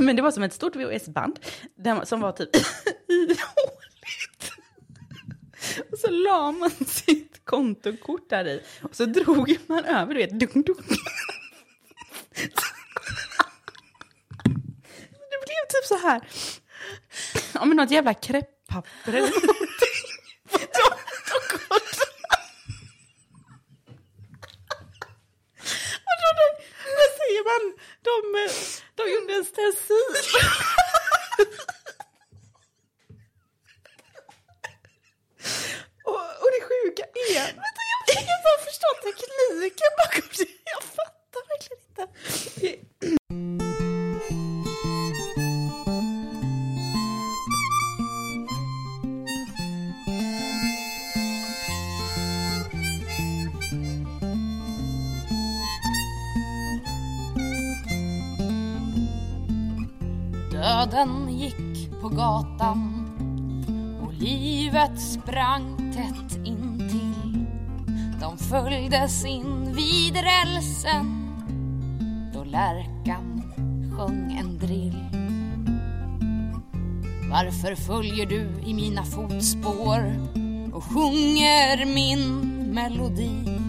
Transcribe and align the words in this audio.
Men 0.04 0.16
det 0.16 0.22
var 0.22 0.30
som 0.30 0.42
ett 0.42 0.52
stort 0.52 0.76
VHS-band 0.76 1.38
som 2.04 2.20
var 2.20 2.32
typ 2.32 2.56
ihåligt. 3.08 4.52
Och 5.92 5.98
så 5.98 6.10
la 6.10 6.52
man 6.52 6.70
sitt 6.70 7.44
kontokort 7.44 8.30
där 8.30 8.48
i. 8.48 8.62
Och 8.82 8.96
så 8.96 9.04
drog 9.04 9.58
man 9.66 9.84
över, 9.84 10.14
du 10.14 10.20
vet, 10.20 10.40
dunk, 10.40 10.66
dunk. 10.66 10.88
Det 15.30 15.38
blev 15.46 15.64
typ 15.68 15.84
så 15.84 15.96
här. 15.96 16.20
Ja, 17.54 17.64
men 17.64 17.76
något 17.76 17.90
jävla 17.90 18.14
krepppapper 18.14 19.12
eller 19.12 19.20
något. 19.20 19.79
Följer 77.90 78.26
du 78.26 78.48
i 78.64 78.74
mina 78.74 79.04
fotspår 79.04 80.14
och 80.72 80.84
sjunger 80.84 81.94
min 81.94 82.40
melodi? 82.74 83.60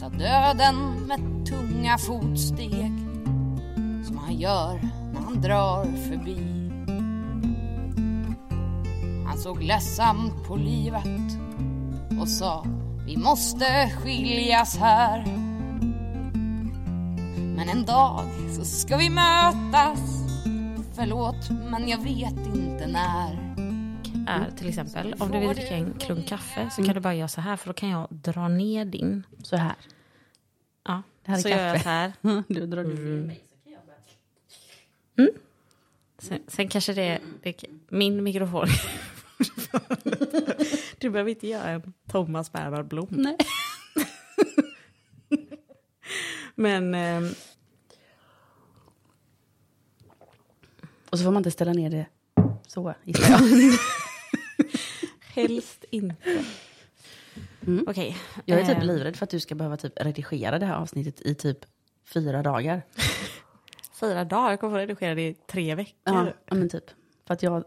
Sa 0.00 0.08
döden 0.08 1.06
med 1.06 1.46
tunga 1.46 1.98
fotsteg 1.98 2.92
som 4.06 4.18
han 4.18 4.34
gör 4.34 4.80
när 5.12 5.20
han 5.20 5.40
drar 5.40 5.84
förbi. 5.84 6.38
Han 9.26 9.38
såg 9.38 9.62
ledsamt 9.62 10.44
på 10.48 10.56
livet 10.56 11.38
och 12.20 12.28
sa 12.28 12.66
vi 13.06 13.16
måste 13.16 13.90
skiljas 13.90 14.78
här. 14.78 15.24
Men 17.56 17.68
en 17.68 17.84
dag 17.84 18.24
så 18.56 18.64
ska 18.64 18.96
vi 18.96 19.10
mötas. 19.10 20.00
Förlåt, 20.94 21.50
men 21.70 21.88
jag 21.88 21.98
vet 21.98 22.46
inte 22.46 22.67
när. 22.86 23.54
Är 24.26 24.50
till 24.50 24.68
exempel, 24.68 25.14
om 25.18 25.30
du 25.30 25.38
vill 25.38 25.48
dricka 25.48 25.74
en 25.74 25.94
klunk 25.98 26.28
kaffe 26.28 26.70
så 26.70 26.84
kan 26.84 26.94
du 26.94 27.00
bara 27.00 27.14
göra 27.14 27.28
så 27.28 27.40
här 27.40 27.56
för 27.56 27.66
då 27.66 27.72
kan 27.72 27.88
jag 27.88 28.08
dra 28.10 28.48
ner 28.48 28.84
din. 28.84 29.26
Så 29.42 29.56
här. 29.56 29.74
Ja, 30.84 31.02
Det 31.24 31.30
här 31.30 31.38
är 31.38 31.42
så 31.42 31.48
gör 31.48 31.58
jag 31.58 31.74
kaffe. 31.74 32.12
så 32.22 32.28
här. 32.28 32.44
Du 32.48 32.66
drar 32.66 32.84
mm. 32.84 33.30
Sen, 36.18 36.38
sen 36.46 36.68
kanske 36.68 36.94
det 36.94 37.02
är 37.02 37.20
det, 37.42 37.64
min 37.88 38.22
mikrofon. 38.22 38.66
du 40.98 41.10
behöver 41.10 41.30
inte 41.30 41.48
göra 41.48 41.70
en 41.70 41.92
Thomas 42.06 42.52
Bernhard 42.52 42.88
Blom. 42.88 43.08
Nej. 43.10 43.36
Men 46.54 46.94
ehm, 46.94 47.28
Och 51.10 51.18
så 51.18 51.24
får 51.24 51.32
man 51.32 51.40
inte 51.40 51.50
ställa 51.50 51.72
ner 51.72 51.90
det 51.90 52.06
så, 52.82 52.94
gissar 53.04 53.30
jag. 53.30 53.40
helst 55.20 55.84
inte. 55.90 56.44
Okej. 57.86 58.16
Jag 58.44 58.60
är 58.60 58.66
typ 58.66 58.76
ehm, 58.76 58.86
livrädd 58.86 59.16
för 59.16 59.24
att 59.24 59.30
du 59.30 59.40
ska 59.40 59.54
behöva 59.54 59.76
typ 59.76 59.92
redigera 59.96 60.58
det 60.58 60.66
här 60.66 60.74
avsnittet 60.74 61.20
i 61.20 61.34
typ 61.34 61.58
fyra 62.04 62.42
dagar. 62.42 62.82
Fyra 64.00 64.24
dagar, 64.24 64.50
jag 64.50 64.60
kommer 64.60 64.74
få 64.74 64.78
redigera 64.78 65.14
det 65.14 65.28
i 65.28 65.34
tre 65.34 65.74
veckor. 65.74 65.94
Ja, 66.04 66.26
ja 66.46 66.54
men 66.54 66.68
typ. 66.68 66.84
För 67.26 67.34
att 67.34 67.42
jag... 67.42 67.64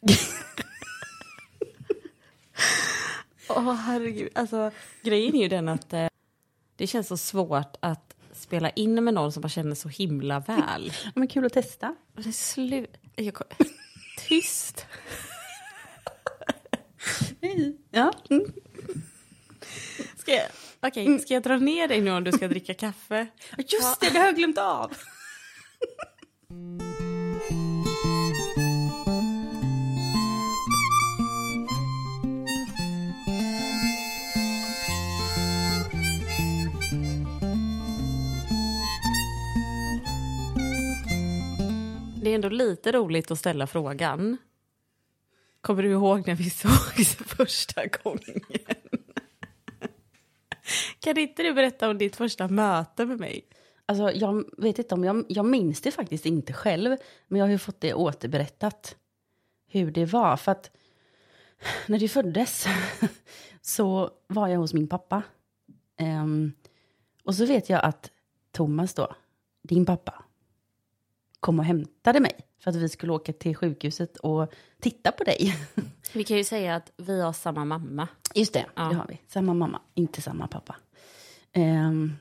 Åh 3.48 3.74
herregud, 3.74 4.28
alltså 4.34 4.70
grejen 5.02 5.34
är 5.34 5.42
ju 5.42 5.48
den 5.48 5.68
att 5.68 5.92
eh, 5.92 6.06
det 6.76 6.86
känns 6.86 7.08
så 7.08 7.16
svårt 7.16 7.76
att 7.80 8.14
spela 8.32 8.70
in 8.70 9.04
med 9.04 9.14
någon 9.14 9.32
som 9.32 9.40
man 9.40 9.50
känner 9.50 9.74
så 9.74 9.88
himla 9.88 10.40
väl. 10.40 10.92
Ja, 11.04 11.10
men 11.14 11.28
kul 11.28 11.46
att 11.46 11.52
testa. 11.52 11.94
Det 12.14 12.28
är 12.28 12.32
slut... 12.32 12.96
Jag, 13.16 13.34
kom- 13.34 13.46
tyst. 14.28 14.86
Ja. 17.90 18.12
Mm. 18.30 18.44
Ska 20.16 20.32
jag, 20.34 20.46
okej, 20.80 21.18
ska 21.18 21.34
jag 21.34 21.42
dra 21.42 21.56
ner 21.56 21.88
dig 21.88 22.00
nu 22.00 22.10
om 22.10 22.24
du 22.24 22.32
ska 22.32 22.48
dricka 22.48 22.74
kaffe? 22.74 23.26
Just 23.58 24.00
det, 24.00 24.10
det 24.10 24.18
har 24.18 24.26
jag 24.26 24.36
glömt 24.36 24.58
av. 24.58 24.92
Det 42.22 42.30
är 42.30 42.34
ändå 42.34 42.48
lite 42.48 42.92
roligt 42.92 43.30
att 43.30 43.38
ställa 43.38 43.66
frågan. 43.66 44.36
Kommer 45.60 45.82
du 45.82 45.90
ihåg 45.90 46.26
när 46.26 46.34
vi 46.34 46.50
sågs 46.50 47.16
första 47.16 47.86
gången? 47.86 48.40
Kan 51.00 51.18
inte 51.18 51.42
du 51.42 51.54
berätta 51.54 51.90
om 51.90 51.98
ditt 51.98 52.16
första 52.16 52.48
möte 52.48 53.06
med 53.06 53.20
mig? 53.20 53.48
Alltså, 53.86 54.10
jag 54.10 54.44
vet 54.58 54.78
inte 54.78 54.94
om 54.94 55.04
jag, 55.04 55.24
jag 55.28 55.46
minns 55.46 55.80
det 55.80 55.90
faktiskt 55.90 56.26
inte 56.26 56.52
själv. 56.52 56.96
Men 57.28 57.38
jag 57.38 57.46
har 57.46 57.50
ju 57.50 57.58
fått 57.58 57.80
det 57.80 57.94
återberättat. 57.94 58.96
Hur 59.66 59.90
det 59.90 60.04
var. 60.04 60.36
För 60.36 60.52
att 60.52 60.70
när 61.86 61.98
du 61.98 62.08
föddes 62.08 62.66
så 63.60 64.10
var 64.26 64.48
jag 64.48 64.58
hos 64.58 64.74
min 64.74 64.88
pappa. 64.88 65.22
Um, 66.00 66.52
och 67.24 67.34
så 67.34 67.46
vet 67.46 67.68
jag 67.68 67.84
att 67.84 68.10
Thomas 68.52 68.94
då, 68.94 69.14
din 69.62 69.86
pappa, 69.86 70.24
kom 71.40 71.58
och 71.58 71.64
hämtade 71.64 72.20
mig. 72.20 72.32
För 72.62 72.70
att 72.70 72.76
vi 72.76 72.88
skulle 72.88 73.12
åka 73.12 73.32
till 73.32 73.56
sjukhuset 73.56 74.16
och 74.16 74.52
titta 74.80 75.12
på 75.12 75.24
dig. 75.24 75.56
Vi 76.12 76.24
kan 76.24 76.36
ju 76.36 76.44
säga 76.44 76.76
att 76.76 76.92
vi 76.96 77.20
har 77.20 77.32
samma 77.32 77.64
mamma. 77.64 78.08
Just 78.34 78.52
det, 78.52 78.66
Ja. 78.76 78.82
det 78.82 78.94
har 78.94 79.06
vi. 79.08 79.20
Samma 79.28 79.54
mamma, 79.54 79.80
inte 79.94 80.22
samma 80.22 80.46
pappa. 80.48 80.76
Ehm, 81.52 82.12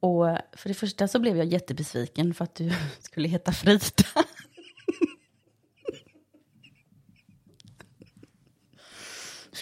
och 0.00 0.24
för 0.52 0.68
det 0.68 0.74
första 0.74 1.08
så 1.08 1.18
blev 1.18 1.36
jag 1.36 1.46
jättebesviken 1.46 2.34
för 2.34 2.44
att 2.44 2.54
du 2.54 2.72
skulle 3.00 3.28
heta 3.28 3.52
Frida. 3.52 3.80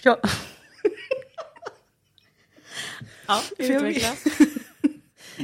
Ja. 0.05 0.21
Ja, 3.27 3.43
utveckla 3.59 4.17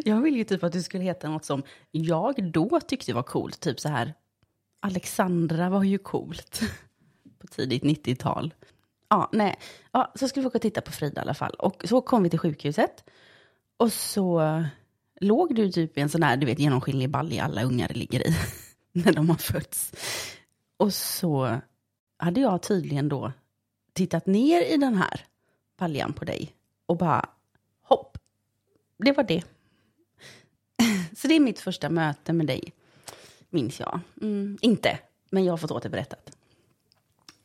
jag 0.05 0.21
vill 0.21 0.37
ju 0.37 0.45
typ 0.45 0.65
att 0.65 0.73
du 0.73 0.83
skulle 0.83 1.05
heta 1.05 1.29
något 1.29 1.45
som 1.45 1.63
jag 1.91 2.53
då 2.53 2.81
tyckte 2.81 3.15
var 3.15 3.23
coolt. 3.23 3.61
Typ 3.61 3.81
så 3.81 3.89
här, 3.89 4.15
Alexandra 4.81 5.69
var 5.69 5.83
ju 5.83 5.99
coolt. 5.99 6.61
På 7.39 7.47
tidigt 7.47 7.83
90-tal. 7.83 8.55
Ja, 9.09 9.29
nej. 9.33 9.57
Ja, 9.93 10.13
så 10.15 10.29
skulle 10.29 10.43
vi 10.43 10.47
åka 10.47 10.59
och 10.59 10.63
titta 10.63 10.81
på 10.81 10.93
Frida 10.93 11.21
i 11.21 11.23
alla 11.23 11.35
fall. 11.35 11.55
Och 11.55 11.85
så 11.89 12.01
kom 12.01 12.23
vi 12.23 12.31
till 12.31 12.39
sjukhuset. 12.39 13.05
Och 13.77 13.93
så 13.93 14.65
låg 15.21 15.55
du 15.55 15.73
typ 15.73 15.99
i 15.99 16.01
en 16.01 16.09
sån 16.09 16.23
här, 16.23 16.37
du 16.37 16.47
vet, 16.47 16.59
genomskinlig 16.59 17.11
balja 17.11 17.45
alla 17.45 17.63
ungar 17.63 17.89
ligger 17.89 18.29
i. 18.29 18.37
när 18.93 19.13
de 19.13 19.29
har 19.29 19.37
fötts. 19.37 19.93
Och 20.77 20.95
så 20.95 21.61
hade 22.19 22.41
jag 22.41 22.63
tydligen 22.63 23.09
då 23.09 23.33
tittat 23.93 24.27
ner 24.27 24.63
i 24.63 24.77
den 24.77 24.95
här 24.95 25.21
baljan 25.79 26.13
på 26.13 26.25
dig. 26.25 26.53
Och 26.87 26.97
bara, 26.97 27.29
hopp. 27.83 28.19
Det 28.99 29.13
var 29.13 29.25
det. 29.25 29.43
Så 31.17 31.29
det 31.29 31.37
är 31.37 31.41
mitt 31.41 31.61
första 31.61 31.91
möte 31.91 32.33
med 32.33 32.47
dig, 32.47 32.73
minns 33.51 33.81
jag. 33.81 34.01
Mm, 34.23 34.59
inte, 34.61 34.99
men 35.31 35.45
jag 35.45 35.53
har 35.53 35.57
fått 35.59 35.71
återberättat. 35.71 36.37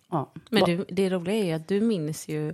Ja. 0.09 0.31
Men 0.50 0.63
du, 0.63 0.85
det 0.89 1.09
roliga 1.09 1.35
är 1.35 1.45
ju 1.45 1.51
att 1.51 1.68
du 1.68 1.81
minns 1.81 2.27
ju... 2.27 2.53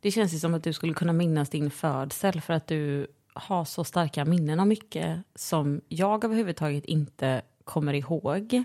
Det 0.00 0.10
känns 0.10 0.34
ju 0.34 0.38
som 0.38 0.54
att 0.54 0.64
du 0.64 0.72
skulle 0.72 0.94
kunna 0.94 1.12
minnas 1.12 1.50
din 1.50 1.70
födsel 1.70 2.40
för 2.40 2.54
att 2.54 2.66
du 2.66 3.06
har 3.32 3.64
så 3.64 3.84
starka 3.84 4.24
minnen 4.24 4.60
av 4.60 4.66
mycket 4.66 5.22
som 5.34 5.80
jag 5.88 6.24
överhuvudtaget 6.24 6.84
inte 6.84 7.42
kommer 7.64 7.94
ihåg. 7.94 8.64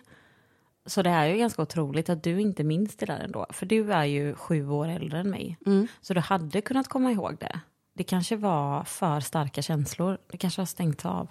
Så 0.85 1.01
det 1.01 1.09
är 1.09 1.25
ju 1.25 1.37
ganska 1.37 1.61
otroligt 1.61 2.09
att 2.09 2.23
du 2.23 2.41
inte 2.41 2.63
minns 2.63 2.95
det 2.97 3.05
där 3.05 3.19
ändå. 3.19 3.45
För 3.49 3.65
du 3.65 3.93
är 3.93 4.03
ju 4.03 4.35
sju 4.35 4.69
år 4.69 4.87
äldre 4.87 5.19
än 5.19 5.29
mig. 5.29 5.57
Så 6.01 6.13
du 6.13 6.19
hade 6.19 6.61
kunnat 6.61 6.87
komma 6.87 7.11
ihåg 7.11 7.37
det. 7.39 7.59
Det 7.93 8.03
kanske 8.03 8.35
var 8.35 8.83
för 8.83 9.19
starka 9.19 9.61
känslor. 9.61 10.17
Det 10.27 10.37
kanske 10.37 10.61
har 10.61 10.65
stängt 10.65 11.05
av. 11.05 11.27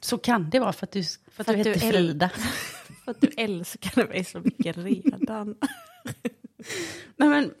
Så 0.00 0.18
kan 0.18 0.50
det 0.50 0.58
vara 0.58 0.72
för 0.72 0.86
att 0.86 0.92
du, 0.92 1.02
för 1.02 1.42
att 1.42 1.46
För 1.46 1.54
du 1.54 1.60
att 1.60 1.64
du 1.64 1.70
heter 1.70 1.92
Frida. 1.92 2.30
För 3.04 3.10
att 3.10 3.20
du 3.20 3.28
älskar 3.36 4.08
mig 4.08 4.24
så 4.24 4.40
mycket 4.40 4.76
redan. 4.76 5.56
Nej 7.16 7.28
men, 7.28 7.54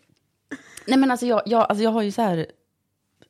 nej 0.86 0.98
men 0.98 1.10
alltså, 1.10 1.26
jag, 1.26 1.42
jag, 1.46 1.60
alltså 1.60 1.82
jag 1.84 1.90
har 1.90 2.02
ju 2.02 2.12
så 2.12 2.22
här 2.22 2.46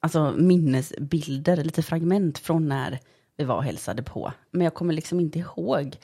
alltså 0.00 0.34
minnesbilder, 0.38 1.64
lite 1.64 1.82
fragment 1.82 2.38
från 2.38 2.68
när 2.68 2.98
vi 3.36 3.44
var 3.44 3.56
och 3.56 3.64
hälsade 3.64 4.02
på. 4.02 4.32
Men 4.50 4.64
jag 4.64 4.74
kommer 4.74 4.94
liksom 4.94 5.20
inte 5.20 5.38
ihåg 5.38 5.96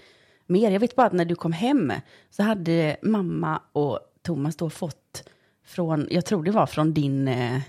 mer. 0.46 0.70
Jag 0.70 0.80
vet 0.80 0.96
bara 0.96 1.06
att 1.06 1.12
när 1.12 1.24
du 1.24 1.34
kom 1.34 1.52
hem 1.52 1.92
så 2.30 2.42
hade 2.42 2.96
mamma 3.02 3.62
och 3.72 4.00
Thomas 4.22 4.56
då 4.56 4.70
fått 4.70 5.28
från, 5.64 6.08
jag 6.10 6.26
tror 6.26 6.44
det 6.44 6.50
var 6.50 6.66
från 6.66 6.94
din, 6.94 7.28
eh, 7.28 7.60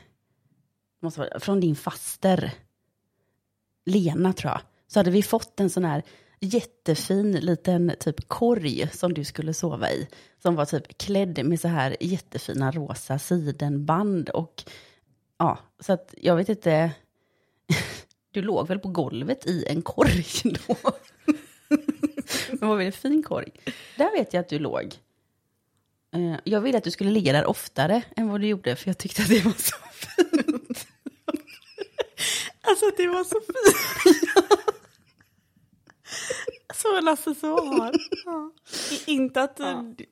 måste 1.02 1.20
vara, 1.20 1.40
från 1.40 1.60
din 1.60 1.76
faster, 1.76 2.54
Lena 3.86 4.34
tror 4.34 4.52
jag. 4.52 4.62
Så 4.88 5.00
hade 5.00 5.12
vi 5.12 5.24
fått 5.24 5.60
en 5.60 5.70
sån 5.70 5.86
här 5.86 6.04
jättefin 6.40 7.32
liten 7.32 7.94
typ 8.00 8.28
korg 8.28 8.90
som 8.94 9.14
du 9.14 9.24
skulle 9.24 9.54
sova 9.54 9.92
i. 9.92 10.08
Som 10.42 10.56
var 10.56 10.66
typ 10.66 10.98
klädd 10.98 11.46
med 11.46 11.60
så 11.60 11.68
här 11.68 11.98
jättefina 12.00 12.72
rosa 12.72 13.20
sidenband 13.20 14.30
och 14.30 14.64
ja, 15.38 15.60
så 15.80 15.94
att 15.94 16.14
jag 16.18 16.36
vet 16.36 16.50
inte. 16.50 16.92
Du 18.32 18.42
låg 18.42 18.68
väl 18.68 18.80
på 18.80 18.88
golvet 18.88 19.46
i 19.48 19.66
en 19.68 19.82
korg 19.82 20.26
då? 20.44 20.76
Men 22.50 22.60
det 22.60 22.66
var 22.66 22.76
väl 22.76 22.86
en 22.86 22.92
fin 22.92 23.24
korg. 23.24 23.52
Där 23.98 24.12
vet 24.18 24.34
jag 24.34 24.42
att 24.42 24.50
du 24.50 24.60
låg. 24.60 24.96
Eh, 26.14 26.36
jag 26.44 26.62
ville 26.62 26.78
att 26.78 26.84
du 26.84 26.92
skulle 26.92 27.12
ligga 27.12 27.34
där 27.34 27.46
oftare 27.46 28.02
än 28.16 28.30
vad 28.30 28.42
du 28.42 28.48
gjorde, 28.48 28.76
för 28.76 28.90
jag 28.90 28.98
tyckte 28.98 29.22
att 29.22 29.30
det 29.30 29.46
var 29.46 29.52
så 29.52 29.76
fint. 29.92 30.88
Alltså 32.62 32.92
det 32.98 33.08
var 33.08 33.24
så 33.24 33.40
fint 33.40 34.17
så 36.74 37.02
Lasse 37.02 37.36
så 37.36 37.66
har. 37.66 37.92
Ja. 38.26 38.52
Inte, 39.08 39.42
att, 39.42 39.60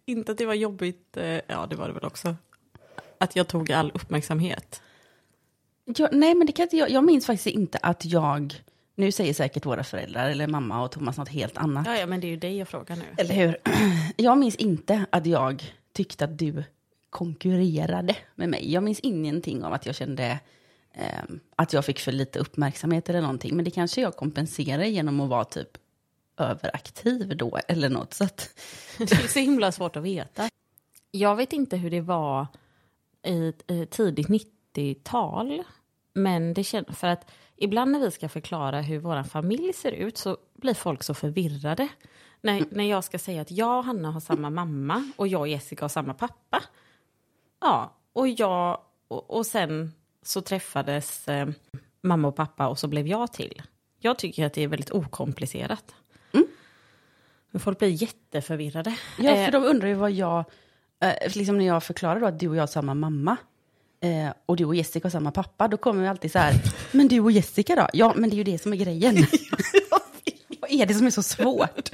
inte 0.06 0.32
att 0.32 0.38
det 0.38 0.46
var 0.46 0.54
jobbigt, 0.54 1.18
eh, 1.18 1.40
ja 1.48 1.68
det 1.70 1.76
var 1.76 1.88
det 1.88 1.94
väl 1.94 2.06
också. 2.06 2.36
Att 3.18 3.36
jag 3.36 3.48
tog 3.48 3.72
all 3.72 3.92
uppmärksamhet. 3.94 4.82
Jag, 5.86 6.10
nej, 6.14 6.36
men 6.36 6.48
det 6.48 6.54
kan 6.54 6.64
inte 6.64 6.78
jag. 6.78 6.90
Jag 6.90 7.04
minns 7.04 7.26
faktiskt 7.26 7.56
inte 7.56 7.78
att 7.78 8.06
jag... 8.06 8.62
Nu 8.98 9.12
säger 9.12 9.34
säkert 9.34 9.66
våra 9.66 9.84
föräldrar 9.84 10.30
eller 10.30 10.48
mamma 10.48 10.84
och 10.84 10.92
Thomas 10.92 11.18
något 11.18 11.30
helt 11.30 11.58
annat. 11.58 11.88
Ja, 11.88 11.98
ja 11.98 12.06
men 12.06 12.20
det 12.20 12.28
är 12.28 12.30
ju 12.30 12.38
dig 12.38 12.58
jag 12.58 12.68
frågar 12.68 12.96
nu. 12.96 13.04
Eller 13.18 13.36
hur? 13.36 13.58
Jag 14.18 14.38
minns 14.38 14.56
inte 14.56 15.06
att 15.10 15.26
jag 15.26 15.74
tyckte 15.94 16.26
att 16.26 16.38
du 16.38 16.64
konkurrerade 17.10 18.16
med 18.36 18.50
mig. 18.50 18.74
Jag 18.74 18.84
minns 18.84 19.00
ingenting 19.00 19.64
om 19.64 19.74
att 19.74 19.86
jag 19.86 19.96
kände 19.96 20.40
eh, 20.94 21.24
att 21.56 21.74
jag 21.74 21.86
fick 21.86 22.00
för 22.00 22.12
lite 22.12 22.40
uppmärksamhet 22.40 23.10
eller 23.10 23.22
någonting. 23.22 23.56
Men 23.56 23.66
det 23.66 23.72
kanske 23.72 24.02
jag 24.02 24.16
kompenserar 24.16 24.84
genom 24.84 25.20
att 25.20 25.30
vara 25.30 25.46
typ 25.46 25.78
överaktiv 26.38 27.38
då 27.38 27.60
eller 27.68 27.90
något. 27.90 28.14
Så 28.14 28.24
att, 28.24 28.50
Det 28.98 29.12
är 29.12 29.28
så 29.28 29.40
himla 29.40 29.72
svårt 29.72 29.96
att 29.96 30.04
veta. 30.04 30.50
Jag 31.12 31.36
vet 31.36 31.54
inte 31.54 31.78
hur 31.78 31.92
det 31.92 32.02
var 32.02 32.48
i 33.24 33.54
eh, 33.68 33.86
tidigt 33.86 34.28
90-tal. 34.28 35.64
Men 36.14 36.54
det 36.54 36.64
känns 36.64 36.98
för 36.98 37.08
att 37.08 37.32
ibland 37.58 37.92
när 37.92 38.00
vi 38.00 38.12
ska 38.12 38.30
förklara 38.30 38.82
hur 38.82 39.00
vår 39.00 39.24
familj 39.24 39.74
ser 39.74 39.92
ut 39.92 40.18
så 40.18 40.38
blir 40.54 40.74
folk 40.74 41.04
så 41.04 41.14
förvirrade. 41.14 41.88
När, 42.42 42.66
när 42.72 42.84
jag 42.84 43.04
ska 43.04 43.20
säga 43.20 43.42
att 43.42 43.52
jag 43.52 43.78
och 43.78 43.86
Hanna 43.86 44.12
har 44.12 44.20
samma 44.20 44.50
mamma 44.50 45.12
och 45.16 45.28
jag 45.28 45.42
och 45.42 45.48
Jessica 45.48 45.84
har 45.84 45.90
samma 45.90 46.14
pappa. 46.14 46.64
Ja, 47.62 47.96
och 48.14 48.28
jag 48.28 48.80
och, 49.08 49.32
och 49.32 49.46
sen 49.46 49.92
så 50.22 50.42
träffades 50.42 51.28
eh, 51.28 51.50
mamma 52.02 52.28
och 52.28 52.36
pappa 52.36 52.68
och 52.68 52.80
så 52.80 52.88
blev 52.88 53.08
jag 53.08 53.34
till. 53.34 53.62
Jag 54.00 54.20
tycker 54.20 54.46
att 54.46 54.54
det 54.54 54.64
är 54.64 54.68
väldigt 54.68 54.92
okomplicerat. 54.92 55.96
Men 57.56 57.60
folk 57.60 57.80
blir 57.80 57.90
jätteförvirrade. 57.90 58.98
ja, 59.18 59.32
Eh, 59.32 59.46
för 59.46 59.52
de 59.52 59.64
undrar 59.64 59.88
ju 59.88 59.94
vad 59.94 60.12
jag... 60.12 60.44
Eh, 61.02 61.36
liksom 61.36 61.58
när 61.58 61.66
jag 61.66 61.84
förklarar 61.84 62.20
då 62.20 62.26
att 62.26 62.40
du 62.40 62.50
och 62.50 62.56
jag 62.56 62.62
har 62.62 62.68
samma 62.68 62.94
mamma. 62.94 63.38
Eh, 64.02 64.34
och 64.46 64.56
du 64.56 64.66
och 64.66 64.76
Jessica 64.76 65.06
har 65.06 65.12
samma 65.12 65.32
pappa. 65.32 65.68
Då 65.68 65.78
kommer 65.78 66.02
vi 66.02 66.08
alltid 66.08 66.32
så 66.32 66.40
här, 66.40 66.54
men 66.92 67.08
du 67.08 67.20
och 67.20 67.32
Jessica 67.32 67.76
då? 67.76 67.88
Ja, 67.94 68.14
men 68.16 68.30
det 68.30 68.34
är 68.34 68.38
ju 68.38 68.44
det 68.44 68.62
som 68.62 68.74
är 68.74 68.78
grejen. 68.78 69.16
vad 70.60 70.72
är 70.72 70.86
det 70.86 70.94
som 70.94 71.08
är 71.08 71.12
så 71.12 71.24
svårt? 71.24 71.90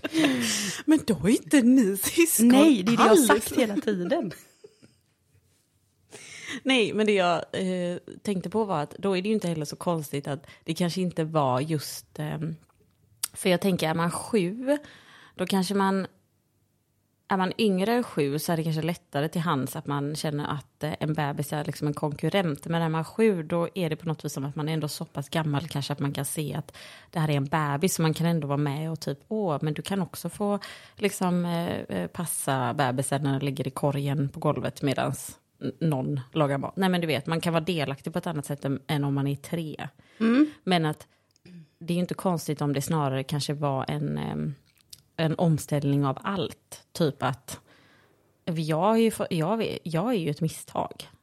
Men 0.86 1.00
då 1.08 1.16
är 1.24 1.30
inte 1.30 1.62
ni 1.62 1.98
syskon 1.98 2.48
Nej, 2.48 2.84
det 2.84 2.94
är 2.94 2.98
det 2.98 3.04
jag 3.04 3.10
har 3.10 3.16
sagt 3.16 3.58
hela 3.58 3.76
tiden. 3.76 4.32
Nej, 6.64 6.94
men 6.94 7.06
det 7.06 7.14
jag 7.14 7.36
eh, 7.52 7.98
tänkte 8.22 8.50
på 8.50 8.66
var 8.66 8.82
att 8.82 8.96
då 8.98 9.18
är 9.18 9.22
det 9.22 9.28
ju 9.28 9.34
inte 9.34 9.48
heller 9.48 9.66
så 9.66 9.76
konstigt 9.76 10.28
att 10.28 10.48
det 10.64 10.74
kanske 10.74 11.02
inte 11.02 11.24
var 11.24 11.60
just... 11.60 12.20
Eh, 12.20 12.40
för 13.34 13.50
jag 13.50 13.62
tänker, 13.62 13.90
är 13.90 13.94
man 13.94 14.12
sju, 14.12 14.78
då 15.42 15.46
kanske 15.48 15.74
man... 15.76 16.08
Är 17.28 17.38
man 17.38 17.54
yngre 17.58 17.94
än 17.94 18.04
sju 18.04 18.40
så 18.40 18.52
är 18.52 18.58
det 18.58 18.64
kanske 18.64 18.82
lättare 18.82 19.28
till 19.30 19.42
hands 19.42 19.76
att 19.76 19.88
man 19.88 20.16
känner 20.16 20.48
att 20.54 20.84
eh, 20.84 20.94
en 21.00 21.14
bebis 21.14 21.54
är 21.54 21.66
liksom 21.66 21.88
en 21.88 21.94
konkurrent. 21.94 22.66
Men 22.68 22.82
är 22.82 22.90
man 22.90 23.06
sju, 23.06 23.44
då 23.44 23.68
är 23.76 23.90
det 23.90 23.96
på 23.96 24.08
något 24.08 24.26
vis 24.26 24.34
som 24.34 24.46
att 24.46 24.56
man 24.56 24.70
är 24.70 24.74
ändå 24.74 24.88
så 24.88 25.06
pass 25.06 25.30
gammal 25.30 25.68
kanske 25.68 25.94
att 25.94 26.00
man 26.00 26.12
kan 26.12 26.26
se 26.26 26.54
att 26.54 26.78
det 27.10 27.20
här 27.20 27.30
är 27.30 27.34
en 27.34 27.46
bebis. 27.46 27.96
Så 27.96 28.02
man 28.02 28.14
kan 28.14 28.28
ändå 28.28 28.48
vara 28.48 28.58
med 28.58 28.92
och 28.92 29.00
typ, 29.00 29.20
åh, 29.28 29.58
men 29.62 29.74
du 29.74 29.82
kan 29.82 30.02
också 30.02 30.30
få 30.30 30.60
liksom 30.96 31.46
eh, 31.46 31.70
eh, 31.98 32.08
passa 32.08 32.74
bebisen 32.74 33.24
när 33.24 33.32
den 33.32 33.46
ligger 33.46 33.68
i 33.68 33.72
korgen 33.72 34.30
på 34.30 34.40
golvet 34.40 34.82
medans 34.82 35.40
n- 35.62 35.72
någon 35.80 36.20
lagar 36.34 36.58
mat. 36.58 36.76
Nej 36.76 36.90
men 36.90 37.02
du 37.02 37.08
vet, 37.08 37.26
man 37.28 37.42
kan 37.42 37.54
vara 37.54 37.64
delaktig 37.64 38.14
på 38.14 38.20
ett 38.20 38.28
annat 38.28 38.46
sätt 38.46 38.66
än, 38.66 38.82
än 38.88 39.04
om 39.04 39.14
man 39.14 39.28
är 39.28 39.36
tre. 39.36 39.88
Men 40.64 40.86
att 40.86 41.08
det 41.80 41.94
är 41.94 41.96
ju 41.96 42.02
inte 42.02 42.14
konstigt 42.14 42.62
om 42.62 42.74
det 42.74 42.82
snarare 42.82 43.24
kanske 43.24 43.54
var 43.54 43.86
en, 43.88 44.18
em, 44.18 44.56
en 45.18 45.36
omställning 45.36 46.06
av 46.06 46.18
allt. 46.24 46.84
Typ 46.94 47.24
att 47.24 47.60
jag 48.46 48.96
är 48.96 49.00
ju, 49.02 49.12
för- 49.12 49.28
jag, 49.30 49.62
är- 49.64 49.80
jag 49.84 50.10
är 50.10 50.14
ju 50.18 50.30
ett 50.30 50.42
misstag. 50.42 51.10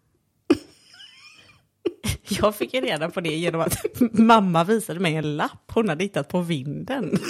Jag 2.28 2.56
fick 2.56 2.74
ju 2.74 2.80
reda 2.80 3.10
på 3.10 3.20
det 3.20 3.36
genom 3.36 3.60
att 3.60 3.78
mamma 4.12 4.64
visade 4.64 5.00
mig 5.00 5.16
en 5.16 5.36
lapp 5.36 5.70
hon 5.74 5.88
hade 5.88 6.04
hittat 6.04 6.28
på 6.28 6.40
vinden. 6.40 7.18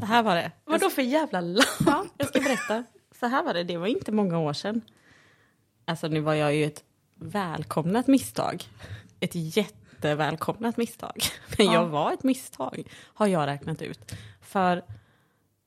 Så 0.00 0.06
här 0.06 0.22
var 0.22 0.36
det. 0.36 0.52
Vadå 0.64 0.90
för 0.90 1.02
jävla 1.02 1.40
lapp? 1.40 1.66
Ja, 1.86 2.04
jag 2.18 2.28
ska 2.28 2.40
berätta. 2.40 2.84
Så 3.20 3.26
här 3.26 3.44
var 3.44 3.54
det, 3.54 3.64
det 3.64 3.76
var 3.76 3.86
inte 3.86 4.12
många 4.12 4.38
år 4.38 4.52
sedan. 4.52 4.80
Alltså 5.84 6.08
nu 6.08 6.20
var 6.20 6.34
jag 6.34 6.54
ju 6.54 6.64
ett 6.64 6.84
välkomnat 7.14 8.06
misstag. 8.06 8.64
Ett 9.20 9.34
jättevälkomnat 9.98 10.76
misstag. 10.76 11.22
Men 11.58 11.66
jag 11.66 11.86
var 11.86 12.12
ett 12.12 12.22
misstag, 12.22 12.82
har 13.14 13.26
jag 13.26 13.46
räknat 13.46 13.82
ut. 13.82 14.12
För 14.40 14.84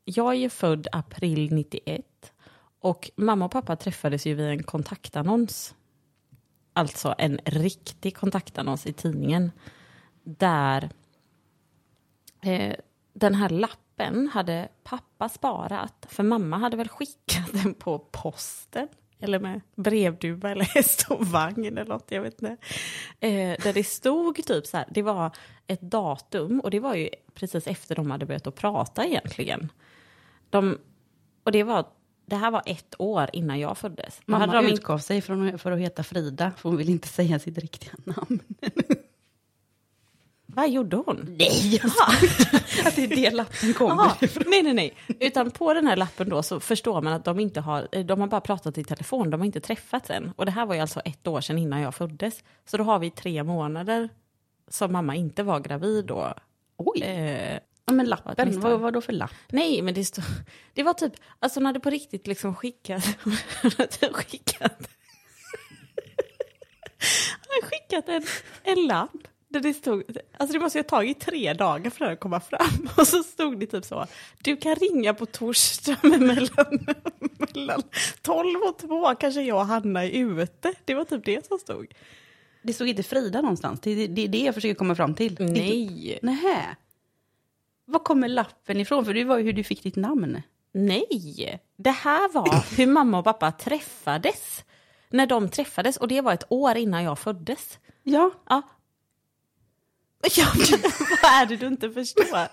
jag 0.06 0.34
är 0.34 0.38
ju 0.38 0.50
född 0.50 0.88
april 0.92 1.54
91 1.54 2.34
och 2.82 3.12
mamma 3.16 3.46
och 3.46 3.52
pappa 3.52 3.76
träffades 3.76 4.26
ju 4.26 4.34
vid 4.34 4.46
en 4.46 4.64
kontaktannons. 4.64 5.76
Alltså 6.74 7.16
en 7.18 7.40
riktig 7.46 8.18
kontaktannons 8.18 8.88
i 8.88 8.94
tidningen. 8.94 9.52
Där 10.24 10.90
eh, 12.42 12.76
den 13.14 13.36
här 13.36 13.50
lappen 13.50 14.30
hade 14.34 14.70
pappa 14.84 15.30
sparat. 15.30 16.06
För 16.10 16.24
mamma 16.24 16.58
hade 16.58 16.78
väl 16.78 16.90
skickat 16.90 17.64
den 17.64 17.74
på 17.74 18.00
posten. 18.00 18.88
Eller 19.22 19.40
med 19.40 19.62
brevduva 19.76 20.52
eller 20.52 20.66
häst 20.76 21.06
och 21.10 21.28
vagn 21.28 21.66
eller 21.66 21.86
något, 21.86 22.12
jag 22.12 22.22
vet 22.22 22.42
inte. 22.42 22.58
Eh, 23.20 23.64
där 23.64 23.74
det 23.74 23.84
stod 23.84 24.46
typ 24.46 24.66
så 24.66 24.78
här, 24.78 24.86
det 24.90 25.02
var 25.02 25.32
ett 25.68 25.82
datum 25.82 26.60
och 26.60 26.72
det 26.72 26.80
var 26.80 26.96
ju 26.96 27.10
precis 27.34 27.68
efter 27.68 27.96
de 27.96 28.12
hade 28.12 28.26
börjat 28.26 28.48
att 28.48 28.56
prata 28.56 29.06
egentligen. 29.06 29.72
De, 30.50 30.78
och 31.44 31.52
det 31.52 31.64
var, 31.64 31.86
det 32.26 32.36
här 32.36 32.52
var 32.52 32.64
ett 32.66 32.96
år 33.00 33.30
innan 33.34 33.60
jag 33.60 33.78
föddes. 33.78 34.22
Mamma 34.26 34.46
hade 34.46 34.68
de 34.68 34.74
utgav 34.74 34.98
sig 34.98 35.22
för 35.22 35.72
att 35.72 35.80
heta 35.80 36.04
Frida, 36.04 36.52
för 36.58 36.70
hon 36.70 36.78
vill 36.78 36.90
inte 36.90 37.08
säga 37.08 37.40
sitt 37.40 37.58
riktiga 37.58 37.94
namn. 38.06 38.40
Vad 40.56 40.70
gjorde 40.70 40.96
hon? 40.98 41.36
Nej, 41.40 41.76
jag. 41.76 41.92
Att 42.88 42.96
det 42.96 43.04
är 43.04 43.08
det 43.08 43.32
lappen 43.32 43.74
kommer 43.74 44.24
ifrån. 44.24 44.44
nej, 44.48 44.64
nej, 44.64 44.74
nej. 44.74 44.94
Utan 45.20 45.52
på 45.52 45.74
den 45.74 45.88
här 45.88 45.96
lappen 45.96 46.30
då 46.30 46.44
så 46.44 46.60
förstår 46.60 47.02
man 47.02 47.14
att 47.14 47.26
de 47.26 47.40
inte 47.40 47.62
har, 47.62 47.88
eh, 47.92 48.06
de 48.06 48.20
har 48.22 48.28
bara 48.28 48.42
pratat 48.42 48.78
i 48.78 48.84
telefon, 48.84 49.30
de 49.30 49.40
har 49.40 49.46
inte 49.46 49.62
träffats 49.62 50.10
än. 50.10 50.32
Och 50.36 50.46
det 50.46 50.52
här 50.52 50.66
var 50.66 50.76
ju 50.76 50.82
alltså 50.82 51.00
ett 51.00 51.28
år 51.28 51.42
sedan 51.42 51.58
innan 51.58 51.82
jag 51.82 51.96
föddes. 51.96 52.44
Så 52.66 52.78
då 52.78 52.84
har 52.84 53.00
vi 53.00 53.12
tre 53.12 53.44
månader 53.44 54.10
som 54.70 54.92
mamma 54.92 55.16
inte 55.16 55.44
var 55.44 55.60
gravid 55.60 56.06
då. 56.06 56.34
Oj. 56.78 57.02
Eh, 57.02 57.60
Ja, 57.86 57.94
men 57.94 58.06
lappen, 58.06 58.60
vad, 58.60 58.80
vad 58.80 58.94
då 58.94 59.02
för 59.02 59.14
lapp? 59.14 59.32
nej, 59.50 59.82
men 59.82 59.94
det 59.94 60.06
stod, 60.06 60.24
det 60.74 60.84
var 60.84 60.94
typ, 60.94 61.14
alltså 61.40 61.60
när 61.60 61.74
det 61.74 61.80
på 61.80 61.90
riktigt 61.90 62.28
liksom 62.28 62.56
skickat, 62.56 63.04
hon 63.24 63.34
hade 63.78 64.14
skickat, 64.14 64.90
hade 67.42 67.62
skickat 67.70 68.10
en, 68.10 68.24
en 68.64 68.88
lapp 68.88 69.12
det 69.60 69.74
stod, 69.74 70.04
alltså 70.38 70.54
det 70.54 70.60
måste 70.60 70.78
ju 70.78 70.84
ha 70.84 70.90
tagit 70.90 71.20
tre 71.20 71.54
dagar 71.54 71.90
för 71.90 72.06
det 72.06 72.12
att 72.12 72.20
komma 72.20 72.40
fram. 72.40 72.90
Och 72.98 73.08
så 73.08 73.24
stod 73.24 73.60
det 73.60 73.66
typ 73.66 73.86
så, 73.86 74.08
du 74.44 74.58
kan 74.58 74.76
ringa 74.76 75.14
på 75.14 75.26
torsdag 75.26 75.98
mellan, 76.04 76.86
mellan 77.54 77.82
12 78.22 78.62
och 78.62 78.78
2 78.78 79.16
kanske 79.16 79.42
jag 79.42 79.58
och 79.58 79.66
Hanna 79.66 80.06
är 80.06 80.10
ute. 80.10 80.74
Det 80.86 80.94
var 80.94 81.04
typ 81.04 81.26
det 81.26 81.46
som 81.46 81.60
stod. 81.60 81.94
Det 82.64 82.74
stod 82.74 82.88
inte 82.88 83.04
Frida 83.04 83.42
någonstans. 83.42 83.80
Det 83.80 83.92
är 83.92 84.08
det, 84.08 84.22
är 84.22 84.28
det 84.28 84.38
jag 84.38 84.56
försöker 84.56 84.76
komma 84.76 84.96
fram 84.96 85.14
till. 85.16 85.38
Nej. 85.40 86.20
Nähä. 86.22 86.76
Var 87.86 88.00
kommer 88.00 88.28
lappen 88.28 88.80
ifrån? 88.80 89.06
För 89.06 89.14
det 89.14 89.24
var 89.24 89.38
ju 89.38 89.44
hur 89.44 89.54
du 89.54 89.64
fick 89.64 89.84
ditt 89.84 89.96
namn. 89.96 90.42
Nej, 90.74 91.60
det 91.78 91.92
här 91.92 92.34
var 92.34 92.78
hur 92.78 92.88
mamma 92.88 93.20
och 93.20 93.24
pappa 93.24 93.52
träffades. 93.52 94.64
När 95.10 95.28
de 95.28 95.50
träffades 95.50 95.98
och 95.98 96.08
det 96.08 96.22
var 96.22 96.34
ett 96.34 96.46
år 96.50 96.78
innan 96.78 97.04
jag 97.04 97.20
föddes. 97.20 97.80
Ja. 98.04 98.32
Ja 98.50 98.62
ja 100.30 100.48
men 100.56 100.92
vad 101.22 101.32
är 101.32 101.46
det 101.46 101.56
du 101.56 101.68
inte 101.68 101.90
förstår? 101.92 102.48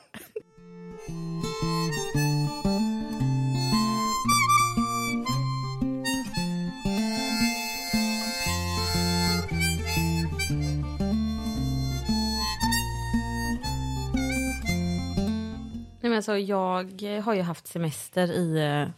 Nej, 16.01 16.11
men 16.11 16.17
alltså, 16.17 16.39
jag 16.39 17.23
har 17.25 17.35
ju 17.35 17.43
haft 17.43 17.67
semester 17.67 18.33
i... 18.33 18.59
Eh, 18.59 18.91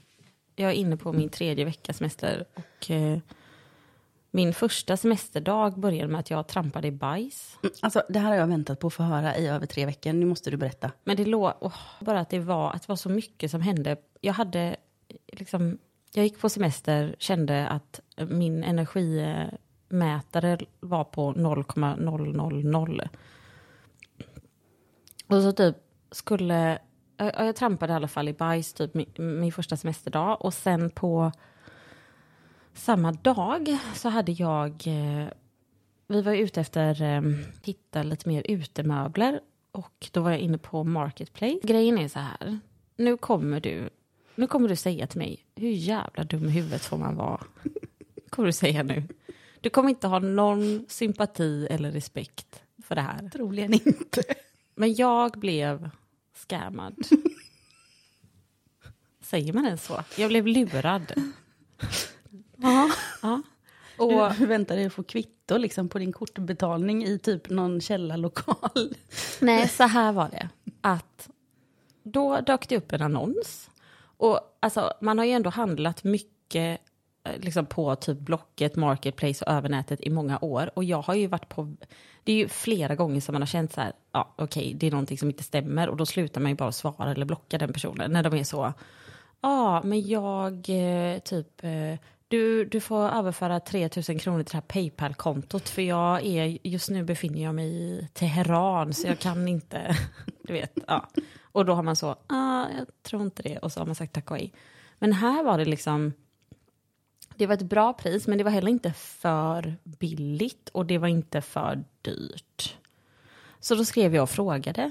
jag 0.57 0.71
är 0.71 0.75
inne 0.75 0.97
på 0.97 1.12
min 1.12 1.29
tredje 1.29 1.65
vecka 1.65 1.93
semester. 1.93 2.45
Och 2.55 2.91
eh, 2.91 3.19
min 4.31 4.55
första 4.55 4.97
semesterdag 4.97 5.81
började 5.81 6.09
med 6.09 6.21
att 6.21 6.31
jag 6.31 6.47
trampade 6.47 6.89
i 6.89 6.93
bajs. 6.93 7.59
Mm, 7.63 7.75
Alltså, 7.83 8.03
det 8.09 8.19
här 8.19 8.29
har 8.29 8.37
jag 8.37 8.47
väntat 8.47 8.81
på 8.81 8.87
att 8.87 8.95
få 8.95 9.03
höra 9.03 9.37
i 9.37 9.47
över 9.47 9.67
tre 9.67 9.87
veckor. 9.87 10.13
Nu 10.13 10.27
måste 10.27 10.51
du 10.51 10.57
berätta. 10.57 10.91
Men 11.05 11.17
det 11.17 11.25
låg... 11.25 11.53
åh, 11.61 11.77
bara 12.01 12.21
att 12.21 12.31
det, 12.31 12.39
var, 12.39 12.73
att 12.73 12.83
det 12.83 12.89
var 12.89 12.97
så 12.97 13.09
mycket 13.09 13.51
som 13.51 13.61
hände. 13.61 13.97
Jag 14.21 14.33
hade 14.33 14.77
liksom... 15.33 15.79
Jag 16.13 16.25
gick 16.25 16.41
på 16.41 16.49
semester, 16.49 17.17
kände 17.19 17.69
att 17.69 18.01
min 18.29 18.65
energimätare 18.65 20.59
var 20.81 21.05
på 21.05 21.33
0,000. 21.33 23.01
Och 25.27 25.43
så 25.43 25.53
typ 25.53 25.77
skulle... 26.11 26.79
Jag, 27.17 27.47
jag 27.47 27.57
trampade 27.57 27.93
i 27.93 27.97
alla 27.97 28.09
fall 28.09 28.29
i 28.29 28.33
bajs 28.33 28.73
typ 28.73 28.95
min, 28.95 29.09
min 29.17 29.53
första 29.53 29.77
semesterdag. 29.77 30.37
Och 30.41 30.55
sen 30.55 30.91
på 30.91 31.33
samma 32.75 33.12
dag 33.12 33.79
så 33.95 34.09
hade 34.09 34.33
jag... 34.33 34.71
eh, 34.87 35.29
Vi 36.07 36.23
var 36.23 36.33
ute 36.35 36.61
efter 36.61 37.03
eh, 37.03 37.23
hitta 37.62 38.03
lite 38.03 38.29
mer 38.29 38.43
utemöbler. 38.49 39.41
Och 39.73 40.09
då 40.12 40.21
var 40.21 40.31
jag 40.31 40.41
inne 40.41 40.59
på 40.59 40.85
Marketplace. 40.85 41.61
Grejen 41.62 41.99
är 41.99 42.09
så 42.09 42.19
här. 42.19 42.59
Nu 42.97 43.17
kommer 43.17 43.61
du, 43.61 43.91
nu 44.35 44.47
kommer 44.47 44.69
du 44.69 44.77
säga 44.77 45.07
till 45.07 45.19
mig, 45.19 45.45
hur 45.57 45.71
jävla 45.71 46.25
dum 46.25 46.45
i 46.49 46.50
huvudet 46.50 46.83
får 46.85 46.99
man 46.99 47.17
vara? 47.17 47.41
kommer 48.31 48.47
du 48.47 48.53
säga 48.53 48.83
nu. 48.83 49.03
Du 49.61 49.71
kommer 49.71 49.89
inte 49.91 50.07
ha 50.07 50.19
någon 50.19 50.85
sympati 50.89 51.67
eller 51.71 51.91
respekt 51.93 52.62
för 52.85 52.95
det 52.95 53.00
här. 53.00 53.29
Troligen 53.29 53.73
inte. 53.75 54.23
Men 54.75 54.95
jag 54.95 55.31
blev 55.33 55.91
scammad. 56.35 56.95
Säger 59.23 59.53
man 59.53 59.65
ens 59.67 59.85
så? 59.85 60.05
Jag 60.19 60.29
blev 60.29 60.47
lurad. 60.47 61.12
Ja. 62.62 62.90
ja. 63.23 63.43
Och, 63.99 64.35
Du 64.38 64.47
väntar 64.47 64.76
dig 64.76 64.87
att 64.87 64.93
få 64.93 65.02
kvitto 65.02 65.57
liksom, 65.57 65.88
på 65.88 65.99
din 65.99 66.12
kortbetalning 66.12 67.05
i 67.05 67.19
typ 67.19 67.50
någon 67.50 67.81
källarlokal. 67.81 68.95
nej, 69.40 69.69
så 69.69 69.85
här 69.85 70.12
var 70.12 70.29
det. 70.29 70.49
Att 70.81 71.29
då 72.02 72.40
dök 72.40 72.69
det 72.69 72.76
upp 72.76 72.93
en 72.93 73.02
annons. 73.02 73.71
Och 74.17 74.40
alltså, 74.61 74.93
man 75.00 75.19
har 75.19 75.25
ju 75.25 75.33
ändå 75.33 75.50
handlat 75.50 76.05
mycket 76.05 76.81
eh, 77.25 77.40
liksom 77.40 77.67
på 77.67 77.97
typ 77.97 78.19
Blocket, 78.19 78.76
Marketplace 78.76 79.45
och 79.45 79.52
övernätet 79.52 80.00
i 80.00 80.11
många 80.11 80.38
år. 80.38 80.71
Och 80.75 80.85
jag 80.85 81.02
har 81.02 81.14
ju 81.14 81.26
varit 81.26 81.49
på... 81.49 81.76
Det 82.25 82.33
är 82.33 82.37
ju 82.37 82.49
flera 82.49 82.95
gånger 82.95 83.21
som 83.21 83.33
man 83.33 83.43
har 83.43 83.47
känt 83.47 83.73
så 83.73 83.81
här, 83.81 83.93
ja 84.12 84.35
okej, 84.37 84.75
det 84.75 84.87
är 84.87 84.90
någonting 84.90 85.19
som 85.19 85.31
inte 85.31 85.43
stämmer. 85.43 85.88
Och 85.88 85.97
då 85.97 86.07
slutar 86.07 86.40
man 86.40 86.50
ju 86.50 86.57
bara 86.57 86.73
svara 86.73 87.11
eller 87.11 87.26
blocka 87.26 87.59
den 87.59 87.73
personen. 87.73 88.12
När 88.12 88.23
de 88.23 88.35
är 88.35 88.45
så, 88.45 88.73
ja 89.40 89.83
men 89.85 90.09
jag 90.09 90.52
eh, 90.69 91.19
typ... 91.19 91.64
Du, 92.31 92.65
du 92.65 92.81
får 92.81 93.09
överföra 93.09 93.61
3 93.61 93.89
000 94.09 94.21
kronor 94.21 94.43
till 94.43 94.53
det 94.53 94.57
här 94.57 94.61
Paypal-kontot 94.61 95.69
för 95.69 95.83
jag 95.83 96.27
är, 96.27 96.59
just 96.63 96.91
nu 96.91 97.05
befinner 97.05 97.43
jag 97.43 97.55
mig 97.55 97.69
i 97.69 98.09
Teheran 98.13 98.95
så 98.95 99.07
jag 99.07 99.19
kan 99.19 99.49
inte, 99.49 99.97
du 100.43 100.53
vet. 100.53 100.79
Ja. 100.87 101.09
Och 101.43 101.65
då 101.65 101.75
har 101.75 101.83
man 101.83 101.97
så, 101.97 102.17
ah, 102.27 102.67
jag 102.79 102.87
tror 103.03 103.23
inte 103.23 103.43
det, 103.43 103.59
och 103.59 103.73
så 103.73 103.81
har 103.81 103.87
man 103.87 103.95
sagt 103.95 104.13
tack 104.13 104.31
och 104.31 104.37
hej. 104.37 104.53
Men 104.99 105.13
här 105.13 105.45
var 105.45 105.59
det 105.59 105.65
liksom, 105.65 106.13
det 107.35 107.47
var 107.47 107.55
ett 107.55 107.63
bra 107.63 107.93
pris 107.93 108.27
men 108.27 108.39
det 108.39 108.45
var 108.45 108.51
heller 108.51 108.71
inte 108.71 108.93
för 108.93 109.77
billigt 109.85 110.69
och 110.69 110.87
det 110.87 110.99
var 110.99 111.09
inte 111.09 111.41
för 111.41 111.85
dyrt. 112.03 112.77
Så 113.61 113.75
då 113.75 113.85
skrev 113.85 114.15
jag 114.15 114.23
och 114.23 114.31
frågade, 114.31 114.91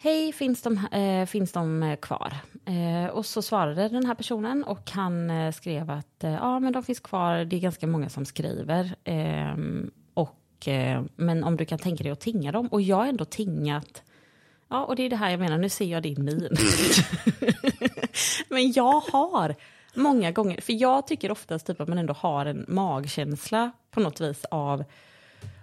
Hej, 0.00 0.32
finns 0.32 0.62
de, 0.62 0.86
eh, 0.86 1.26
finns 1.26 1.52
de 1.52 1.82
eh, 1.82 1.96
kvar? 1.96 2.34
Eh, 2.64 3.10
och 3.10 3.26
så 3.26 3.42
svarade 3.42 3.88
den 3.88 4.06
här 4.06 4.14
personen 4.14 4.64
och 4.64 4.90
han 4.90 5.30
eh, 5.30 5.52
skrev 5.52 5.90
att 5.90 6.24
eh, 6.24 6.32
ja, 6.32 6.60
men 6.60 6.72
de 6.72 6.82
finns 6.82 7.00
kvar. 7.00 7.44
Det 7.44 7.56
är 7.56 7.60
ganska 7.60 7.86
många 7.86 8.08
som 8.08 8.24
skriver. 8.24 8.94
Ehm, 9.04 9.90
och, 10.14 10.68
eh, 10.68 11.02
men 11.16 11.44
om 11.44 11.56
du 11.56 11.64
kan 11.64 11.78
tänka 11.78 12.02
dig 12.02 12.12
att 12.12 12.20
tinga 12.20 12.52
dem. 12.52 12.66
Och 12.66 12.82
jag 12.82 12.96
har 12.96 13.06
ändå 13.06 13.24
tingat. 13.24 14.02
Ja, 14.68 14.84
och 14.84 14.96
det 14.96 15.02
är 15.02 15.10
det 15.10 15.16
här 15.16 15.30
jag 15.30 15.40
menar. 15.40 15.58
Nu 15.58 15.68
ser 15.68 15.86
jag 15.86 16.02
din 16.02 16.24
min. 16.24 16.48
men 18.48 18.72
jag 18.72 19.00
har 19.00 19.54
många 19.94 20.30
gånger, 20.30 20.60
för 20.60 20.72
jag 20.72 21.06
tycker 21.06 21.30
oftast 21.30 21.66
typ 21.66 21.80
att 21.80 21.88
man 21.88 21.98
ändå 21.98 22.14
har 22.14 22.46
en 22.46 22.64
magkänsla 22.68 23.70
på 23.90 24.00
något 24.00 24.20
vis 24.20 24.44
av, 24.44 24.84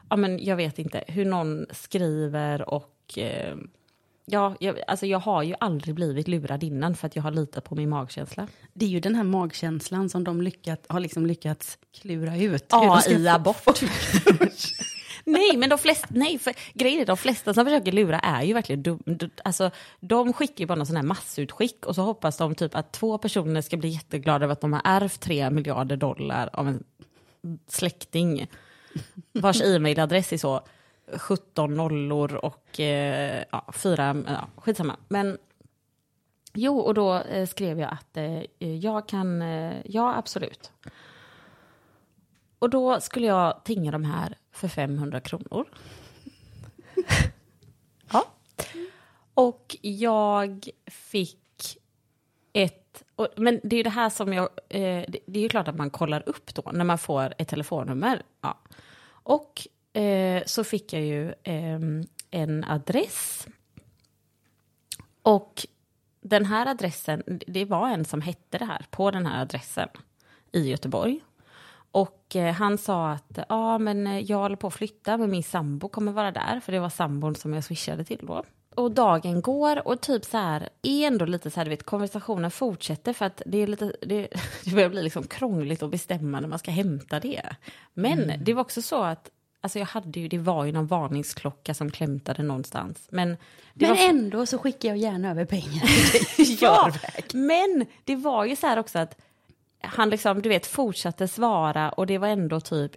ja 0.10 0.16
men 0.16 0.44
jag 0.44 0.56
vet 0.56 0.80
inte, 0.80 1.04
hur 1.08 1.26
någon 1.26 1.66
skriver 1.72 2.70
och 2.70 3.18
eh, 3.18 3.56
Ja, 4.26 4.56
jag, 4.60 4.80
alltså 4.88 5.06
jag 5.06 5.20
har 5.20 5.44
ju 5.44 5.56
aldrig 5.60 5.96
blivit 5.96 6.28
lurad 6.28 6.64
innan 6.64 6.96
för 6.96 7.08
att 7.08 7.16
jag 7.16 7.24
har 7.24 7.32
litat 7.32 7.64
på 7.64 7.76
min 7.76 7.90
magkänsla. 7.90 8.48
Det 8.74 8.86
är 8.86 8.90
ju 8.90 9.00
den 9.00 9.16
här 9.16 9.24
magkänslan 9.24 10.10
som 10.10 10.24
de 10.24 10.42
lyckat, 10.42 10.86
har 10.90 11.00
liksom 11.00 11.26
lyckats 11.26 11.78
klura 12.02 12.38
ut. 12.38 12.64
ska 12.68 12.80
få- 13.02 13.12
AI-abort. 13.12 13.82
nej, 15.26 15.58
men 15.58 15.70
de 15.70 15.78
flesta, 15.80 16.08
nej, 16.12 16.40
för 16.40 16.54
grejen 16.74 17.02
är 17.02 17.06
de 17.06 17.18
flesta 17.18 17.54
som 17.54 17.66
försöker 17.66 17.92
lura 17.92 18.20
är 18.20 18.44
ju 18.44 18.54
verkligen 18.54 18.84
dum, 18.84 19.00
du- 19.06 19.30
alltså 19.44 19.72
de 20.00 20.34
skickar 20.34 20.60
ju 20.60 20.66
bara 20.66 20.76
någon 20.76 20.86
sån 20.88 20.96
här 20.96 21.04
massutskick 21.04 21.86
och 21.86 21.96
så 21.96 22.02
hoppas 22.02 22.38
de 22.38 22.56
typ 22.56 22.76
att 22.76 22.92
två 22.92 23.18
personer 23.18 23.62
ska 23.62 23.78
bli 23.78 23.90
jätteglada 23.90 24.46
över 24.46 24.54
att 24.54 24.62
de 24.62 24.74
har 24.74 24.82
ärvt 24.84 25.20
tre 25.20 25.50
miljarder 25.50 25.98
dollar 25.98 26.50
av 26.54 26.68
en 26.68 26.84
släkting 27.68 28.48
vars 29.34 29.62
e-mailadress 29.62 30.34
är 30.34 30.38
så 30.38 30.62
17 31.14 31.76
nollor 31.76 32.36
och 32.36 32.80
eh, 32.80 33.44
ja, 33.52 33.66
fyra, 33.74 34.10
eh, 34.10 34.16
ja, 34.28 34.48
skitsamma. 34.58 34.98
Men 35.08 35.38
jo, 36.54 36.80
och 36.80 36.94
då 36.94 37.14
eh, 37.14 37.48
skrev 37.48 37.80
jag 37.80 37.92
att 37.92 38.18
eh, 38.18 38.76
jag 38.76 39.08
kan, 39.08 39.42
eh, 39.42 39.74
ja 39.86 40.16
absolut. 40.16 40.72
Och 42.60 42.70
då 42.70 43.00
skulle 43.02 43.28
jag 43.28 43.64
tinga 43.64 43.92
de 43.92 44.06
här 44.06 44.38
för 44.52 44.68
500 44.68 45.20
kronor. 45.20 45.66
ja. 48.12 48.26
Och 49.34 49.78
jag 49.82 50.70
fick 50.88 51.78
ett... 52.54 53.04
Och, 53.16 53.28
men 53.38 53.60
det 53.64 53.76
är 53.76 53.78
ju 53.78 53.84
det 53.84 53.90
här 53.90 54.10
som 54.10 54.34
jag... 54.34 54.50
Eh, 54.70 55.06
det, 55.08 55.20
det 55.26 55.40
är 55.40 55.44
ju 55.44 55.50
klart 55.50 55.68
att 55.68 55.78
man 55.78 55.90
kollar 55.90 56.30
upp 56.30 56.56
då 56.56 56.72
när 56.74 56.86
man 56.86 56.98
får 56.98 57.34
ett 57.38 57.48
telefonnummer. 57.48 58.24
Ja. 58.42 58.58
Och 59.08 59.68
eh, 59.96 60.44
så 60.46 60.64
fick 60.64 60.94
jag 60.94 61.02
ju 61.02 61.34
ehm, 61.44 62.04
en 62.32 62.64
adress. 62.64 63.48
Och 65.22 65.66
den 66.22 66.46
här 66.46 66.66
adressen, 66.66 67.24
det 67.48 67.66
var 67.66 67.90
en 67.90 68.06
som 68.06 68.22
hette 68.22 68.58
det 68.58 68.66
här 68.66 68.86
på 68.90 69.12
den 69.12 69.26
här 69.26 69.42
adressen 69.42 69.90
i 70.52 70.70
Göteborg. 70.70 71.20
Och 71.92 72.36
eh, 72.36 72.54
han 72.54 72.78
sa 72.78 73.12
att 73.12 73.40
ja, 73.50 73.78
men 73.78 74.08
eh, 74.08 74.20
jag 74.20 74.38
håller 74.38 74.56
på 74.56 74.68
att 74.68 74.74
flytta, 74.74 75.18
men 75.18 75.32
min 75.32 75.44
sambo 75.44 75.88
kommer 75.88 76.12
vara 76.12 76.32
där, 76.32 76.60
för 76.60 76.72
det 76.72 76.80
var 76.80 76.90
sambon 76.90 77.36
som 77.36 77.54
jag 77.54 77.64
swishade 77.64 78.04
till 78.04 78.20
då. 78.22 78.44
Och 78.76 78.92
dagen 78.92 79.42
går 79.42 79.88
och 79.88 80.02
typ 80.02 80.26
så 80.26 80.38
här, 80.38 80.70
är 80.82 81.08
ändå 81.08 81.26
lite 81.26 81.52
så 81.52 81.60
här, 81.60 81.66
du 81.66 81.70
vet, 81.70 81.84
konversationen 81.84 82.52
fortsätter 82.52 83.14
för 83.14 83.26
att 83.26 83.42
det 83.46 83.58
är 83.58 83.68
lite, 83.68 83.96
det, 84.02 84.28
det 84.66 84.72
börjar 84.72 84.90
bli 84.90 85.04
liksom 85.04 85.24
krångligt 85.24 85.84
att 85.84 85.92
bestämma 85.92 86.40
när 86.40 86.48
man 86.48 86.60
ska 86.60 86.72
hämta 86.72 87.20
det. 87.20 87.56
Men 87.94 88.34
det 88.44 88.54
var 88.54 88.62
också 88.62 88.82
så 88.82 89.04
att, 89.04 89.30
alltså 89.66 89.80
jag 89.80 89.86
hade 89.86 90.20
ju, 90.20 90.28
det 90.28 90.38
var 90.38 90.66
ju 90.66 90.72
någon 90.72 90.88
varningsklocka 90.88 91.74
som 91.74 91.92
klämtade 91.92 92.44
någonstans. 92.44 93.08
Men, 93.10 93.30
det 93.74 93.88
Men 93.88 93.90
var, 93.90 94.10
ändå 94.10 94.46
så 94.46 94.58
skickar 94.58 94.90
jag 94.90 94.98
gärna 94.98 95.32
över 95.32 95.46
pengar. 95.46 95.84
Ja, 96.62 96.92
men 97.34 97.86
det 98.04 98.16
var 98.16 98.46
ju 98.46 98.56
så 98.56 98.68
här 98.68 98.80
också 98.80 99.00
att 99.00 99.18
han 99.82 100.10
liksom, 100.10 100.42
du 100.42 100.50
vet, 100.50 100.66
fortsatte 100.66 101.28
svara 101.28 101.90
och 101.90 102.08
det 102.08 102.18
var 102.18 102.28
ändå 102.28 102.60
typ, 102.60 102.92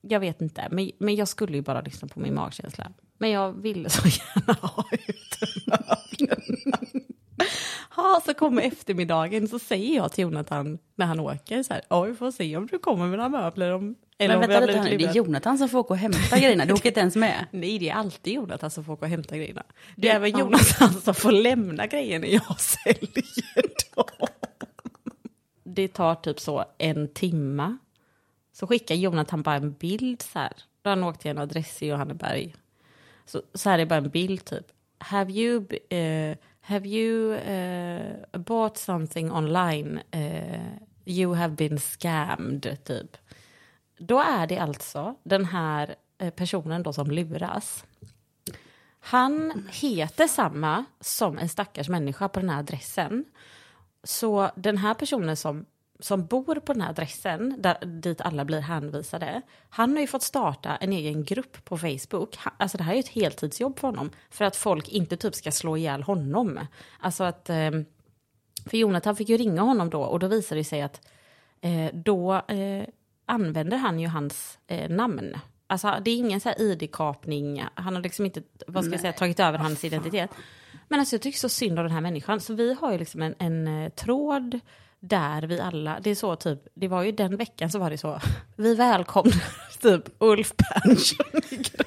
jag 0.00 0.20
vet 0.20 0.40
inte, 0.40 0.68
men, 0.70 0.90
men 0.98 1.14
jag 1.16 1.28
skulle 1.28 1.56
ju 1.56 1.62
bara 1.62 1.80
lyssna 1.80 2.08
på 2.08 2.20
min 2.20 2.34
magkänsla. 2.34 2.92
Men 3.18 3.30
jag 3.30 3.52
ville 3.52 3.90
så 3.90 4.08
gärna 4.08 4.52
ha 4.52 4.84
ut 4.92 5.38
Ja, 7.96 8.20
så 8.26 8.34
kommer 8.34 8.62
eftermiddagen 8.62 9.48
så 9.48 9.58
säger 9.58 9.96
jag 9.96 10.12
till 10.12 10.22
Jonathan 10.22 10.78
när 10.94 11.06
han 11.06 11.20
åker 11.20 11.62
så 11.62 11.72
här, 11.74 11.82
ja 11.88 12.02
vi 12.02 12.14
får 12.14 12.30
se 12.30 12.56
om 12.56 12.66
du 12.66 12.78
kommer 12.78 13.06
med 13.06 13.18
några 13.18 13.28
möbler. 13.28 13.70
Om, 13.70 13.94
eller 14.18 14.38
Men 14.38 14.48
vänta 14.48 14.66
lite, 14.66 14.78
här, 14.78 14.84
det 14.84 14.94
är 14.94 14.98
lurade." 14.98 15.18
Jonathan 15.18 15.58
som 15.58 15.68
får 15.68 15.78
åka 15.78 15.94
och 15.94 15.98
hämta 15.98 16.38
grejerna. 16.38 16.64
Du 16.64 16.72
åker 16.74 16.88
inte 16.88 17.00
ens 17.00 17.16
med. 17.16 17.46
Nej, 17.50 17.78
det 17.78 17.88
är 17.88 17.94
alltid 17.94 18.34
Jonathan 18.34 18.70
som 18.70 18.84
får 18.84 18.92
åka 18.92 19.04
och 19.04 19.10
hämta 19.10 19.36
grejerna. 19.36 19.62
Det 19.96 20.08
är 20.08 20.16
även 20.16 20.38
Jonathan 20.38 20.92
som 20.92 21.14
får 21.14 21.32
lämna 21.32 21.86
grejer 21.86 22.18
när 22.18 22.28
jag 22.28 22.60
säljer 22.84 23.94
dem. 23.94 24.28
Det 25.64 25.88
tar 25.88 26.14
typ 26.14 26.40
så 26.40 26.64
en 26.78 27.08
timma. 27.08 27.78
Så 28.52 28.66
skickar 28.66 28.94
Jonathan 28.94 29.42
bara 29.42 29.56
en 29.56 29.72
bild 29.72 30.22
så 30.22 30.38
här. 30.38 30.52
Då 30.82 30.90
han 30.90 31.04
åkt 31.04 31.20
till 31.20 31.30
en 31.30 31.38
adress 31.38 31.82
i 31.82 31.86
Johanneberg. 31.86 32.54
Så, 33.26 33.42
så 33.54 33.70
här 33.70 33.78
är 33.78 33.86
bara 33.86 33.96
en 33.96 34.08
bild 34.10 34.44
typ. 34.44 34.66
Have 34.98 35.32
you, 35.32 35.66
eh, 35.88 36.36
have 36.66 36.86
you 36.86 37.32
uh, 37.32 38.38
bought 38.38 38.78
something 38.78 39.30
online? 39.30 40.02
Uh, 40.14 40.78
you 41.04 41.34
have 41.34 41.56
been 41.56 41.78
scammed, 41.78 42.84
typ. 42.84 43.16
Då 43.98 44.20
är 44.20 44.46
det 44.46 44.58
alltså 44.58 45.14
den 45.22 45.44
här 45.44 45.94
eh, 46.18 46.30
personen 46.30 46.82
då 46.82 46.92
som 46.92 47.10
luras. 47.10 47.84
Han 49.00 49.66
heter 49.72 50.26
samma 50.26 50.84
som 51.00 51.38
en 51.38 51.48
stackars 51.48 51.88
människa 51.88 52.28
på 52.28 52.40
den 52.40 52.50
här 52.50 52.58
adressen. 52.58 53.24
Så 54.04 54.50
den 54.56 54.78
här 54.78 54.94
personen 54.94 55.36
som, 55.36 55.66
som 56.04 56.26
bor 56.26 56.54
på 56.54 56.72
den 56.72 56.82
här 56.82 56.90
adressen, 56.90 57.54
där, 57.58 57.86
dit 57.86 58.20
alla 58.20 58.44
blir 58.44 58.60
hänvisade, 58.60 59.42
han 59.68 59.92
har 59.92 60.00
ju 60.00 60.06
fått 60.06 60.22
starta 60.22 60.76
en 60.76 60.92
egen 60.92 61.24
grupp 61.24 61.64
på 61.64 61.78
Facebook. 61.78 62.38
Alltså 62.56 62.78
det 62.78 62.84
här 62.84 62.92
är 62.92 62.96
ju 62.96 63.00
ett 63.00 63.08
heltidsjobb 63.08 63.78
för 63.78 63.88
honom, 63.88 64.10
för 64.30 64.44
att 64.44 64.56
folk 64.56 64.88
inte 64.88 65.16
typ 65.16 65.34
ska 65.34 65.52
slå 65.52 65.76
ihjäl 65.76 66.02
honom. 66.02 66.60
Alltså 67.00 67.24
att, 67.24 67.50
eh, 67.50 67.70
för 68.66 68.76
Jonathan 68.76 69.16
fick 69.16 69.28
ju 69.28 69.36
ringa 69.36 69.62
honom 69.62 69.90
då 69.90 70.02
och 70.02 70.18
då 70.18 70.26
visade 70.26 70.60
det 70.60 70.64
sig 70.64 70.82
att 70.82 71.08
eh, 71.60 71.94
då 71.94 72.34
eh, 72.34 72.84
använder 73.26 73.76
han 73.76 74.00
ju 74.00 74.06
hans 74.06 74.58
eh, 74.66 74.90
namn. 74.90 75.38
Alltså 75.66 75.96
det 76.04 76.10
är 76.10 76.16
ingen 76.16 76.40
så 76.40 76.48
här 76.48 76.60
ID-kapning, 76.60 77.64
han 77.74 77.94
har 77.94 78.02
liksom 78.02 78.24
inte, 78.24 78.42
vad 78.66 78.84
ska 78.84 78.92
jag 78.92 79.00
säga, 79.00 79.12
tagit 79.12 79.40
över 79.40 79.58
hans 79.58 79.84
identitet. 79.84 80.30
Men 80.88 81.00
alltså 81.00 81.14
jag 81.16 81.22
tycker 81.22 81.38
så 81.38 81.48
synd 81.48 81.78
om 81.78 81.84
den 81.84 81.94
här 81.94 82.00
människan, 82.00 82.40
så 82.40 82.54
vi 82.54 82.74
har 82.74 82.92
ju 82.92 82.98
liksom 82.98 83.22
en, 83.22 83.34
en 83.38 83.90
tråd 83.90 84.60
där 85.08 85.42
vi 85.42 85.60
alla, 85.60 86.00
det 86.00 86.10
är 86.10 86.14
så 86.14 86.36
typ, 86.36 86.58
det 86.74 86.88
var 86.88 87.02
ju 87.02 87.12
den 87.12 87.36
veckan 87.36 87.70
så 87.70 87.78
var 87.78 87.90
det 87.90 87.98
så, 87.98 88.20
vi 88.56 88.74
välkomnar 88.74 89.44
typ 89.80 90.02
Ulf 90.18 90.52
Persson 90.56 91.26
i 91.50 91.56
grupp. 91.56 91.86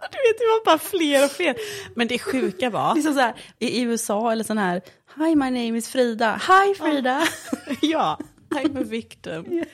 Du 0.00 0.16
vet, 0.32 0.38
det 0.38 0.44
var 0.44 0.64
bara 0.64 0.78
fler 0.78 1.24
och 1.24 1.30
fler. 1.30 1.56
Men 1.94 2.08
det 2.08 2.18
sjuka 2.18 2.70
var, 2.70 2.94
Det 2.94 3.00
är 3.00 3.02
som 3.02 3.14
så 3.14 3.20
här, 3.20 3.34
i 3.58 3.80
USA 3.82 4.32
eller 4.32 4.44
sån 4.44 4.58
här, 4.58 4.80
Hi 5.16 5.34
my 5.34 5.44
name 5.50 5.78
is 5.78 5.88
Frida. 5.88 6.40
Hi 6.48 6.74
Frida. 6.74 7.22
ja, 7.82 8.18
I'm 8.50 8.80
a 8.80 8.84
victim. 8.86 9.64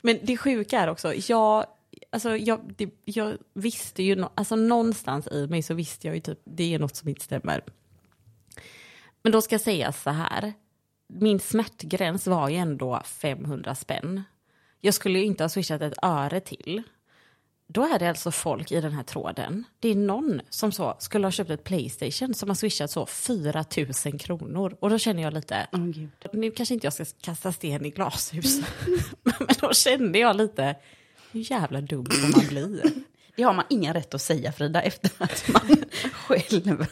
Men 0.00 0.18
det 0.22 0.36
sjuka 0.36 0.80
är 0.80 0.88
också, 0.88 1.14
jag, 1.14 1.64
alltså 2.12 2.36
jag, 2.36 2.72
det, 2.76 2.90
jag 3.04 3.36
visste 3.54 4.02
ju, 4.02 4.16
nå- 4.16 4.32
alltså 4.34 4.56
någonstans 4.56 5.26
i 5.26 5.46
mig 5.46 5.62
så 5.62 5.74
visste 5.74 6.06
jag 6.06 6.14
ju 6.16 6.20
typ, 6.20 6.38
det 6.44 6.74
är 6.74 6.78
något 6.78 6.96
som 6.96 7.08
inte 7.08 7.24
stämmer. 7.24 7.64
Men 9.24 9.32
då 9.32 9.42
ska 9.42 9.54
jag 9.54 9.60
säga 9.60 9.92
så 9.92 10.10
här, 10.10 10.52
min 11.08 11.40
smärtgräns 11.40 12.26
var 12.26 12.48
ju 12.48 12.56
ändå 12.56 13.02
500 13.04 13.74
spänn. 13.74 14.22
Jag 14.80 14.94
skulle 14.94 15.18
ju 15.18 15.24
inte 15.24 15.44
ha 15.44 15.48
swishat 15.48 15.82
ett 15.82 15.98
öre 16.02 16.40
till. 16.40 16.82
Då 17.66 17.82
är 17.82 17.98
det 17.98 18.08
alltså 18.08 18.30
folk 18.30 18.72
i 18.72 18.80
den 18.80 18.92
här 18.92 19.02
tråden. 19.02 19.64
Det 19.80 19.88
är 19.88 19.94
någon 19.94 20.40
som 20.50 20.72
så 20.72 20.96
skulle 20.98 21.26
ha 21.26 21.32
köpt 21.32 21.50
ett 21.50 21.64
Playstation 21.64 22.34
som 22.34 22.48
har 22.48 22.56
swishat 22.56 22.90
så 22.90 23.06
4 23.06 23.64
000 24.04 24.18
kronor. 24.18 24.76
Och 24.80 24.90
då 24.90 24.98
känner 24.98 25.22
jag 25.22 25.34
lite, 25.34 25.66
Åh, 25.72 25.86
gud. 25.86 26.10
nu 26.32 26.50
kanske 26.50 26.74
inte 26.74 26.86
jag 26.86 26.92
ska 26.92 27.04
kasta 27.20 27.52
sten 27.52 27.86
i 27.86 27.90
glashus. 27.90 28.60
Men 29.22 29.48
då 29.60 29.72
kände 29.72 30.18
jag 30.18 30.36
lite, 30.36 30.76
hur 31.32 31.50
jävla 31.50 31.80
dum 31.80 32.06
får 32.06 32.38
man 32.38 32.46
bli? 32.48 32.82
Det 33.36 33.42
har 33.42 33.52
man 33.52 33.64
ingen 33.70 33.94
rätt 33.94 34.14
att 34.14 34.22
säga 34.22 34.52
Frida 34.52 34.82
efter 34.82 35.10
att 35.18 35.48
man 35.48 35.76
själv... 36.12 36.86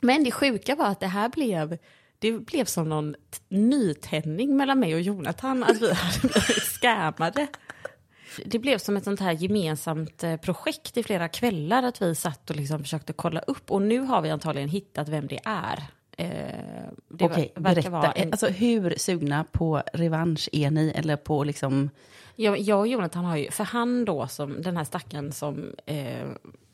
Men 0.00 0.24
det 0.24 0.30
sjuka 0.30 0.74
var 0.74 0.86
att 0.86 1.00
det 1.00 1.06
här 1.06 1.28
blev, 1.28 1.78
det 2.18 2.32
blev 2.32 2.64
som 2.64 2.88
någon 2.88 3.14
nytändning 3.48 4.56
mellan 4.56 4.80
mig 4.80 4.94
och 4.94 5.00
Jonathan, 5.00 5.64
att 5.64 5.82
vi 5.82 5.92
hade 5.94 6.20
blivit 6.20 6.62
scammade. 6.62 7.46
Det 8.44 8.58
blev 8.58 8.78
som 8.78 8.96
ett 8.96 9.04
sånt 9.04 9.20
här 9.20 9.32
gemensamt 9.32 10.24
eh, 10.24 10.36
projekt 10.36 10.96
i 10.96 11.02
flera 11.02 11.28
kvällar, 11.28 11.82
att 11.82 12.02
vi 12.02 12.14
satt 12.14 12.50
och 12.50 12.56
liksom 12.56 12.78
försökte 12.82 13.12
kolla 13.12 13.40
upp. 13.40 13.70
Och 13.70 13.82
nu 13.82 13.98
har 14.00 14.22
vi 14.22 14.30
antagligen 14.30 14.68
hittat 14.68 15.08
vem 15.08 15.26
det 15.26 15.40
är. 15.44 15.82
Eh, 16.16 16.88
det 17.08 17.24
Okej, 17.24 17.52
berätta. 17.56 18.12
en- 18.12 18.32
Alltså 18.32 18.46
hur 18.48 18.94
sugna 18.98 19.44
på 19.52 19.82
revansch 19.94 20.48
är 20.52 20.70
ni? 20.70 20.90
Eller 20.96 21.16
på 21.16 21.44
liksom... 21.44 21.90
Jag, 22.36 22.58
jag 22.58 22.78
och 22.78 22.88
Jonathan 22.88 23.24
har 23.24 23.36
ju, 23.36 23.50
för 23.50 23.64
han 23.64 24.04
då, 24.04 24.26
som, 24.28 24.62
den 24.62 24.76
här 24.76 24.84
stackaren 24.84 25.32
som 25.32 25.72
eh, 25.86 26.26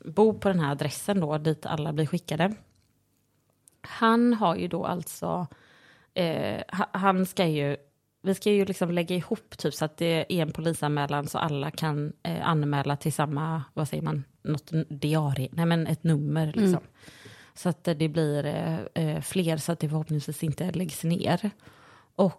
bor 0.05 0.33
på 0.33 0.49
den 0.49 0.61
här 0.61 0.71
adressen 0.73 1.21
då, 1.21 1.39
dit 1.39 1.67
alla 1.67 1.93
blir 1.93 2.07
skickade. 2.07 2.55
Han 3.89 4.35
har 4.35 4.57
ju 4.57 4.69
då 4.69 4.85
alltså, 4.85 5.47
eh, 6.15 6.63
ha- 6.73 6.89
han 6.93 7.27
ska 7.27 7.47
ju, 7.47 7.77
vi 8.23 8.35
ska 8.35 8.51
ju 8.51 8.65
liksom 8.65 8.91
lägga 8.91 9.17
ihop 9.17 9.59
typ 9.59 9.75
så 9.75 9.85
att 9.85 9.97
det 9.97 10.27
är 10.29 10.43
en 10.43 10.53
polisanmälan 10.53 11.27
så 11.27 11.39
alla 11.39 11.71
kan 11.71 12.13
eh, 12.23 12.49
anmäla 12.49 12.97
till 12.97 13.13
samma, 13.13 13.63
vad 13.75 13.89
säger 13.89 14.03
man, 14.03 14.25
något 14.43 14.71
diarie, 14.89 15.49
nej 15.53 15.67
men 15.67 15.87
ett 15.87 16.05
nummer 16.05 16.47
liksom. 16.47 16.81
Så 17.55 17.69
att 17.69 17.85
det 17.85 18.09
blir 18.09 18.47
eh, 18.47 18.79
eh, 19.05 19.21
fler 19.21 19.57
så 19.57 19.73
att 19.73 19.81
det 19.81 19.89
förhoppningsvis 19.89 20.43
inte 20.43 20.71
läggs 20.73 21.05
ner. 21.05 21.51
Och, 22.17 22.33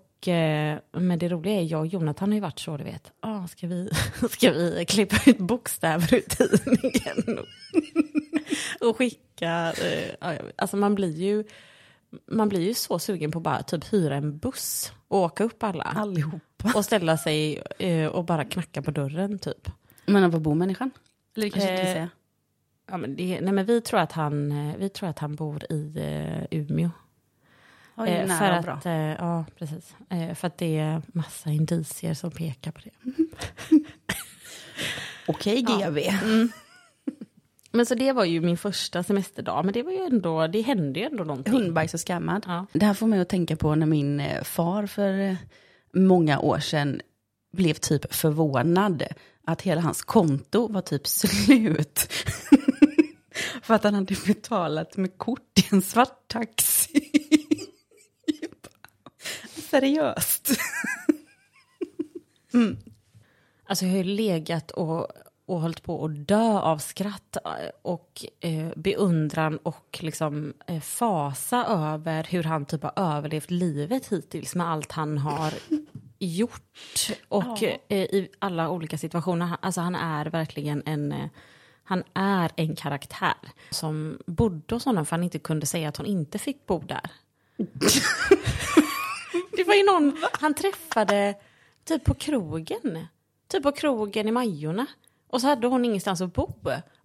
men 0.92 1.20
det 1.20 1.30
roliga 1.30 1.54
är, 1.54 1.64
jag 1.64 1.80
och 1.80 1.88
Jonathan 1.88 2.30
har 2.30 2.36
ju 2.36 2.42
varit 2.42 2.60
så, 2.60 2.78
du 2.78 2.84
vet, 2.84 3.12
ah, 3.20 3.48
ska, 3.48 3.68
vi, 3.68 3.90
ska 4.30 4.52
vi 4.52 4.86
klippa 4.88 5.18
ut 5.26 5.38
bokstäver 5.38 6.14
ur 6.14 6.22
tidningen? 6.22 7.46
och 8.82 8.98
skicka, 8.98 9.74
eh, 9.74 10.36
alltså 10.56 10.78
man 10.78 10.96
blir 10.96 11.22
ju, 11.22 11.44
man 12.26 12.50
blir 12.50 12.62
ju 12.62 12.74
så 12.74 13.00
sugen 13.00 13.32
på 13.32 13.40
att 13.40 13.44
bara 13.44 13.64
typ 13.64 13.94
hyra 13.94 14.16
en 14.16 14.38
buss 14.38 14.92
och 15.08 15.20
åka 15.20 15.44
upp 15.44 15.64
alla. 15.64 15.84
Allihopa. 15.84 16.72
Och 16.76 16.86
ställa 16.86 17.18
sig 17.18 17.64
eh, 17.80 18.08
och 18.08 18.26
bara 18.26 18.46
knacka 18.46 18.82
på 18.82 18.92
dörren 18.92 19.40
typ. 19.40 19.72
Men 20.06 20.32
var 20.32 20.40
bor 20.40 20.56
människan? 20.56 20.92
Eller 21.36 21.46
det 21.46 21.52
kanske 21.52 21.72
inte 21.72 21.84
Eh, 21.84 21.94
säga. 21.94 22.10
Ja, 22.90 22.98
men 22.98 23.16
det, 23.16 23.42
nej 23.42 23.54
men 23.54 23.66
vi 23.66 23.82
tror 23.82 24.00
att 24.00 24.12
han, 24.12 24.52
eh, 24.52 24.76
vi 24.78 24.90
tror 24.90 25.10
att 25.10 25.20
han 25.20 25.36
bor 25.36 25.72
i 25.72 25.94
eh, 25.98 26.60
Umeå. 26.60 26.90
Ja, 27.98 28.08
är 28.08 28.24
Eh, 28.24 28.38
för 28.40 28.46
att, 28.46 28.66
bra. 28.84 28.92
eh, 28.92 29.16
ja, 29.20 29.46
precis. 29.60 29.96
Eh, 30.10 30.34
för 30.36 30.48
att 30.48 30.58
det 30.58 30.78
är 30.78 31.02
massa 31.08 31.50
indicier 31.50 32.14
som 32.14 32.32
pekar 32.32 32.72
på 32.72 32.80
det. 32.84 32.92
Okej 35.28 35.62
GV. 35.62 36.00
Men 37.72 37.86
så 37.86 37.96
det 37.96 38.12
var 38.12 38.26
ju 38.26 38.42
min 38.42 38.58
första 38.58 39.04
semesterdag, 39.04 39.66
men 39.66 39.74
det 39.74 39.84
var 39.84 39.92
ju 39.92 39.98
ändå, 40.06 40.48
det 40.48 40.62
hände 40.62 41.00
ju 41.00 41.06
ändå 41.06 41.24
någonting. 41.24 41.54
Hundbajs 41.54 41.94
och 41.94 42.00
skammad. 42.00 42.44
Ja. 42.48 42.66
Det 42.74 42.86
här 42.86 42.94
får 42.94 43.08
mig 43.08 43.20
att 43.20 43.30
tänka 43.30 43.56
på 43.56 43.76
när 43.76 43.86
min 43.86 44.20
eh, 44.20 44.44
far 44.44 44.86
för 44.88 45.20
eh, 45.20 45.36
många 45.94 46.40
år 46.40 46.60
sedan 46.60 47.02
blev 47.54 47.74
typ 47.74 48.14
förvånad 48.14 49.04
att 49.46 49.62
hela 49.62 49.82
hans 49.82 50.02
konto 50.02 50.68
var 50.68 50.82
typ 50.82 51.08
slut. 51.18 52.00
för 53.62 53.74
att 53.74 53.84
han 53.84 53.94
hade 53.94 54.16
betalat 54.28 54.98
med 54.98 55.18
kort 55.18 55.60
i 55.60 55.76
en 55.76 55.82
svart 55.82 56.28
taxi. 56.28 57.37
Seriöst. 59.70 60.50
Alltså 63.70 63.86
jag 63.86 63.92
har 63.92 63.98
ju 63.98 64.04
legat 64.04 64.72
och, 64.72 65.08
och 65.46 65.62
hållit 65.62 65.84
på 65.84 66.06
att 66.06 66.28
dö 66.28 66.60
av 66.60 66.78
skratt 66.78 67.38
eh, 67.46 67.52
och 67.82 68.26
eh, 68.40 68.70
beundran 68.76 69.58
och 69.58 70.00
liksom 70.02 70.54
eh, 70.68 70.80
fasa 70.82 71.66
över 71.66 72.24
hur 72.24 72.44
han 72.44 72.66
typ 72.66 72.84
har 72.84 72.94
överlevt 72.96 73.52
livet 73.52 74.08
hittills 74.14 74.56
med 74.56 74.68
allt 74.72 74.92
han 74.92 75.18
har 75.18 75.54
gjort 76.20 77.10
och 77.28 77.44
Ja. 77.62 77.68
eh, 77.88 77.98
i 77.98 78.30
alla 78.40 78.70
olika 78.70 78.98
situationer. 78.98 79.50
Alltså 79.60 79.82
han 79.82 79.96
är 79.96 80.26
verkligen 80.26 80.84
en 80.86 81.12
eh, 81.12 81.30
han 81.84 82.04
är 82.14 82.52
en 82.56 82.76
karaktär 82.76 83.36
som 83.70 84.20
bodde 84.26 84.76
hos 84.76 84.86
honom 84.86 85.06
för 85.06 85.16
han 85.16 85.24
inte 85.24 85.40
kunde 85.40 85.66
säga 85.66 85.90
att 85.90 85.98
hon 85.98 86.06
inte 86.06 86.40
fick 86.40 86.66
bo 86.66 86.80
där. 86.80 87.12
Var 89.68 89.74
ju 89.76 89.84
någon 89.86 90.18
han 90.32 90.54
träffade 90.54 91.36
typ 91.86 92.04
på 92.04 92.14
krogen. 92.14 93.08
Typ 93.48 93.64
på 93.64 93.72
krogen 93.72 94.28
i 94.28 94.32
Majorna. 94.32 94.86
Och 95.30 95.42
så 95.42 95.48
hade 95.48 95.68
hon 95.68 95.86
ingenstans 95.86 96.22
att 96.22 96.34
bo. 96.34 96.54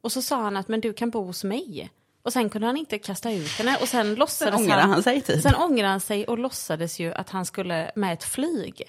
Och 0.00 0.12
så 0.12 0.22
sa 0.22 0.42
han 0.42 0.56
att 0.56 0.68
men 0.68 0.80
du 0.80 0.92
kan 0.92 1.10
bo 1.10 1.24
hos 1.24 1.44
mig. 1.44 1.90
Och 2.22 2.32
sen 2.32 2.50
kunde 2.50 2.66
han 2.66 2.76
inte 2.76 2.98
kasta 2.98 3.32
ut 3.32 3.48
henne. 3.48 3.76
Och 3.80 3.88
sen 3.88 4.14
låtsades 4.14 4.54
Sen 4.54 4.62
ångrar 4.62 4.78
han 4.80 5.02
sig 5.02 5.20
typ. 5.20 5.42
Sen 5.42 5.54
ångrade 5.54 5.88
han 5.88 6.00
sig 6.00 6.26
och 6.26 6.38
låtsades 6.38 7.00
ju 7.00 7.12
att 7.14 7.30
han 7.30 7.46
skulle 7.46 7.90
med 7.96 8.12
ett 8.12 8.24
flyg 8.24 8.82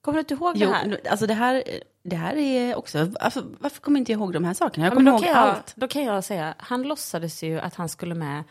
Kommer 0.00 0.16
du 0.16 0.20
inte 0.20 0.34
ihåg 0.34 0.56
Jo, 0.56 0.68
det 0.68 0.74
här? 0.74 1.00
alltså 1.10 1.26
det 1.26 1.34
här, 1.34 1.62
det 2.02 2.16
här 2.16 2.36
är 2.36 2.74
också, 2.76 3.08
alltså, 3.20 3.44
varför 3.58 3.80
kommer 3.80 4.00
inte 4.00 4.12
jag 4.12 4.18
ihåg 4.18 4.32
de 4.32 4.44
här 4.44 4.54
sakerna? 4.54 4.86
Jag 4.86 4.92
Ja, 4.92 4.96
kommer 4.96 5.10
då, 5.10 5.16
ihåg 5.16 5.26
jag, 5.26 5.36
allt. 5.36 5.72
då 5.76 5.88
kan 5.88 6.04
jag 6.04 6.24
säga, 6.24 6.54
han 6.58 6.82
låtsades 6.82 7.42
ju 7.42 7.60
att 7.60 7.74
han 7.74 7.88
skulle 7.88 8.14
med, 8.14 8.44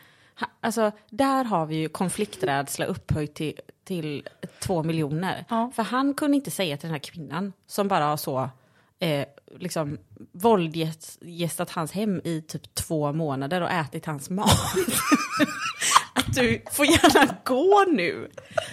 alltså 0.60 0.92
där 1.10 1.44
har 1.44 1.66
vi 1.66 1.76
ju 1.76 1.88
konflikträdsla 1.88 2.84
upphöjt 2.84 3.34
till, 3.34 3.60
till 3.84 4.28
två 4.58 4.82
miljoner. 4.82 5.44
Ja. 5.48 5.72
För 5.74 5.82
han 5.82 6.14
kunde 6.14 6.36
inte 6.36 6.50
säga 6.50 6.76
till 6.76 6.86
den 6.86 6.94
här 6.94 6.98
kvinnan 6.98 7.52
som 7.66 7.88
bara 7.88 8.04
har 8.04 8.16
så, 8.16 8.50
eh, 8.98 9.26
liksom 9.58 9.98
våldgästat 10.32 11.70
hans 11.70 11.92
hem 11.92 12.20
i 12.24 12.42
typ 12.48 12.74
två 12.74 13.12
månader 13.12 13.60
och 13.60 13.70
ätit 13.70 14.06
hans 14.06 14.30
mat. 14.30 14.48
att 16.14 16.34
du 16.34 16.62
får 16.72 16.86
gärna 16.86 17.36
gå 17.44 17.84
nu. 17.88 18.30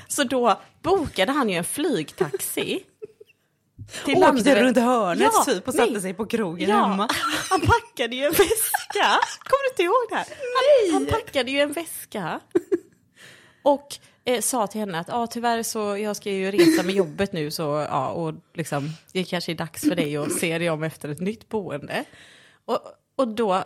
Så 0.08 0.24
då 0.24 0.62
bokade 0.82 1.32
han 1.32 1.50
ju 1.50 1.56
en 1.56 1.64
flygtaxi. 1.64 2.84
Till 4.06 4.16
Åkte 4.16 4.20
Landvetter. 4.28 4.64
runt 4.64 4.78
hörnet 4.78 5.30
Ja, 5.34 5.44
typ 5.46 5.68
och 5.68 5.76
nej. 5.76 5.88
satte 5.88 6.02
sig 6.02 6.14
på 6.14 6.26
krogen 6.26 6.70
Ja, 6.70 6.76
hemma. 6.86 7.08
han 7.50 7.62
packade 7.62 8.16
ju 8.16 8.24
en 8.24 8.32
väska. 8.32 9.20
Kommer 9.44 9.64
du 9.64 9.70
inte 9.70 9.84
ihåg 9.84 10.06
det 10.10 10.16
här? 10.16 10.26
Han, 10.92 10.94
han 10.94 11.06
packade 11.06 11.52
ju 11.52 11.60
en 11.60 11.72
väska. 11.72 12.40
Och 13.64 13.96
eh, 14.26 14.42
sa 14.42 14.68
till 14.68 14.80
henne 14.80 15.00
att 15.00 15.10
ah, 15.10 15.28
tyvärr 15.28 15.64
så 15.64 15.98
jag 15.98 16.16
ska 16.16 16.32
ju 16.32 16.52
resa 16.52 16.84
med 16.84 16.96
jobbet 16.96 17.34
nu 17.34 17.52
så 17.52 17.62
ja, 17.90 18.08
och 18.10 18.34
liksom, 18.54 18.90
det 19.14 19.24
kanske 19.24 19.52
är 19.52 19.56
dags 19.56 19.82
för 19.82 19.96
dig 19.96 20.18
att 20.18 20.32
se 20.32 20.58
dig 20.58 20.70
om 20.70 20.84
efter 20.84 21.10
ett 21.10 21.20
nytt 21.20 21.50
boende. 21.50 22.04
Och, 22.66 22.80
och 23.16 23.28
då 23.28 23.64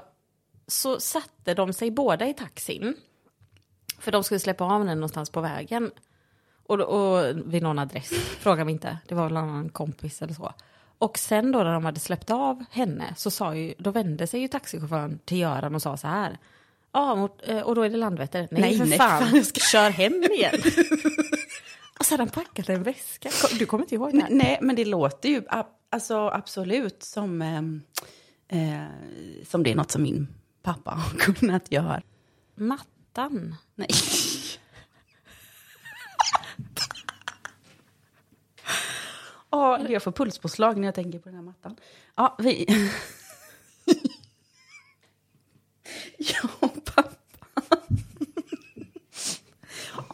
så 0.67 0.99
satte 0.99 1.53
de 1.53 1.73
sig 1.73 1.91
båda 1.91 2.27
i 2.27 2.33
taxin. 2.33 2.95
För 3.99 4.11
de 4.11 4.23
skulle 4.23 4.39
släppa 4.39 4.63
av 4.63 4.79
henne 4.79 4.95
någonstans 4.95 5.29
på 5.29 5.41
vägen. 5.41 5.91
Och, 6.67 6.79
och 6.79 7.25
vid 7.53 7.63
någon 7.63 7.79
adress, 7.79 8.09
fråga 8.39 8.65
mig 8.65 8.71
inte. 8.71 8.97
Det 9.07 9.15
var 9.15 9.23
väl 9.23 9.33
någon 9.33 9.69
kompis 9.69 10.21
eller 10.21 10.33
så. 10.33 10.53
Och 10.97 11.17
sen 11.17 11.51
då 11.51 11.63
när 11.63 11.73
de 11.73 11.85
hade 11.85 11.99
släppt 11.99 12.29
av 12.31 12.63
henne 12.71 13.13
så 13.17 13.31
sa 13.31 13.55
ju, 13.55 13.73
då 13.77 13.91
vände 13.91 14.27
sig 14.27 14.39
ju 14.41 14.47
taxichauffören 14.47 15.19
till 15.25 15.37
Göran 15.39 15.75
och 15.75 15.81
sa 15.81 15.97
så 15.97 16.07
här. 16.07 16.37
Ja, 16.91 17.29
eh, 17.43 17.59
och 17.59 17.75
då 17.75 17.81
är 17.81 17.89
det 17.89 17.97
Landvetter. 17.97 18.47
Nej, 18.51 18.61
Nej, 18.61 18.77
för 18.77 18.85
nej, 18.85 18.97
fan, 18.97 19.23
fan, 19.27 19.43
ska- 19.45 19.59
kör 19.59 19.89
hem 19.89 20.23
igen. 20.23 20.55
och 21.99 22.05
så 22.05 22.13
hade 22.13 22.21
han 22.23 22.29
packat 22.29 22.69
en 22.69 22.83
väska. 22.83 23.29
Du 23.59 23.65
kommer 23.65 23.83
inte 23.83 23.95
ihåg 23.95 24.11
det? 24.13 24.27
Nej, 24.29 24.59
men 24.61 24.75
det 24.75 24.85
låter 24.85 25.29
ju 25.29 25.43
alltså, 25.89 26.29
absolut 26.29 27.03
som, 27.03 27.41
ehm, 27.41 27.81
eh, 28.47 28.83
som 29.47 29.63
det 29.63 29.71
är 29.71 29.75
något 29.75 29.91
som 29.91 30.03
min 30.03 30.27
pappa 30.63 30.91
har 30.91 31.17
kunnat 31.33 31.71
göra. 31.71 32.01
Mattan. 32.55 33.55
Nej. 33.75 33.89
Ja, 39.55 39.89
jag 39.89 40.03
får 40.03 40.11
pulspåslag 40.11 40.77
när 40.77 40.87
jag 40.87 40.95
tänker 40.95 41.19
på 41.19 41.29
den 41.29 41.35
här 41.35 41.43
mattan. 41.43 41.75
Ja, 42.15 42.35
vi... 42.39 42.65
ja, 46.17 46.49
pappa. 46.95 47.09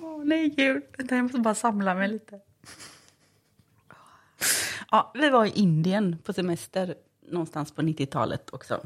Åh, 0.01 0.23
nej, 0.23 0.49
gud. 0.49 0.83
Vänta, 0.97 1.15
Jag 1.15 1.23
måste 1.23 1.39
bara 1.39 1.55
samla 1.55 1.95
mig 1.95 2.07
lite. 2.07 2.39
Ja, 4.91 5.11
vi 5.15 5.29
var 5.29 5.45
i 5.45 5.49
Indien 5.49 6.17
på 6.23 6.33
semester 6.33 6.95
någonstans 7.27 7.71
på 7.71 7.81
90-talet 7.81 8.49
också. 8.53 8.73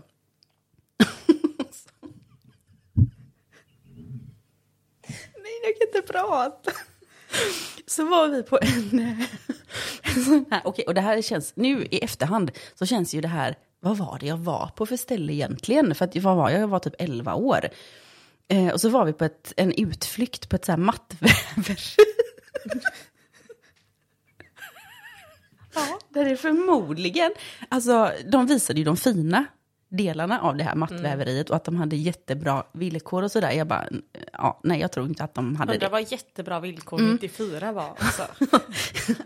Nej, 5.36 5.62
jag 5.64 5.78
kan 5.78 5.88
inte 5.88 6.14
prata. 6.14 6.72
Så 7.86 8.10
var 8.10 8.28
vi 8.28 8.44
på 8.44 8.60
en... 8.62 9.26
här, 10.52 10.88
och 10.88 10.94
det 10.94 11.02
här 11.02 11.22
känns, 11.22 11.54
nu 11.56 11.86
i 11.86 12.00
efterhand 12.00 12.52
så 12.76 12.86
känns 12.86 13.14
ju 13.14 13.22
det 13.22 13.28
här, 13.28 13.56
vad 13.80 13.98
var 13.98 14.18
det 14.20 14.26
jag 14.26 14.38
var 14.38 14.72
på 14.76 14.86
för 14.86 14.98
ställe 14.98 15.34
egentligen? 15.34 15.96
För 15.96 16.06
att 16.06 16.16
vad 16.16 16.36
var 16.36 16.50
jag? 16.50 16.62
Jag 16.62 16.68
var 16.68 16.80
typ 16.80 16.96
11 17.00 17.36
år. 17.36 17.70
Eh, 18.48 18.68
och 18.68 18.82
så 18.82 18.90
var 18.90 19.06
vi 19.06 19.14
på 19.14 19.26
ett, 19.26 19.54
en 19.58 19.72
utflykt 19.72 20.50
på 20.50 20.56
ett 20.56 20.66
så 20.66 20.72
här 20.72 20.80
mattväveri. 20.80 21.80
ja, 25.76 26.00
där 26.10 26.26
är 26.26 26.36
förmodligen, 26.36 27.32
alltså 27.70 28.12
de 28.26 28.48
visade 28.48 28.80
ju 28.80 28.86
de 28.86 28.98
fina 28.98 29.46
delarna 29.90 30.42
av 30.42 30.58
det 30.58 30.64
här 30.64 30.76
mattväveriet 30.76 31.50
och 31.50 31.56
att 31.56 31.64
de 31.64 31.76
hade 31.76 31.96
jättebra 31.96 32.64
villkor 32.72 33.24
och 33.24 33.32
sådär. 33.32 33.52
Jag 33.52 33.68
bara, 33.68 33.88
ja, 34.34 34.60
nej 34.64 34.80
jag 34.82 34.92
tror 34.92 35.08
inte 35.08 35.24
att 35.24 35.34
de 35.34 35.56
hade 35.56 35.74
Undrar 35.74 35.88
det. 35.88 35.92
vad 35.92 36.12
jättebra 36.12 36.60
villkor 36.60 37.00
94 37.00 37.72
var. 37.72 37.94
Alltså. 38.00 38.24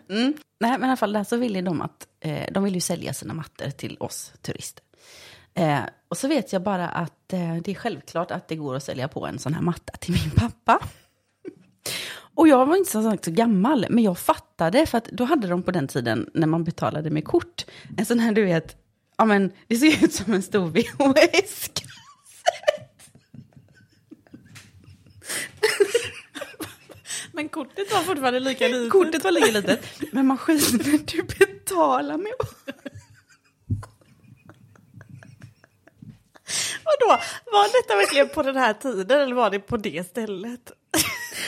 Mm. 0.09 0.33
Nej, 0.59 0.71
men 0.71 0.83
i 0.83 0.85
alla 0.85 0.95
fall 0.97 1.13
där 1.13 1.23
så 1.23 1.37
ville 1.37 1.61
de 1.61 1.81
att, 1.81 2.07
eh, 2.19 2.51
de 2.51 2.63
ville 2.63 2.77
ju 2.77 2.81
sälja 2.81 3.13
sina 3.13 3.33
mattor 3.33 3.69
till 3.69 3.97
oss 3.99 4.33
turister. 4.41 4.83
Eh, 5.53 5.79
och 6.07 6.17
så 6.17 6.27
vet 6.27 6.53
jag 6.53 6.61
bara 6.63 6.89
att 6.89 7.33
eh, 7.33 7.55
det 7.55 7.71
är 7.71 7.75
självklart 7.75 8.31
att 8.31 8.47
det 8.47 8.55
går 8.55 8.75
att 8.75 8.83
sälja 8.83 9.07
på 9.07 9.25
en 9.27 9.39
sån 9.39 9.53
här 9.53 9.61
matta 9.61 9.93
till 9.93 10.11
min 10.13 10.31
pappa. 10.31 10.79
Och 12.35 12.47
jag 12.47 12.65
var 12.65 12.75
inte 12.75 12.91
sagt 12.91 13.25
så 13.25 13.31
gammal, 13.31 13.85
men 13.89 14.03
jag 14.03 14.17
fattade, 14.17 14.85
för 14.85 14.97
att 14.97 15.05
då 15.05 15.23
hade 15.23 15.47
de 15.47 15.63
på 15.63 15.71
den 15.71 15.87
tiden, 15.87 16.29
när 16.33 16.47
man 16.47 16.63
betalade 16.63 17.09
med 17.09 17.25
kort, 17.25 17.65
en 17.97 18.05
sån 18.05 18.19
här, 18.19 18.31
du 18.33 18.45
vet, 18.45 18.75
ja 19.19 19.25
men 19.25 19.51
det 19.67 19.75
ser 19.75 20.03
ut 20.05 20.13
som 20.13 20.33
en 20.33 20.43
stor 20.43 20.69
VHS. 20.69 21.69
Men 27.33 27.49
kortet 27.49 27.91
var 27.91 28.01
fortfarande 28.01 28.39
lika 28.39 28.67
litet. 28.67 28.91
Kortet 28.91 29.23
var 29.23 29.31
lika 29.31 29.51
litet, 29.51 29.85
men 30.11 30.25
maskinen 30.25 31.05
du 31.05 31.23
betalar 31.23 32.17
med. 32.17 32.33
Vadå? 36.83 37.21
Var 37.51 37.81
detta 37.81 37.95
verkligen 37.95 38.29
på 38.29 38.43
den 38.43 38.55
här 38.55 38.73
tiden 38.73 39.21
eller 39.21 39.35
var 39.35 39.49
det 39.49 39.59
på 39.59 39.77
det 39.77 40.07
stället? 40.07 40.71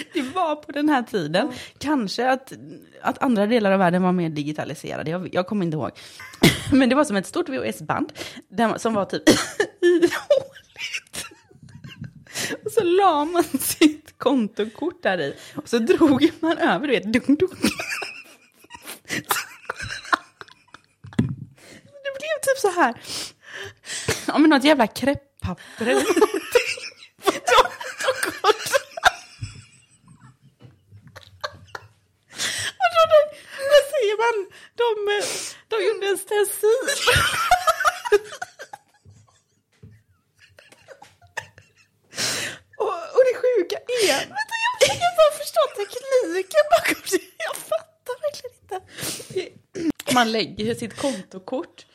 Det 0.13 0.21
var 0.21 0.55
på 0.55 0.71
den 0.71 0.89
här 0.89 1.03
tiden. 1.03 1.51
Kanske 1.77 2.29
att, 2.29 2.53
att 3.01 3.23
andra 3.23 3.47
delar 3.47 3.71
av 3.71 3.79
världen 3.79 4.03
var 4.03 4.11
mer 4.11 4.29
digitaliserade. 4.29 5.11
Jag, 5.11 5.29
jag 5.35 5.47
kommer 5.47 5.65
inte 5.65 5.75
ihåg. 5.77 5.91
Men 6.71 6.89
det 6.89 6.95
var 6.95 7.03
som 7.03 7.15
ett 7.15 7.27
stort 7.27 7.49
VHS-band 7.49 8.13
som 8.77 8.93
var 8.93 9.05
typ 9.05 9.29
ihåligt. 9.81 11.25
Och 12.65 12.71
så 12.71 12.83
la 12.83 13.25
man 13.25 13.43
sitt 13.43 14.17
kontokort 14.17 15.03
där 15.03 15.21
i. 15.21 15.35
Och 15.55 15.69
så 15.69 15.79
drog 15.79 16.31
man 16.39 16.57
över, 16.57 16.87
du 16.87 16.93
vet, 16.93 17.13
dunk, 17.13 17.39
dunk. 17.39 17.51
Det 22.03 22.11
blev 22.19 22.37
typ 22.41 22.57
så 22.57 22.71
här. 22.71 23.01
Ja, 24.27 24.37
men 24.37 24.49
något 24.49 24.63
jävla 24.63 24.87
krepppapper 24.87 25.85
eller 25.85 25.93
någonting. 25.93 26.71
På 27.23 27.31
kontokortet. 27.31 28.71
Vadå, 32.81 33.01
de, 33.13 33.19
vad 33.73 33.83
säger 33.93 34.15
man? 34.23 34.37
De, 34.81 34.87
eh, 35.17 35.25
stencil. 36.17 36.87
Och, 42.77 42.87
och 42.87 43.23
det 43.27 43.35
sjuka 43.41 43.77
är... 43.77 44.19
Vänta, 44.19 44.55
jag 44.65 44.73
försöker 44.79 45.11
bara 45.19 45.33
förstå 45.41 45.61
tekniken 45.79 46.65
bakom 46.75 47.01
det. 47.11 47.21
Jag 47.47 47.55
fattar 47.55 48.15
verkligen 48.21 48.53
inte. 48.61 48.77
Man 50.13 50.31
lägger 50.31 50.75
sitt 50.75 50.97
kontokort 50.97 51.85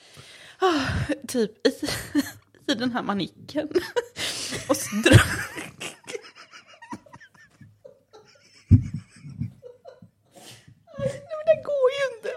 ah, 0.58 0.80
typ 1.28 1.66
i, 1.66 1.70
i 2.72 2.74
den 2.74 2.92
här 2.92 3.02
manicken. 3.02 3.68
Och 4.68 4.76
så 4.76 4.96
drar... 4.96 5.22
Nej, 10.98 11.22
men 11.28 11.46
det 11.46 11.62
går 11.64 11.90
ju 11.96 12.02
inte. 12.16 12.30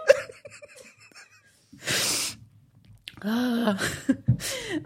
Ah. 3.21 3.77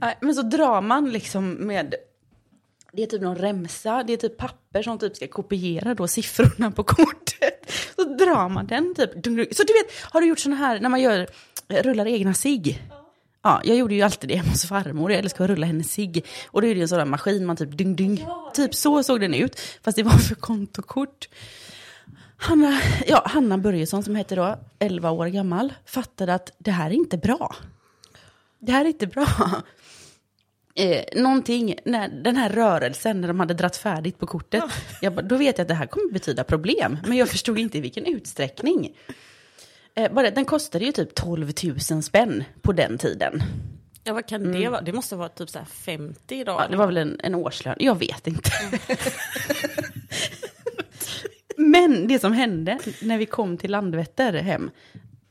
Nej, 0.03 0.17
Men 0.21 0.35
så 0.35 0.41
drar 0.41 0.81
man 0.81 1.09
liksom 1.09 1.53
med... 1.53 1.95
Det 2.91 3.03
är 3.03 3.07
typ 3.07 3.21
någon 3.21 3.35
remsa, 3.35 4.03
det 4.03 4.13
är 4.13 4.17
typ 4.17 4.37
papper 4.37 4.83
som 4.83 4.99
typ 4.99 5.15
ska 5.15 5.27
kopiera 5.27 5.93
då 5.93 6.07
siffrorna 6.07 6.71
på 6.71 6.83
kortet. 6.83 7.71
Så 7.95 8.03
drar 8.03 8.49
man 8.49 8.67
den 8.67 8.95
typ. 8.95 9.11
Så 9.55 9.63
du 9.63 9.73
vet, 9.73 9.91
har 10.01 10.21
du 10.21 10.27
gjort 10.27 10.39
såna 10.39 10.55
här 10.55 10.79
när 10.79 10.89
man 10.89 11.01
gör, 11.01 11.27
rullar 11.67 12.05
egna 12.05 12.33
cigg? 12.33 12.83
Ja, 13.41 13.61
jag 13.63 13.77
gjorde 13.77 13.95
ju 13.95 14.01
alltid 14.01 14.29
det 14.29 14.39
hos 14.39 14.65
farmor. 14.65 15.11
Jag 15.11 15.19
älskar 15.19 15.43
att 15.43 15.49
rulla 15.49 15.65
hennes 15.65 15.91
cigg. 15.91 16.25
Och 16.47 16.61
då 16.61 16.67
är 16.67 16.73
det 16.73 16.77
ju 16.77 16.81
en 16.81 16.87
sån 16.87 16.97
där 16.97 17.05
maskin 17.05 17.45
man 17.45 17.55
typ 17.55 17.77
dyng 17.77 17.95
dyng. 17.95 18.25
Typ 18.53 18.75
så 18.75 19.03
såg 19.03 19.19
den 19.19 19.33
ut. 19.33 19.59
Fast 19.81 19.97
det 19.97 20.03
var 20.03 20.11
för 20.11 20.35
kontokort. 20.35 21.29
Hanna, 22.37 22.79
ja, 23.07 23.23
Hanna 23.25 23.57
Börjesson 23.57 24.03
som 24.03 24.15
hette 24.15 24.35
då, 24.35 24.59
11 24.79 25.11
år 25.11 25.27
gammal, 25.27 25.73
fattade 25.85 26.33
att 26.33 26.51
det 26.57 26.71
här 26.71 26.89
är 26.89 26.93
inte 26.93 27.17
bra. 27.17 27.55
Det 28.59 28.71
här 28.71 28.85
är 28.85 28.89
inte 28.89 29.07
bra. 29.07 29.27
Eh, 30.75 31.03
någonting, 31.21 31.75
när, 31.85 32.07
den 32.07 32.35
här 32.35 32.49
rörelsen 32.49 33.21
när 33.21 33.27
de 33.27 33.39
hade 33.39 33.53
dratt 33.53 33.77
färdigt 33.77 34.19
på 34.19 34.27
kortet, 34.27 34.63
jag 35.01 35.13
bara, 35.13 35.21
då 35.21 35.37
vet 35.37 35.57
jag 35.57 35.65
att 35.65 35.67
det 35.67 35.73
här 35.73 35.85
kommer 35.85 36.13
betyda 36.13 36.43
problem. 36.43 36.97
Men 37.07 37.17
jag 37.17 37.29
förstod 37.29 37.59
inte 37.59 37.77
i 37.77 37.81
vilken 37.81 38.05
utsträckning. 38.05 38.95
Eh, 39.95 40.13
bara, 40.13 40.31
den 40.31 40.45
kostade 40.45 40.85
ju 40.85 40.91
typ 40.91 41.15
12 41.15 41.51
000 41.91 42.03
spänn 42.03 42.43
på 42.61 42.71
den 42.71 42.97
tiden. 42.97 43.43
Ja, 44.03 44.13
vad 44.13 44.27
kan 44.27 44.51
det 44.51 44.69
vara? 44.69 44.81
Det 44.81 44.93
måste 44.93 45.15
vara 45.15 45.29
typ 45.29 45.49
så 45.49 45.59
här 45.59 45.65
50 45.65 46.35
idag. 46.35 46.61
Ja, 46.61 46.67
det 46.67 46.77
var 46.77 46.87
väl 46.87 46.97
en, 46.97 47.19
en 47.23 47.35
årslön, 47.35 47.75
jag 47.79 47.99
vet 47.99 48.27
inte. 48.27 48.51
Men 51.57 52.07
det 52.07 52.19
som 52.19 52.33
hände 52.33 52.79
när 53.01 53.17
vi 53.17 53.25
kom 53.25 53.57
till 53.57 53.71
Landvetter 53.71 54.33
hem, 54.33 54.71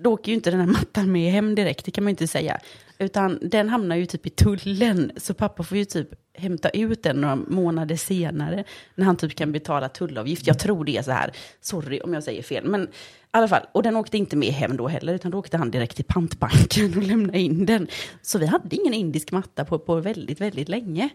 då 0.02 0.12
åker 0.12 0.28
ju 0.28 0.34
inte 0.34 0.50
den 0.50 0.60
här 0.60 0.66
mattan 0.66 1.12
med 1.12 1.32
hem 1.32 1.54
direkt, 1.54 1.84
det 1.84 1.90
kan 1.90 2.04
man 2.04 2.08
ju 2.10 2.12
inte 2.12 2.26
säga. 2.26 2.60
Utan 2.98 3.38
den 3.42 3.68
hamnar 3.68 3.96
ju 3.96 4.06
typ 4.06 4.26
i 4.26 4.30
tullen, 4.30 5.12
så 5.16 5.34
pappa 5.34 5.62
får 5.62 5.78
ju 5.78 5.84
typ 5.84 6.08
hämta 6.34 6.68
ut 6.68 7.02
den 7.02 7.16
några 7.16 7.36
månader 7.36 7.96
senare, 7.96 8.64
när 8.94 9.06
han 9.06 9.16
typ 9.16 9.34
kan 9.34 9.52
betala 9.52 9.88
tullavgift. 9.88 10.46
Jag 10.46 10.58
tror 10.58 10.84
det 10.84 10.96
är 10.96 11.02
så 11.02 11.10
här, 11.10 11.32
sorry 11.60 12.00
om 12.00 12.14
jag 12.14 12.22
säger 12.22 12.42
fel. 12.42 12.64
Men 12.64 12.82
i 12.82 12.88
alla 13.30 13.48
fall, 13.48 13.62
och 13.72 13.82
den 13.82 13.96
åkte 13.96 14.18
inte 14.18 14.36
med 14.36 14.52
hem 14.52 14.76
då 14.76 14.88
heller, 14.88 15.14
utan 15.14 15.30
då 15.30 15.38
åkte 15.38 15.56
han 15.56 15.70
direkt 15.70 15.96
till 15.96 16.04
pantbanken 16.04 16.96
och 16.96 17.02
lämnade 17.02 17.38
in 17.38 17.66
den. 17.66 17.86
Så 18.22 18.38
vi 18.38 18.46
hade 18.46 18.76
ingen 18.76 18.94
indisk 18.94 19.32
matta 19.32 19.64
på, 19.64 19.78
på 19.78 20.00
väldigt, 20.00 20.40
väldigt 20.40 20.68
länge. 20.68 21.08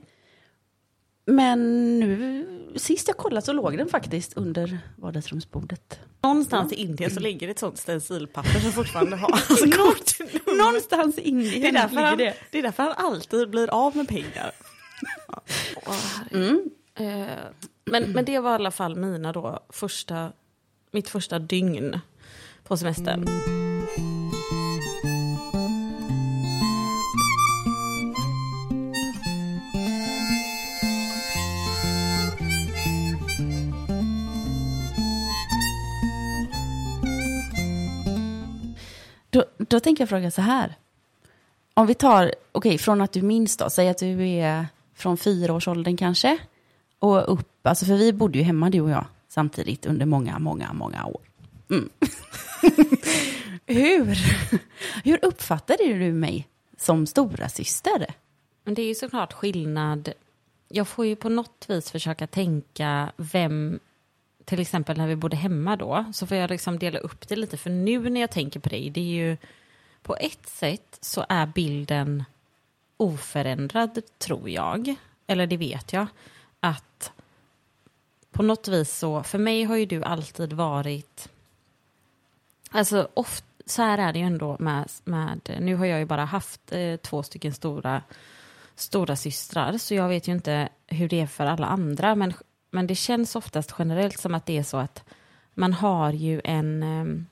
Men 1.30 2.00
nu, 2.00 2.46
sist 2.76 3.08
jag 3.08 3.18
kollade 3.18 3.46
så 3.46 3.54
låg 3.54 3.78
den 3.78 3.90
faktiskt 3.90 4.38
under 4.38 4.80
vardagsrumsbordet. 4.96 6.00
Någonstans 6.22 6.74
i 6.74 6.76
Indien 6.76 7.12
så 7.12 7.20
ligger 7.20 7.48
ett 7.50 7.60
sånt 7.60 7.78
stencilpapper 7.78 8.60
som 8.60 8.72
fortfarande 8.72 9.16
har 9.16 9.32
alltså, 9.34 9.56
kortnummer. 9.66 10.58
Någonstans 10.58 11.18
in 11.18 11.42
i 11.42 11.60
det, 11.60 11.68
är 11.68 11.72
därför 11.72 11.96
han, 12.02 12.18
det. 12.18 12.34
det 12.52 12.60
är 12.60 12.63
därför 12.63 12.84
han 12.84 12.94
alltid 12.98 13.50
blir 13.50 13.70
av 13.70 13.96
med 13.96 14.08
pengar. 14.08 14.52
Mm. 16.32 16.70
Men, 17.86 18.12
men 18.12 18.26
det 18.26 18.40
var 18.40 18.52
i 18.52 18.56
alla 18.56 18.72
fall 18.72 18.96
mina 18.96 19.32
då 19.34 19.60
första, 19.70 20.32
mitt 20.92 21.10
första 21.10 21.40
dygn 21.40 22.00
på 22.63 22.78
semestern. 22.78 23.28
Då, 39.30 39.46
då 39.58 39.80
tänker 39.80 40.02
jag 40.02 40.10
fråga 40.10 40.32
så 40.32 40.42
här. 40.42 40.76
Om 41.74 41.88
vi 41.88 41.94
tar, 41.94 42.36
okej, 42.52 42.78
från 42.78 43.02
att 43.02 43.12
du 43.12 43.22
minns 43.22 43.58
då, 43.58 43.70
säg 43.70 43.90
att 43.90 43.98
du 43.98 44.28
är 44.28 44.68
från 44.96 45.18
fyra 45.18 45.54
års 45.54 45.68
åldern 45.68 45.98
kanske, 45.98 46.38
och 47.00 47.34
upp, 47.34 47.68
alltså 47.68 47.86
för 47.86 47.98
vi 47.98 48.13
bodde 48.13 48.38
ju 48.38 48.44
hemma 48.44 48.70
du 48.70 48.82
och 48.82 48.90
jag 48.90 49.06
samtidigt 49.28 49.86
under 49.86 50.06
många, 50.06 50.40
många, 50.40 50.74
många 50.74 51.06
år. 51.06 51.22
Mm. 51.70 51.90
hur, 53.66 54.18
hur 55.04 55.26
uppfattade 55.26 55.84
du 55.84 56.12
mig 56.12 56.48
som 56.78 57.08
stora 57.08 57.50
syster? 57.50 58.13
Men 58.63 58.74
det 58.74 58.82
är 58.82 58.88
ju 58.88 58.96
såklart 58.96 59.34
skillnad. 59.34 60.10
Jag 60.68 60.88
får 60.88 61.06
ju 61.06 61.16
på 61.16 61.30
något 61.30 61.66
vis 61.68 61.92
försöka 61.92 62.28
tänka 62.28 63.12
vem, 63.18 63.80
till 64.48 64.60
exempel 64.60 64.98
när 64.98 65.08
vi 65.08 65.16
bodde 65.16 65.36
hemma 65.36 65.76
då, 65.76 66.06
så 66.14 66.28
får 66.28 66.38
jag 66.38 66.50
liksom 66.50 66.80
dela 66.80 67.00
upp 67.00 67.28
det 67.28 67.36
lite. 67.36 67.58
För 67.58 67.70
nu 67.70 68.10
när 68.10 68.22
jag 68.22 68.32
tänker 68.32 68.60
på 68.60 68.70
dig, 68.70 68.90
det 68.90 69.02
är 69.02 69.26
ju 69.26 69.38
på 70.02 70.16
ett 70.16 70.50
sätt 70.50 70.98
så 71.02 71.26
är 71.30 71.46
bilden 71.46 72.24
oförändrad, 72.98 74.02
tror 74.18 74.50
jag. 74.50 74.96
Eller 75.28 75.48
det 75.48 75.58
vet 75.58 75.94
jag. 75.94 76.08
Att 76.60 77.12
på 78.32 78.44
något 78.44 78.68
vis 78.68 78.98
så, 78.98 79.24
för 79.24 79.38
mig 79.38 79.64
har 79.64 79.76
ju 79.76 79.86
du 79.86 80.04
alltid 80.04 80.54
varit, 80.54 81.30
alltså 82.72 83.08
ofta, 83.14 83.48
så 83.66 83.82
här 83.82 83.98
är 83.98 84.14
det 84.14 84.20
ju 84.20 84.26
ändå 84.26 84.58
med, 84.60 84.90
med 85.04 85.58
nu 85.60 85.76
har 85.76 85.86
jag 85.86 86.00
ju 86.00 86.06
bara 86.06 86.26
haft 86.26 86.72
eh, 86.72 86.96
två 86.96 87.24
stycken 87.24 87.54
stora 87.54 88.02
stora 88.76 89.16
systrar 89.16 89.78
så 89.78 89.94
jag 89.96 90.08
vet 90.08 90.28
ju 90.28 90.32
inte 90.32 90.70
hur 90.88 91.10
det 91.10 91.22
är 91.22 91.28
för 91.28 91.46
alla 91.46 91.68
andra 91.68 92.16
men, 92.16 92.34
men 92.78 92.88
det 92.88 92.96
känns 92.96 93.36
oftast 93.36 93.76
generellt 93.80 94.20
som 94.20 94.36
att 94.36 94.46
det 94.46 94.58
är 94.58 94.63
så 94.63 94.78
att 94.78 95.04
man 95.54 95.74
har 95.74 96.13
ju 96.13 96.42
en... 96.44 96.84
Ehm, 96.84 97.26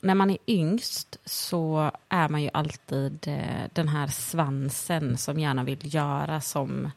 när 0.00 0.14
man 0.14 0.30
är 0.30 0.38
yngst 0.46 1.16
så 1.24 1.90
är 2.08 2.28
man 2.28 2.42
ju 2.42 2.50
alltid 2.52 3.28
eh, 3.28 3.64
den 3.72 3.88
här 3.88 4.06
svansen 4.06 5.18
som 5.18 5.38
gärna 5.38 5.64
vill 5.64 5.94
göra 5.94 6.40
som, 6.40 6.90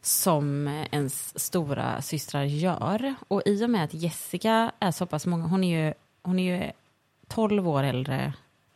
som 0.00 0.68
ens 0.90 1.38
stora 1.38 2.02
systrar 2.02 2.42
gör. 2.42 3.14
Och 3.28 3.42
i 3.46 3.64
och 3.64 3.70
med 3.70 3.84
att 3.84 3.94
Jessica 3.94 4.72
är 4.78 4.90
så 4.90 5.06
pass 5.06 5.26
många, 5.26 5.46
hon 5.46 5.64
är 5.64 5.86
ju, 5.86 5.94
hon 6.22 6.38
är 6.38 6.56
ju 6.56 6.70
12 7.28 7.68
år 7.68 7.82
äldre 7.82 8.32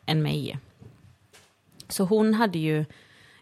än 0.07 0.23
mig. 0.23 0.59
Så 1.89 2.05
hon 2.05 2.35
hade 2.35 2.59
ju 2.59 2.85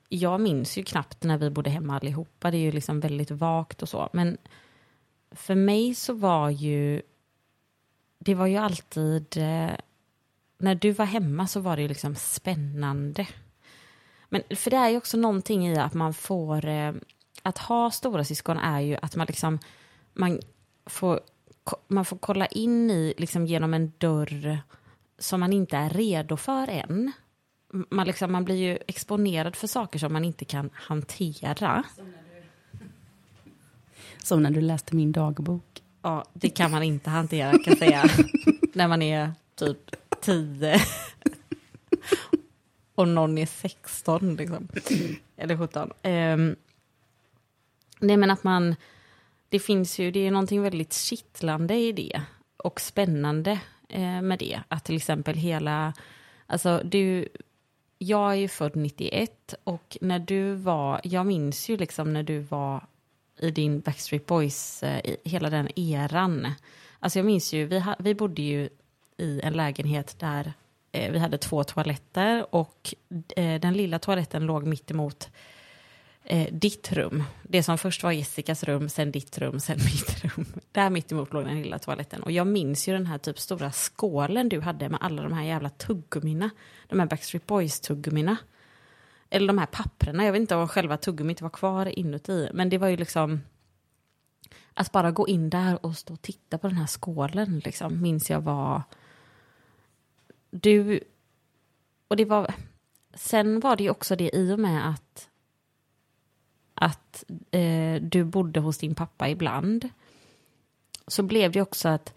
jag 0.08 0.40
minns 0.40 0.78
ju 0.78 0.84
knappt 0.84 1.22
när 1.22 1.38
vi 1.38 1.50
bodde 1.50 1.70
hemma 1.70 1.96
allihopa. 1.96 2.50
Det 2.50 2.56
är 2.56 2.62
ju 2.62 2.72
liksom 2.72 3.00
väldigt 3.00 3.30
vagt 3.30 3.82
och 3.82 3.88
så. 3.88 4.08
Men 4.12 4.38
för 5.34 5.54
mig 5.54 5.94
så 5.94 6.12
var 6.14 6.50
ju... 6.50 7.02
Det 8.18 8.34
var 8.34 8.46
ju 8.46 8.56
alltid... 8.56 9.36
Eh, 9.36 9.70
när 10.58 10.74
du 10.74 10.90
var 10.90 11.04
hemma 11.04 11.46
så 11.46 11.60
var 11.60 11.76
det 11.76 11.82
ju 11.82 11.88
liksom 11.88 12.14
spännande. 12.14 13.28
Men 14.28 14.42
för 14.56 14.70
det 14.70 14.76
är 14.76 14.88
ju 14.88 14.96
också 14.96 15.16
någonting 15.16 15.68
i 15.68 15.78
att 15.78 15.94
man 15.94 16.14
får... 16.14 16.66
Eh, 16.66 16.92
att 17.42 17.58
ha 17.58 17.90
stora 17.90 18.24
syskon 18.24 18.58
är 18.58 18.80
ju 18.80 18.96
att 19.02 19.16
man 19.16 19.26
liksom... 19.26 19.58
Man 20.12 20.40
får, 20.86 21.20
man 21.88 22.04
får 22.04 22.16
kolla 22.16 22.46
in 22.46 22.90
i, 22.90 23.14
liksom 23.16 23.46
genom 23.46 23.74
en 23.74 23.92
dörr 23.98 24.58
som 25.18 25.40
man 25.40 25.52
inte 25.52 25.76
är 25.76 25.90
redo 25.90 26.36
för 26.36 26.68
än 26.68 27.12
man, 27.90 28.06
liksom, 28.06 28.32
man 28.32 28.44
blir 28.44 28.56
ju 28.56 28.78
exponerad 28.86 29.56
för 29.56 29.66
saker 29.66 29.98
som 29.98 30.12
man 30.12 30.24
inte 30.24 30.44
kan 30.44 30.70
hantera. 30.74 31.84
Som 31.96 32.14
när 34.30 34.50
du 34.50 34.60
läste 34.60 34.96
min 34.96 35.12
dagbok. 35.12 35.82
Ja, 36.02 36.24
det 36.32 36.48
kan 36.48 36.70
man 36.70 36.82
inte 36.82 37.10
hantera 37.10 37.50
kan 37.50 37.62
jag 37.66 37.78
säga. 37.78 38.04
när 38.72 38.88
man 38.88 39.02
är 39.02 39.32
typ 39.54 39.96
10 40.20 40.80
och 42.94 43.08
någon 43.08 43.38
är 43.38 43.46
16 43.46 44.36
liksom. 44.36 44.68
Eller 45.36 45.56
17. 45.56 45.90
Um, 46.02 46.56
nej 48.00 48.16
men 48.16 48.30
att 48.30 48.44
man, 48.44 48.76
det 49.48 49.58
finns 49.58 49.98
ju, 49.98 50.10
det 50.10 50.26
är 50.26 50.30
någonting 50.30 50.62
väldigt 50.62 50.92
kittlande 50.92 51.74
i 51.74 51.92
det 51.92 52.22
och 52.56 52.80
spännande 52.80 53.60
eh, 53.88 54.22
med 54.22 54.38
det. 54.38 54.60
Att 54.68 54.84
till 54.84 54.96
exempel 54.96 55.36
hela, 55.36 55.94
alltså 56.46 56.80
du, 56.84 57.28
jag 57.98 58.30
är 58.30 58.36
ju 58.36 58.48
född 58.48 58.76
91 58.76 59.54
och 59.64 59.96
när 60.00 60.18
du 60.18 60.54
var, 60.54 61.00
jag 61.04 61.26
minns 61.26 61.68
ju 61.68 61.76
liksom 61.76 62.12
när 62.12 62.22
du 62.22 62.38
var 62.38 62.86
i 63.38 63.50
din 63.50 63.80
Backstreet 63.80 64.26
Boys, 64.26 64.82
eh, 64.82 65.00
i 65.04 65.16
hela 65.24 65.50
den 65.50 65.78
eran. 65.78 66.54
Alltså 66.98 67.18
jag 67.18 67.26
minns 67.26 67.52
ju, 67.52 67.66
vi, 67.66 67.78
ha, 67.78 67.96
vi 67.98 68.14
bodde 68.14 68.42
ju 68.42 68.68
i 69.16 69.40
en 69.42 69.52
lägenhet 69.52 70.16
där 70.18 70.52
eh, 70.92 71.12
vi 71.12 71.18
hade 71.18 71.38
två 71.38 71.64
toaletter 71.64 72.54
och 72.54 72.94
eh, 73.36 73.60
den 73.60 73.74
lilla 73.74 73.98
toaletten 73.98 74.46
låg 74.46 74.66
mitt 74.66 74.90
emot 74.90 75.30
eh, 76.24 76.54
ditt 76.54 76.92
rum. 76.92 77.24
Det 77.42 77.62
som 77.62 77.78
först 77.78 78.02
var 78.02 78.12
Jessicas 78.12 78.64
rum, 78.64 78.88
sen 78.88 79.12
ditt 79.12 79.38
rum, 79.38 79.60
sen 79.60 79.78
mitt 79.84 80.24
rum. 80.24 80.46
Där 80.72 80.90
mitt 80.90 81.12
emot 81.12 81.32
låg 81.32 81.44
den 81.44 81.62
lilla 81.62 81.78
toaletten. 81.78 82.22
Och 82.22 82.32
jag 82.32 82.46
minns 82.46 82.88
ju 82.88 82.92
den 82.92 83.06
här 83.06 83.18
typ 83.18 83.38
stora 83.38 83.72
skålen 83.72 84.48
du 84.48 84.60
hade 84.60 84.88
med 84.88 84.98
alla 85.02 85.22
de 85.22 85.32
här 85.32 85.44
jävla 85.44 85.68
tuggummina. 85.68 86.50
De 86.88 87.00
här 87.00 87.06
Backstreet 87.06 87.46
Boys-tuggummina. 87.46 88.36
Eller 89.34 89.46
de 89.46 89.58
här 89.58 89.66
papperna, 89.66 90.24
jag 90.24 90.32
vet 90.32 90.40
inte 90.40 90.56
om 90.56 90.68
själva 90.68 90.96
tuggummit 90.96 91.40
var 91.40 91.50
kvar 91.50 91.98
inuti. 91.98 92.48
Men 92.54 92.68
det 92.68 92.78
var 92.78 92.88
ju 92.88 92.96
liksom... 92.96 93.40
Att 94.74 94.92
bara 94.92 95.10
gå 95.10 95.28
in 95.28 95.50
där 95.50 95.86
och 95.86 95.96
stå 95.96 96.14
och 96.14 96.22
titta 96.22 96.58
på 96.58 96.68
den 96.68 96.76
här 96.76 96.86
skålen, 96.86 97.62
liksom, 97.64 98.02
minns 98.02 98.30
jag 98.30 98.40
var... 98.40 98.82
Du... 100.50 101.00
Och 102.08 102.16
det 102.16 102.24
var... 102.24 102.54
Sen 103.14 103.60
var 103.60 103.76
det 103.76 103.82
ju 103.82 103.90
också 103.90 104.16
det 104.16 104.36
i 104.36 104.52
och 104.52 104.58
med 104.58 104.88
att 104.88 105.28
att 106.74 107.24
eh, 107.50 108.02
du 108.02 108.24
bodde 108.24 108.60
hos 108.60 108.78
din 108.78 108.94
pappa 108.94 109.28
ibland 109.28 109.88
så 111.06 111.22
blev 111.22 111.52
det 111.52 111.62
också 111.62 111.88
att 111.88 112.14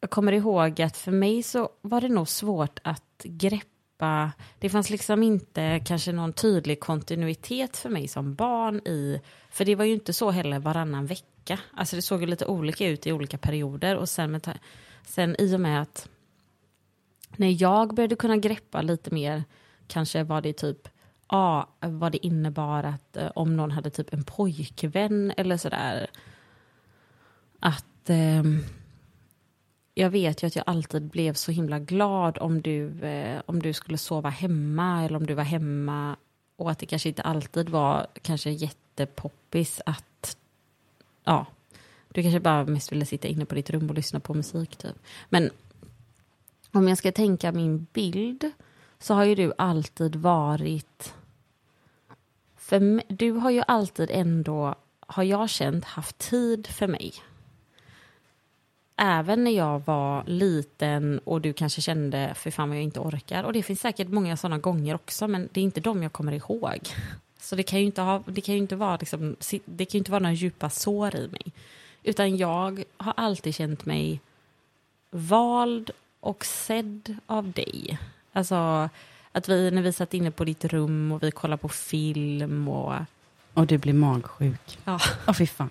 jag 0.00 0.10
kommer 0.10 0.32
ihåg 0.32 0.82
att 0.82 0.96
för 0.96 1.12
mig 1.12 1.42
så 1.42 1.68
var 1.80 2.00
det 2.00 2.08
nog 2.08 2.28
svårt 2.28 2.78
att 2.84 3.22
greppa 3.24 3.79
det 4.58 4.68
fanns 4.68 4.90
liksom 4.90 5.22
inte 5.22 5.80
kanske 5.84 6.12
någon 6.12 6.32
tydlig 6.32 6.80
kontinuitet 6.80 7.76
för 7.76 7.88
mig 7.88 8.08
som 8.08 8.34
barn 8.34 8.76
i 8.76 9.20
för 9.50 9.64
det 9.64 9.74
var 9.74 9.84
ju 9.84 9.92
inte 9.92 10.12
så 10.12 10.30
heller 10.30 10.58
varannan 10.58 11.06
vecka 11.06 11.58
alltså 11.74 11.96
det 11.96 12.02
såg 12.02 12.20
ju 12.20 12.26
lite 12.26 12.46
olika 12.46 12.88
ut 12.88 13.06
i 13.06 13.12
olika 13.12 13.38
perioder 13.38 13.96
och 13.96 14.08
sen, 14.08 14.30
med, 14.30 14.58
sen 15.06 15.36
i 15.38 15.56
och 15.56 15.60
med 15.60 15.82
att 15.82 16.08
när 17.36 17.62
jag 17.62 17.94
började 17.94 18.16
kunna 18.16 18.36
greppa 18.36 18.82
lite 18.82 19.14
mer 19.14 19.44
kanske 19.86 20.22
var 20.22 20.40
det 20.40 20.52
typ 20.52 20.88
ja, 21.30 21.68
vad 21.80 22.12
det 22.12 22.26
innebar 22.26 22.84
att 22.84 23.16
eh, 23.16 23.30
om 23.34 23.56
någon 23.56 23.70
hade 23.70 23.90
typ 23.90 24.12
en 24.14 24.24
pojkvän 24.24 25.32
eller 25.36 25.56
sådär. 25.56 26.10
Att, 27.60 28.10
eh, 28.10 28.42
jag 29.94 30.10
vet 30.10 30.42
ju 30.42 30.46
att 30.46 30.56
jag 30.56 30.64
alltid 30.66 31.02
blev 31.02 31.34
så 31.34 31.52
himla 31.52 31.78
glad 31.78 32.38
om 32.38 32.62
du, 32.62 33.04
eh, 33.04 33.42
om 33.46 33.62
du 33.62 33.72
skulle 33.72 33.98
sova 33.98 34.28
hemma 34.28 35.04
eller 35.04 35.16
om 35.16 35.26
du 35.26 35.34
var 35.34 35.44
hemma 35.44 36.16
och 36.56 36.70
att 36.70 36.78
det 36.78 36.86
kanske 36.86 37.08
inte 37.08 37.22
alltid 37.22 37.68
var 37.68 38.06
kanske 38.22 38.50
jättepoppis 38.50 39.80
att 39.86 40.36
ja, 41.24 41.46
du 42.08 42.22
kanske 42.22 42.40
bara 42.40 42.64
mest 42.64 42.92
ville 42.92 43.06
sitta 43.06 43.28
inne 43.28 43.44
på 43.44 43.54
ditt 43.54 43.70
rum 43.70 43.88
och 43.88 43.94
lyssna 43.94 44.20
på 44.20 44.34
musik 44.34 44.76
typ. 44.76 44.96
Men 45.28 45.50
om 46.72 46.88
jag 46.88 46.98
ska 46.98 47.12
tänka 47.12 47.52
min 47.52 47.86
bild 47.92 48.50
så 48.98 49.14
har 49.14 49.24
ju 49.24 49.34
du 49.34 49.52
alltid 49.58 50.16
varit 50.16 51.14
för 52.56 52.80
mig, 52.80 53.04
du 53.08 53.30
har 53.30 53.50
ju 53.50 53.62
alltid 53.66 54.10
ändå, 54.10 54.74
har 55.00 55.22
jag 55.22 55.50
känt, 55.50 55.84
haft 55.84 56.18
tid 56.18 56.66
för 56.66 56.86
mig 56.86 57.12
även 59.02 59.44
när 59.44 59.50
jag 59.50 59.82
var 59.84 60.24
liten 60.26 61.20
och 61.24 61.40
du 61.40 61.52
kanske 61.52 61.80
kände 61.80 62.34
för 62.34 62.50
fan 62.50 62.68
vad 62.68 62.78
jag 62.78 62.84
inte 62.84 63.00
orkar. 63.00 63.44
Och 63.44 63.52
det 63.52 63.62
finns 63.62 63.80
säkert 63.80 64.08
många 64.08 64.36
sådana 64.36 64.58
gånger 64.58 64.94
också, 64.94 65.28
men 65.28 65.48
det 65.52 65.60
är 65.60 65.64
inte 65.64 65.80
de 65.80 66.02
jag 66.02 66.12
kommer 66.12 66.32
ihåg. 66.32 66.78
Så 67.40 67.56
det 67.56 67.62
kan 67.62 67.78
ju 67.78 67.84
inte, 67.84 68.02
ha, 68.02 68.22
det 68.26 68.40
kan 68.40 68.54
ju 68.54 68.60
inte, 68.60 68.76
vara, 68.76 68.96
liksom, 68.96 69.36
det 69.64 69.84
kan 69.84 69.98
inte 69.98 70.10
vara 70.10 70.22
några 70.22 70.34
djupa 70.34 70.70
sår 70.70 71.16
i 71.16 71.28
mig. 71.28 71.52
Utan 72.02 72.36
jag 72.36 72.84
har 72.96 73.14
alltid 73.16 73.54
känt 73.54 73.84
mig 73.84 74.20
vald 75.10 75.90
och 76.20 76.44
sedd 76.44 77.16
av 77.26 77.52
dig. 77.52 77.98
Alltså 78.32 78.88
att 79.32 79.48
vi, 79.48 79.70
när 79.70 79.82
vi 79.82 79.92
satt 79.92 80.14
inne 80.14 80.30
på 80.30 80.44
ditt 80.44 80.64
rum 80.64 81.12
och 81.12 81.22
vi 81.22 81.30
kollade 81.30 81.62
på 81.62 81.68
film 81.68 82.68
och... 82.68 82.94
Och 83.54 83.66
du 83.66 83.78
blir 83.78 83.92
magsjuk. 83.92 84.78
Ja. 84.84 85.00
Åh, 85.26 85.34
fy 85.34 85.46
fan. 85.46 85.70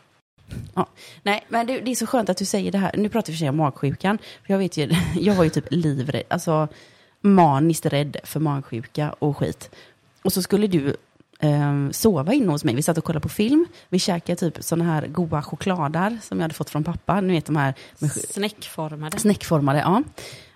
Ja. 0.76 0.88
Nej, 1.24 1.46
men 1.50 1.68
det, 1.68 1.80
det, 1.80 1.92
är 1.92 1.96
så 1.96 2.08
skönt 2.08 2.30
att 2.30 2.38
du 2.38 2.46
säger 2.46 2.72
det 2.72 2.78
här. 2.78 2.92
Nu 2.98 3.10
pratar 3.10 3.28
vi 3.28 3.34
för 3.34 3.40
sig 3.40 3.50
om 3.50 3.58
magsjukan. 3.58 4.18
För 4.18 4.54
jag 4.54 4.58
vet 4.58 4.78
ju, 4.78 4.96
jag 5.16 5.36
var 5.36 5.44
ju 5.44 5.50
typ 5.50 5.66
livrädd, 5.70 6.24
alltså 6.28 6.68
maniskt 7.22 7.86
rädd 7.86 8.18
för 8.24 8.40
magsjuka 8.40 9.16
och 9.20 9.38
skit. 9.38 9.70
Och 10.22 10.34
så 10.34 10.42
skulle 10.42 10.68
du 10.68 10.96
eh, 11.40 11.90
sova 11.92 12.34
inne 12.34 12.52
hos 12.52 12.64
mig. 12.64 12.76
Vi 12.76 12.82
satt 12.82 12.98
och 12.98 13.04
kollade 13.04 13.24
på 13.24 13.30
film. 13.30 13.66
Vi 13.90 14.00
käkade 14.00 14.36
typ 14.36 14.64
sådana 14.64 14.86
här 14.86 15.08
goda 15.08 15.42
chokladar 15.42 16.18
som 16.22 16.38
jag 16.38 16.44
hade 16.44 16.54
fått 16.54 16.70
från 16.70 16.84
pappa. 16.84 17.22
Ni 17.22 17.34
vet 17.34 17.46
de 17.46 17.56
här... 17.56 17.74
Med, 18.00 18.12
snäckformade. 18.12 19.20
Snäckformade, 19.20 19.80
ja. 19.80 20.04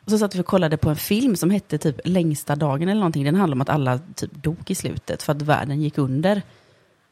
Och 0.05 0.11
så 0.11 0.17
satt 0.17 0.35
vi 0.35 0.41
och 0.41 0.45
kollade 0.45 0.77
på 0.77 0.89
en 0.89 0.95
film 0.95 1.35
som 1.35 1.49
hette 1.49 1.77
typ 1.77 1.99
Längsta 2.05 2.55
dagen 2.55 2.89
eller 2.89 2.99
någonting. 2.99 3.23
Den 3.23 3.35
handlade 3.35 3.57
om 3.57 3.61
att 3.61 3.69
alla 3.69 3.99
typ 4.15 4.31
dog 4.33 4.71
i 4.71 4.75
slutet 4.75 5.23
för 5.23 5.31
att 5.31 5.41
världen 5.41 5.81
gick 5.81 5.97
under. 5.97 6.41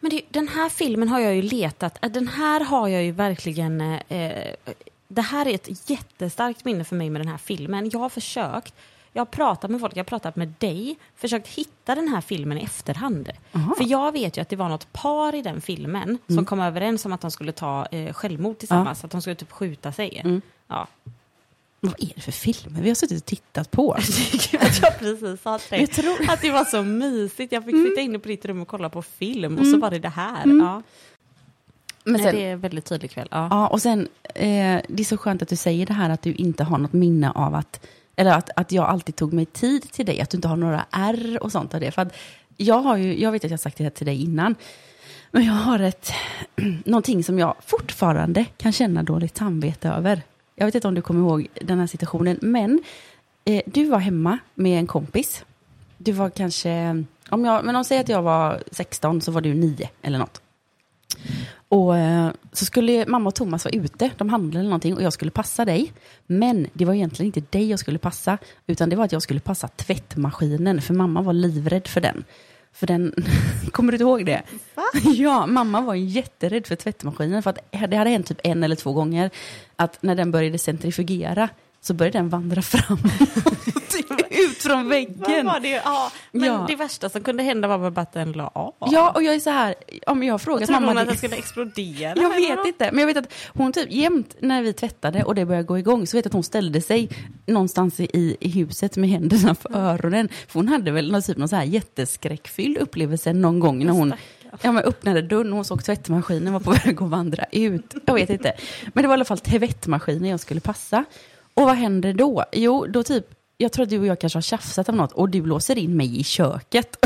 Men 0.01 0.09
det, 0.09 0.21
den 0.29 0.47
här 0.47 0.69
filmen 0.69 1.09
har 1.09 1.19
jag 1.19 1.35
ju 1.35 1.41
letat, 1.41 1.97
äh, 2.01 2.11
den 2.11 2.27
här 2.27 2.59
har 2.59 2.87
jag 2.87 3.03
ju 3.03 3.11
verkligen, 3.11 3.81
eh, 3.81 4.55
det 5.07 5.21
här 5.21 5.47
är 5.47 5.55
ett 5.55 5.89
jättestarkt 5.89 6.65
minne 6.65 6.83
för 6.83 6.95
mig 6.95 7.09
med 7.09 7.21
den 7.21 7.27
här 7.27 7.37
filmen. 7.37 7.89
Jag 7.93 7.99
har 7.99 8.09
försökt, 8.09 8.73
jag 9.13 9.21
har 9.21 9.25
pratat 9.25 9.71
med 9.71 9.79
folk, 9.79 9.95
jag 9.95 9.99
har 9.99 10.09
pratat 10.09 10.35
med 10.35 10.53
dig, 10.59 10.95
försökt 11.15 11.47
hitta 11.47 11.95
den 11.95 12.07
här 12.07 12.21
filmen 12.21 12.57
i 12.57 12.63
efterhand. 12.63 13.29
Aha. 13.51 13.75
För 13.77 13.83
jag 13.83 14.11
vet 14.11 14.37
ju 14.37 14.41
att 14.41 14.49
det 14.49 14.55
var 14.55 14.69
något 14.69 14.93
par 14.93 15.35
i 15.35 15.41
den 15.41 15.61
filmen 15.61 16.03
mm. 16.03 16.19
som 16.27 16.45
kom 16.45 16.59
överens 16.59 17.05
om 17.05 17.13
att 17.13 17.21
de 17.21 17.31
skulle 17.31 17.51
ta 17.51 17.85
eh, 17.85 18.13
självmord 18.13 18.57
tillsammans, 18.57 18.99
ja. 19.01 19.05
att 19.05 19.11
de 19.11 19.21
skulle 19.21 19.35
typ 19.35 19.51
skjuta 19.51 19.91
sig. 19.91 20.21
Mm. 20.23 20.41
Ja. 20.67 20.87
Vad 21.83 21.95
är 21.99 22.11
det 22.15 22.21
för 22.21 22.31
filmer 22.31 22.81
vi 22.81 22.87
har 22.87 22.95
suttit 22.95 23.21
och 23.21 23.25
tittat 23.25 23.71
på? 23.71 23.97
jag 24.51 24.99
precis 24.99 25.41
sa 25.41 25.57
till 25.57 25.77
dig 25.77 25.87
tror... 25.87 26.29
att 26.29 26.41
det 26.41 26.51
var 26.51 26.65
så 26.65 26.83
mysigt. 26.83 27.51
Jag 27.51 27.65
fick 27.65 27.73
mm. 27.73 27.89
sitta 27.89 28.01
inne 28.01 28.19
på 28.19 28.27
ditt 28.27 28.45
rum 28.45 28.61
och 28.61 28.67
kolla 28.67 28.89
på 28.89 29.01
film 29.01 29.57
och 29.57 29.63
så 29.63 29.69
mm. 29.69 29.79
var 29.79 29.91
det 29.91 29.99
det 29.99 30.09
här. 30.09 30.43
Mm. 30.43 30.59
Ja. 30.65 30.81
Men 32.03 32.15
sen, 32.15 32.23
Nej, 32.23 32.33
det 32.33 32.49
är 32.49 32.53
en 32.53 32.59
väldigt 32.59 32.85
tydlig 32.85 33.11
kväll. 33.11 33.27
Ja, 33.31 33.47
ja 33.51 33.67
och 33.67 33.81
sen, 33.81 34.07
eh, 34.35 34.81
det 34.87 34.99
är 34.99 35.03
så 35.03 35.17
skönt 35.17 35.41
att 35.41 35.49
du 35.49 35.55
säger 35.55 35.85
det 35.85 35.93
här 35.93 36.09
att 36.09 36.21
du 36.21 36.33
inte 36.33 36.63
har 36.63 36.77
något 36.77 36.93
minne 36.93 37.31
av 37.31 37.55
att, 37.55 37.87
eller 38.15 38.31
att, 38.31 38.49
att 38.55 38.71
jag 38.71 38.85
alltid 38.85 39.15
tog 39.15 39.33
mig 39.33 39.45
tid 39.45 39.91
till 39.91 40.05
dig, 40.05 40.21
att 40.21 40.29
du 40.29 40.37
inte 40.37 40.47
har 40.47 40.55
några 40.55 40.85
R 40.91 41.37
och 41.41 41.51
sånt 41.51 41.73
av 41.73 41.79
det. 41.79 41.91
För 41.91 42.01
att 42.01 42.13
jag, 42.57 42.79
har 42.81 42.97
ju, 42.97 43.21
jag 43.21 43.31
vet 43.31 43.45
att 43.45 43.51
jag 43.51 43.57
har 43.57 43.61
sagt 43.61 43.77
det 43.77 43.83
här 43.83 43.91
till 43.91 44.05
dig 44.05 44.23
innan, 44.23 44.55
men 45.31 45.45
jag 45.45 45.53
har 45.53 45.79
ett, 45.79 46.11
någonting 46.85 47.23
som 47.23 47.39
jag 47.39 47.55
fortfarande 47.65 48.45
kan 48.57 48.71
känna 48.71 49.03
dåligt 49.03 49.37
samvete 49.37 49.89
över. 49.89 50.21
Jag 50.61 50.65
vet 50.65 50.75
inte 50.75 50.87
om 50.87 50.95
du 50.95 51.01
kommer 51.01 51.19
ihåg 51.19 51.47
den 51.61 51.79
här 51.79 51.87
situationen, 51.87 52.37
men 52.41 52.81
eh, 53.45 53.61
du 53.65 53.85
var 53.85 53.99
hemma 53.99 54.37
med 54.55 54.79
en 54.79 54.87
kompis. 54.87 55.45
Du 55.97 56.11
var 56.11 56.29
kanske, 56.29 57.03
om 57.29 57.45
jag, 57.45 57.65
men 57.65 57.75
om 57.75 57.83
säger 57.83 58.01
att 58.01 58.09
jag 58.09 58.21
var 58.21 58.63
16 58.71 59.21
så 59.21 59.31
var 59.31 59.41
du 59.41 59.53
9 59.53 59.89
eller 60.01 60.19
något. 60.19 60.41
Och 61.69 61.97
eh, 61.97 62.31
så 62.51 62.65
skulle 62.65 63.05
mamma 63.07 63.27
och 63.27 63.35
Thomas 63.35 63.65
vara 63.65 63.75
ute, 63.75 64.11
de 64.17 64.29
handlade 64.29 64.59
eller 64.59 64.69
någonting 64.69 64.95
och 64.95 65.03
jag 65.03 65.13
skulle 65.13 65.31
passa 65.31 65.65
dig. 65.65 65.93
Men 66.27 66.67
det 66.73 66.85
var 66.85 66.93
egentligen 66.93 67.27
inte 67.35 67.57
dig 67.57 67.69
jag 67.69 67.79
skulle 67.79 67.99
passa, 67.99 68.37
utan 68.67 68.89
det 68.89 68.95
var 68.95 69.05
att 69.05 69.11
jag 69.11 69.21
skulle 69.21 69.39
passa 69.39 69.67
tvättmaskinen, 69.67 70.81
för 70.81 70.93
mamma 70.93 71.21
var 71.21 71.33
livrädd 71.33 71.87
för 71.87 72.01
den. 72.01 72.23
För 72.73 72.87
den, 72.87 73.13
kommer 73.71 73.91
du 73.91 73.95
inte 73.95 74.03
ihåg 74.03 74.25
det? 74.25 74.41
Va? 74.75 74.83
Ja, 75.13 75.45
mamma 75.47 75.81
var 75.81 75.95
jätterädd 75.95 76.67
för 76.67 76.75
tvättmaskinen. 76.75 77.43
För 77.43 77.49
att 77.49 77.59
det 77.71 77.97
hade 77.97 78.09
hänt 78.09 78.27
typ 78.27 78.41
en 78.43 78.63
eller 78.63 78.75
två 78.75 78.93
gånger 78.93 79.29
att 79.75 80.03
när 80.03 80.15
den 80.15 80.31
började 80.31 80.57
centrifugera 80.57 81.49
så 81.81 81.93
började 81.93 82.17
den 82.17 82.29
vandra 82.29 82.61
fram. 82.61 82.97
ut 84.31 84.63
från 84.63 84.89
väggen. 84.89 85.45
Var 85.45 85.59
det? 85.59 85.81
Ja, 85.85 86.11
men 86.31 86.43
ja. 86.43 86.65
det 86.67 86.75
värsta 86.75 87.09
som 87.09 87.23
kunde 87.23 87.43
hända 87.43 87.67
var 87.67 87.91
bara 87.91 88.01
att 88.01 88.13
den 88.13 88.31
la 88.31 88.47
av. 88.47 88.73
Ja, 88.79 89.11
och 89.11 89.23
jag 89.23 89.35
är 89.35 89.39
så 89.39 89.49
här, 89.49 89.75
om 90.07 90.23
jag 90.23 90.33
har 90.33 90.39
frågat 90.39 90.69
mamma... 90.69 90.87
Hon 90.87 90.97
att 90.97 91.07
den 91.07 91.17
skulle 91.17 91.35
explodera? 91.35 92.21
Jag 92.21 92.29
vet 92.29 92.65
inte, 92.65 92.89
men 92.91 92.99
jag 92.99 93.07
vet 93.07 93.17
att 93.17 93.33
hon 93.47 93.73
typ 93.73 93.91
jämt 93.91 94.35
när 94.39 94.61
vi 94.61 94.73
tvättade 94.73 95.23
och 95.23 95.35
det 95.35 95.45
började 95.45 95.67
gå 95.67 95.79
igång 95.79 96.07
så 96.07 96.17
vet 96.17 96.25
jag 96.25 96.29
att 96.29 96.33
hon 96.33 96.43
ställde 96.43 96.81
sig 96.81 97.09
någonstans 97.45 97.99
i, 97.99 98.37
i 98.39 98.49
huset 98.49 98.97
med 98.97 99.09
händerna 99.09 99.55
för 99.55 99.75
öronen. 99.77 100.29
För 100.47 100.59
hon 100.59 100.67
hade 100.67 100.91
väl 100.91 101.11
någon, 101.11 101.21
typ, 101.21 101.37
någon 101.37 101.49
så 101.49 101.55
här 101.55 101.63
jätteskräckfylld 101.63 102.77
upplevelse 102.77 103.33
någon 103.33 103.59
gång 103.59 103.85
när 103.85 103.93
hon 103.93 104.13
Ja, 104.61 104.71
men 104.71 104.83
öppnade 104.83 105.21
dörren 105.21 105.49
och 105.49 105.55
hon 105.55 105.65
såg 105.65 105.83
tvättmaskinen 105.83 106.53
var 106.53 106.59
på 106.59 106.71
väg 106.85 107.01
att 107.01 107.09
vandra 107.09 107.45
ut. 107.51 107.95
Jag 108.05 108.13
vet 108.13 108.29
inte. 108.29 108.53
Men 108.93 109.01
det 109.01 109.07
var 109.07 109.13
i 109.13 109.17
alla 109.17 109.25
fall 109.25 109.39
tvättmaskinen 109.39 110.29
jag 110.29 110.39
skulle 110.39 110.59
passa. 110.59 111.05
Och 111.53 111.63
vad 111.63 111.75
händer 111.75 112.13
då? 112.13 112.45
Jo, 112.51 112.85
då 112.85 113.03
typ 113.03 113.25
jag 113.61 113.71
tror 113.71 113.83
att 113.83 113.89
du 113.89 113.99
och 113.99 114.05
jag 114.05 114.19
kanske 114.19 114.37
har 114.37 114.41
tjafsat 114.41 114.89
om 114.89 114.97
något 114.97 115.11
och 115.11 115.29
du 115.29 115.45
låser 115.45 115.77
in 115.77 115.97
mig 115.97 116.19
i 116.19 116.23
köket. 116.23 117.05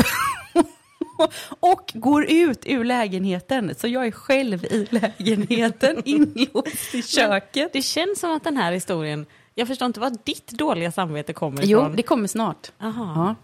och 1.60 1.92
går 1.94 2.30
ut 2.30 2.62
ur 2.66 2.84
lägenheten. 2.84 3.74
Så 3.78 3.88
jag 3.88 4.06
är 4.06 4.10
själv 4.10 4.64
i 4.64 4.86
lägenheten 4.90 5.96
hos 6.52 6.94
i 6.94 7.02
köket. 7.02 7.72
Det 7.72 7.82
känns 7.82 8.20
som 8.20 8.36
att 8.36 8.44
den 8.44 8.56
här 8.56 8.72
historien, 8.72 9.26
jag 9.54 9.68
förstår 9.68 9.86
inte 9.86 10.00
var 10.00 10.12
ditt 10.24 10.46
dåliga 10.46 10.92
samvete 10.92 11.32
kommer 11.32 11.64
ifrån. 11.64 11.88
Jo, 11.90 11.96
det 11.96 12.02
kommer 12.02 12.28
snart. 12.28 12.72
Ja. 12.78 13.34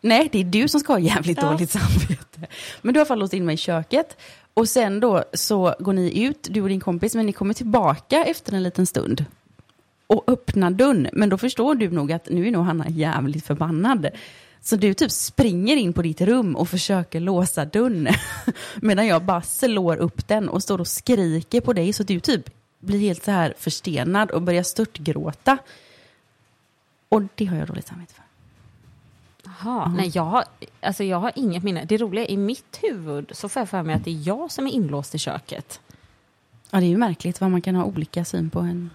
Nej, 0.00 0.28
det 0.32 0.40
är 0.40 0.44
du 0.44 0.68
som 0.68 0.80
ska 0.80 0.92
ha 0.92 1.00
jävligt 1.00 1.42
ja. 1.42 1.50
dåligt 1.50 1.70
samvete. 1.70 2.46
Men 2.82 2.94
du 2.94 3.00
har 3.00 3.04
i 3.04 3.06
alla 3.06 3.08
fall 3.08 3.18
låst 3.18 3.34
in 3.34 3.44
mig 3.44 3.54
i 3.54 3.58
köket. 3.58 4.16
Och 4.54 4.68
sen 4.68 5.00
då 5.00 5.24
så 5.32 5.74
går 5.78 5.92
ni 5.92 6.24
ut, 6.24 6.48
du 6.50 6.62
och 6.62 6.68
din 6.68 6.80
kompis, 6.80 7.14
men 7.14 7.26
ni 7.26 7.32
kommer 7.32 7.54
tillbaka 7.54 8.24
efter 8.24 8.52
en 8.52 8.62
liten 8.62 8.86
stund 8.86 9.24
och 10.06 10.24
öppnar 10.26 10.70
dörren. 10.70 11.08
Men 11.12 11.28
då 11.28 11.38
förstår 11.38 11.74
du 11.74 11.90
nog 11.90 12.12
att 12.12 12.28
nu 12.30 12.46
är 12.46 12.50
nog 12.50 12.64
Hanna 12.64 12.88
jävligt 12.88 13.46
förbannad. 13.46 14.08
Så 14.60 14.76
du 14.76 14.94
typ 14.94 15.10
springer 15.10 15.76
in 15.76 15.92
på 15.92 16.02
ditt 16.02 16.20
rum 16.20 16.56
och 16.56 16.68
försöker 16.68 17.20
låsa 17.20 17.64
dörren. 17.64 18.08
Medan 18.76 19.06
jag 19.06 19.24
bara 19.24 19.42
slår 19.42 19.96
upp 19.96 20.28
den 20.28 20.48
och 20.48 20.62
står 20.62 20.80
och 20.80 20.88
skriker 20.88 21.60
på 21.60 21.72
dig 21.72 21.92
så 21.92 22.02
du 22.02 22.20
typ 22.20 22.50
blir 22.78 22.98
helt 22.98 23.24
så 23.24 23.30
här 23.30 23.54
förstenad 23.58 24.30
och 24.30 24.42
börjar 24.42 24.62
störtgråta. 24.62 25.58
Och 27.08 27.22
det 27.34 27.44
har 27.44 27.56
jag 27.56 27.68
dåligt 27.68 27.86
samvete 27.86 28.14
för. 28.14 28.24
Jaha, 29.44 29.84
mm. 29.84 29.96
nej 29.96 30.10
jag 30.14 30.22
har, 30.22 30.44
alltså 30.80 31.04
jag 31.04 31.20
har 31.20 31.32
inget 31.34 31.62
minne. 31.62 31.84
Det 31.84 31.96
roliga 31.96 32.26
i 32.26 32.36
mitt 32.36 32.78
huvud 32.82 33.30
så 33.34 33.48
får 33.48 33.60
jag 33.60 33.68
för 33.68 33.82
mig 33.82 33.94
att 33.94 34.04
det 34.04 34.10
är 34.10 34.26
jag 34.26 34.52
som 34.52 34.66
är 34.66 34.70
inlåst 34.70 35.14
i 35.14 35.18
köket. 35.18 35.80
Ja, 36.70 36.80
det 36.80 36.86
är 36.86 36.88
ju 36.88 36.96
märkligt 36.96 37.40
vad 37.40 37.50
man 37.50 37.62
kan 37.62 37.74
ha 37.74 37.84
olika 37.84 38.24
syn 38.24 38.50
på 38.50 38.58
en 38.60 38.90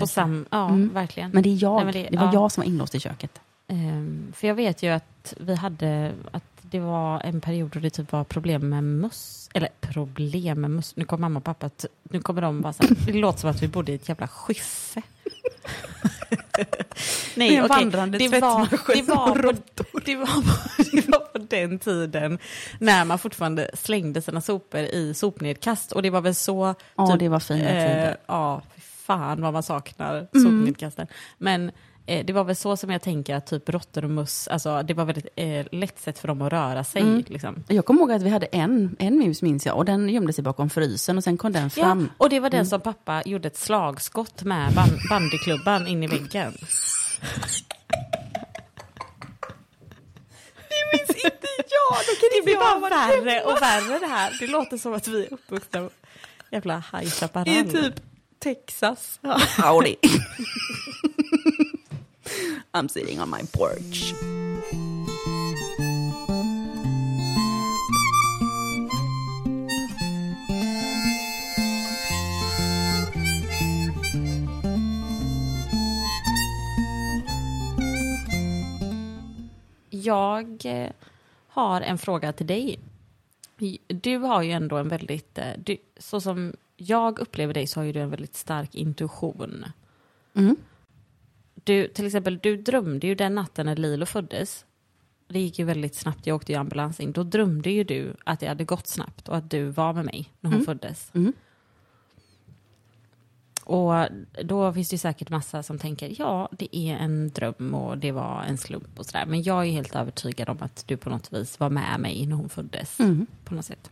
på 0.00 0.06
sam, 0.06 0.46
ja, 0.50 0.68
mm. 0.68 0.90
verkligen. 0.94 1.30
Men 1.30 1.42
det 1.42 1.48
är 1.48 1.62
jag. 1.62 1.84
Nej, 1.84 1.92
det, 1.92 2.08
det, 2.10 2.16
var 2.16 2.26
ja. 2.26 2.32
jag 2.32 2.52
som 2.52 2.60
var 2.60 2.68
inlåst 2.68 2.94
i 2.94 3.00
köket. 3.00 3.40
Um, 3.68 4.32
för 4.36 4.48
jag 4.48 4.54
vet 4.54 4.82
ju 4.82 4.88
att 4.88 5.34
vi 5.40 5.54
hade, 5.54 6.12
att 6.30 6.44
det 6.72 6.80
var 6.80 7.20
en 7.20 7.40
period 7.40 7.70
då 7.70 7.80
det 7.80 7.90
typ 7.90 8.12
var 8.12 8.24
problem 8.24 8.68
med 8.68 8.84
möss. 8.84 9.50
Eller 9.54 9.68
problem 9.80 10.60
med 10.60 10.70
möss. 10.70 10.96
Nu 10.96 11.04
kommer 11.04 11.20
mamma 11.20 11.38
och 11.38 11.44
pappa, 11.44 11.70
nu 12.02 12.20
kommer 12.20 12.42
de 12.42 12.60
bara 12.60 12.72
så 12.72 12.82
här, 12.82 12.96
det 13.06 13.12
låter 13.12 13.40
som 13.40 13.50
att 13.50 13.62
vi 13.62 13.68
bodde 13.68 13.92
i 13.92 13.94
ett 13.94 14.08
jävla 14.08 14.28
skyffe. 14.28 15.02
Nej, 17.34 17.56
en 17.56 17.64
okay. 17.64 17.84
det 17.84 17.96
var, 17.96 18.06
det, 18.06 18.28
var 18.38 18.66
på, 18.66 18.92
det, 18.92 19.02
var 19.02 19.32
på, 19.92 19.98
det 20.92 21.08
var 21.08 21.18
på 21.18 21.38
den 21.38 21.78
tiden 21.78 22.38
när 22.78 23.04
man 23.04 23.18
fortfarande 23.18 23.70
slängde 23.74 24.22
sina 24.22 24.40
sopor 24.40 24.80
i 24.80 25.14
sopnedkast. 25.14 25.92
Och 25.92 26.02
det 26.02 26.10
var 26.10 26.20
väl 26.20 26.34
så... 26.34 26.74
Ja, 26.96 27.06
typ, 27.06 27.18
det 27.18 27.28
var 27.28 27.40
fina 27.40 27.68
tider. 27.68 28.08
Eh, 28.08 28.16
ja, 28.26 28.62
fan 29.06 29.42
vad 29.42 29.52
man 29.52 29.62
saknar 29.62 30.14
mm. 30.14 30.28
sopnedkasten. 30.44 31.06
Men 31.38 31.72
Eh, 32.06 32.24
det 32.24 32.32
var 32.32 32.44
väl 32.44 32.56
så 32.56 32.76
som 32.76 32.90
jag 32.90 33.02
tänker 33.02 33.34
att 33.34 33.46
typ 33.46 33.68
råttor 33.68 34.04
och 34.04 34.10
möss, 34.10 34.48
alltså 34.48 34.82
det 34.82 34.94
var 34.94 35.04
väldigt 35.04 35.26
eh, 35.36 35.66
lätt 35.72 35.98
sätt 35.98 36.18
för 36.18 36.28
dem 36.28 36.42
att 36.42 36.52
röra 36.52 36.84
sig. 36.84 37.02
Mm. 37.02 37.24
Liksom. 37.26 37.64
Jag 37.68 37.84
kommer 37.84 38.00
ihåg 38.00 38.12
att 38.12 38.22
vi 38.22 38.30
hade 38.30 38.46
en, 38.46 38.96
en 38.98 39.18
mus 39.18 39.42
minns 39.42 39.66
jag 39.66 39.76
och 39.76 39.84
den 39.84 40.08
gömde 40.08 40.32
sig 40.32 40.44
bakom 40.44 40.70
frysen 40.70 41.16
och 41.16 41.24
sen 41.24 41.38
kom 41.38 41.52
den 41.52 41.62
Ja, 41.62 41.68
fram. 41.68 42.10
och 42.18 42.28
det 42.28 42.40
var 42.40 42.50
den 42.50 42.66
som 42.66 42.80
pappa 42.80 43.22
gjorde 43.24 43.48
ett 43.48 43.56
slagskott 43.56 44.42
med 44.42 44.72
ban 44.72 44.88
bandyklubban 45.10 45.86
in 45.86 46.02
i 46.02 46.06
väggen. 46.06 46.52
Ja, 51.70 51.98
då 52.06 52.12
kan 52.14 52.28
Det 52.32 52.44
blir 52.44 52.56
bara 52.56 52.80
värre 52.80 53.42
och 53.42 53.62
värre 53.62 53.98
det 53.98 54.06
här. 54.06 54.36
Det 54.40 54.46
låter 54.46 54.76
som 54.76 54.94
att 54.94 55.08
vi 55.08 55.26
är 55.26 55.32
uppvuxna 55.32 55.90
jävla 56.50 56.76
High 56.92 57.10
Chaparral. 57.10 57.70
typ 57.70 57.94
Texas. 58.42 59.20
Howdy. 59.56 59.96
I'm 62.74 62.88
sitting 62.88 63.20
on 63.20 63.30
my 63.30 63.42
porch. 63.52 64.14
Jag 79.90 80.66
eh, 80.66 80.90
har 81.48 81.80
en 81.80 81.98
fråga 81.98 82.32
till 82.32 82.46
dig. 82.46 82.78
Du 83.86 84.16
har 84.16 84.42
ju 84.42 84.50
ändå 84.52 84.76
en 84.76 84.88
väldigt, 84.88 85.38
eh, 85.38 85.52
du, 85.58 85.76
så 85.96 86.20
som 86.20 86.52
jag 86.86 87.18
upplever 87.18 87.54
dig 87.54 87.66
så 87.66 87.80
har 87.80 87.84
ju 87.84 87.92
du 87.92 88.00
en 88.00 88.10
väldigt 88.10 88.34
stark 88.34 88.74
intuition. 88.74 89.64
Mm. 90.34 90.56
Du, 91.64 91.88
till 91.88 92.06
exempel, 92.06 92.38
du 92.38 92.56
drömde 92.56 93.06
ju 93.06 93.14
den 93.14 93.34
natten 93.34 93.66
när 93.66 93.76
Lilo 93.76 94.06
föddes. 94.06 94.64
Det 95.28 95.40
gick 95.40 95.58
ju 95.58 95.64
väldigt 95.64 95.94
snabbt, 95.94 96.26
jag 96.26 96.36
åkte 96.36 96.52
ju 96.52 96.58
ambulans 96.58 97.00
in. 97.00 97.12
Då 97.12 97.22
drömde 97.22 97.70
ju 97.70 97.84
du 97.84 98.14
att 98.24 98.40
det 98.40 98.46
hade 98.46 98.64
gått 98.64 98.86
snabbt 98.86 99.28
och 99.28 99.36
att 99.36 99.50
du 99.50 99.64
var 99.64 99.92
med 99.92 100.04
mig 100.04 100.30
när 100.40 100.50
hon 100.50 100.64
föddes. 100.64 101.10
Mm. 101.14 101.32
Och 103.64 103.94
då 104.44 104.72
finns 104.72 104.88
det 104.88 104.94
ju 104.94 104.98
säkert 104.98 105.30
massa 105.30 105.62
som 105.62 105.78
tänker, 105.78 106.14
ja, 106.18 106.48
det 106.52 106.76
är 106.76 106.96
en 106.96 107.30
dröm 107.30 107.74
och 107.74 107.98
det 107.98 108.12
var 108.12 108.42
en 108.42 108.58
slump 108.58 108.98
och 108.98 109.06
sådär. 109.06 109.26
Men 109.26 109.42
jag 109.42 109.66
är 109.66 109.70
helt 109.70 109.94
övertygad 109.94 110.48
om 110.48 110.58
att 110.60 110.84
du 110.86 110.96
på 110.96 111.10
något 111.10 111.32
vis 111.32 111.60
var 111.60 111.70
med 111.70 112.00
mig 112.00 112.26
när 112.26 112.36
hon 112.36 112.48
föddes. 112.48 113.00
Mm. 113.00 113.26
På 113.44 113.54
något 113.54 113.64
sätt. 113.64 113.90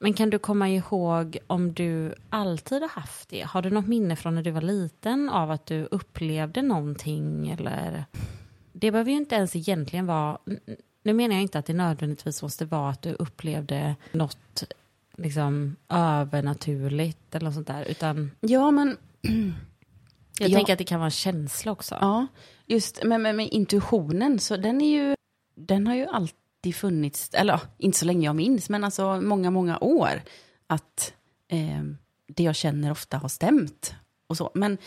Men 0.00 0.14
kan 0.14 0.30
du 0.30 0.38
komma 0.38 0.68
ihåg 0.68 1.38
om 1.46 1.72
du 1.72 2.14
alltid 2.30 2.82
har 2.82 2.88
haft 2.88 3.28
det? 3.28 3.42
Har 3.42 3.62
du 3.62 3.70
något 3.70 3.86
minne 3.86 4.16
från 4.16 4.34
när 4.34 4.42
du 4.42 4.50
var 4.50 4.60
liten 4.60 5.28
av 5.28 5.50
att 5.50 5.66
du 5.66 5.88
upplevde 5.90 6.62
någonting 6.62 7.48
eller? 7.50 8.04
Det 8.72 8.90
behöver 8.90 9.10
ju 9.10 9.16
inte 9.16 9.34
ens 9.34 9.56
egentligen 9.56 10.06
vara, 10.06 10.38
nu 11.02 11.12
menar 11.12 11.34
jag 11.34 11.42
inte 11.42 11.58
att 11.58 11.66
det 11.66 11.72
nödvändigtvis 11.74 12.42
måste 12.42 12.64
vara 12.64 12.90
att 12.90 13.02
du 13.02 13.12
upplevde 13.12 13.96
något 14.12 14.64
liksom 15.16 15.76
övernaturligt 15.88 17.34
eller 17.34 17.44
något 17.44 17.54
sånt 17.54 17.66
där, 17.66 17.84
utan 17.84 18.30
Ja, 18.40 18.70
men 18.70 18.96
jag 20.40 20.48
Ja. 20.50 20.56
tänker 20.56 20.72
att 20.72 20.78
det 20.78 20.84
kan 20.84 21.00
vara 21.00 21.06
en 21.06 21.10
känsla 21.10 21.72
också. 21.72 21.94
ja, 22.00 22.26
just 22.66 23.04
med, 23.04 23.20
med, 23.20 23.34
med 23.34 23.48
intuitionen, 23.48 24.38
så 24.38 24.56
den 24.56 24.80
är 24.80 24.90
ju, 24.98 25.14
den 25.54 25.86
har 25.86 25.94
ju 25.94 26.06
alltid 26.06 26.36
funnits, 26.72 27.30
eller 27.32 27.60
inte 27.78 27.98
så 27.98 28.04
länge 28.04 28.26
jag 28.26 28.36
minns, 28.36 28.68
men 28.68 28.84
alltså 28.84 29.20
många, 29.20 29.50
många 29.50 29.78
år, 29.78 30.22
att 30.66 31.14
eh, 31.48 31.82
det 32.26 32.42
jag 32.42 32.56
känner 32.56 32.90
ofta 32.90 33.16
har 33.16 33.28
stämt 33.28 33.94
och 34.26 34.36
så. 34.36 34.50
Men 34.54 34.78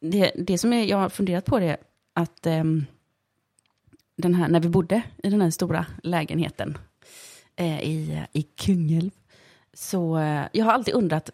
det, 0.00 0.32
det 0.36 0.58
som 0.58 0.72
är, 0.72 0.84
jag 0.84 0.96
har 0.96 1.08
funderat 1.08 1.44
på 1.44 1.58
det, 1.58 1.76
att 2.14 2.46
eh, 2.46 2.64
den 4.16 4.34
här, 4.34 4.48
när 4.48 4.60
vi 4.60 4.68
bodde 4.68 5.02
i 5.22 5.30
den 5.30 5.40
här 5.40 5.50
stora 5.50 5.86
lägenheten 6.02 6.78
eh, 7.56 7.80
i, 7.80 8.24
i 8.32 8.42
Kungälv, 8.42 9.10
så 9.74 10.18
eh, 10.18 10.46
jag 10.52 10.64
har 10.64 10.72
alltid 10.72 10.94
undrat, 10.94 11.30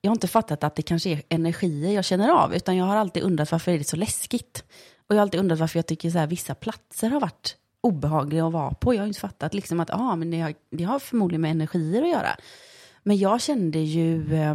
jag 0.00 0.10
har 0.10 0.16
inte 0.16 0.28
fattat 0.28 0.64
att 0.64 0.76
det 0.76 0.82
kanske 0.82 1.10
är 1.10 1.22
energier 1.28 1.92
jag 1.92 2.04
känner 2.04 2.28
av, 2.28 2.54
utan 2.54 2.76
jag 2.76 2.84
har 2.84 2.96
alltid 2.96 3.22
undrat 3.22 3.52
varför 3.52 3.72
är 3.72 3.78
det 3.78 3.84
så 3.84 3.96
läskigt? 3.96 4.64
Och 5.06 5.14
jag 5.14 5.16
har 5.16 5.22
alltid 5.22 5.40
undrat 5.40 5.58
varför 5.58 5.78
jag 5.78 5.86
tycker 5.86 6.10
så 6.10 6.18
här, 6.18 6.26
vissa 6.26 6.54
platser 6.54 7.10
har 7.10 7.20
varit 7.20 7.56
obehagliga 7.80 8.46
att 8.46 8.52
vara 8.52 8.74
på. 8.74 8.94
Jag 8.94 9.00
har 9.00 9.06
inte 9.06 9.20
fattat 9.20 9.54
liksom 9.54 9.80
att 9.80 9.90
ah, 9.90 10.16
men 10.16 10.30
det, 10.30 10.40
har, 10.40 10.54
det 10.70 10.84
har 10.84 10.98
förmodligen 10.98 11.40
med 11.40 11.50
energier 11.50 12.02
att 12.02 12.08
göra. 12.08 12.36
Men 13.02 13.18
jag 13.18 13.40
kände 13.40 13.78
ju 13.78 14.34
eh, 14.34 14.54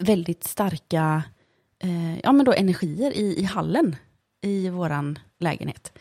väldigt 0.00 0.44
starka 0.44 1.22
eh, 1.78 2.18
ja, 2.18 2.32
men 2.32 2.46
då 2.46 2.52
energier 2.52 3.16
i, 3.16 3.38
i 3.38 3.42
hallen 3.44 3.96
i 4.40 4.68
vår 4.68 5.14
lägenhet. 5.38 5.98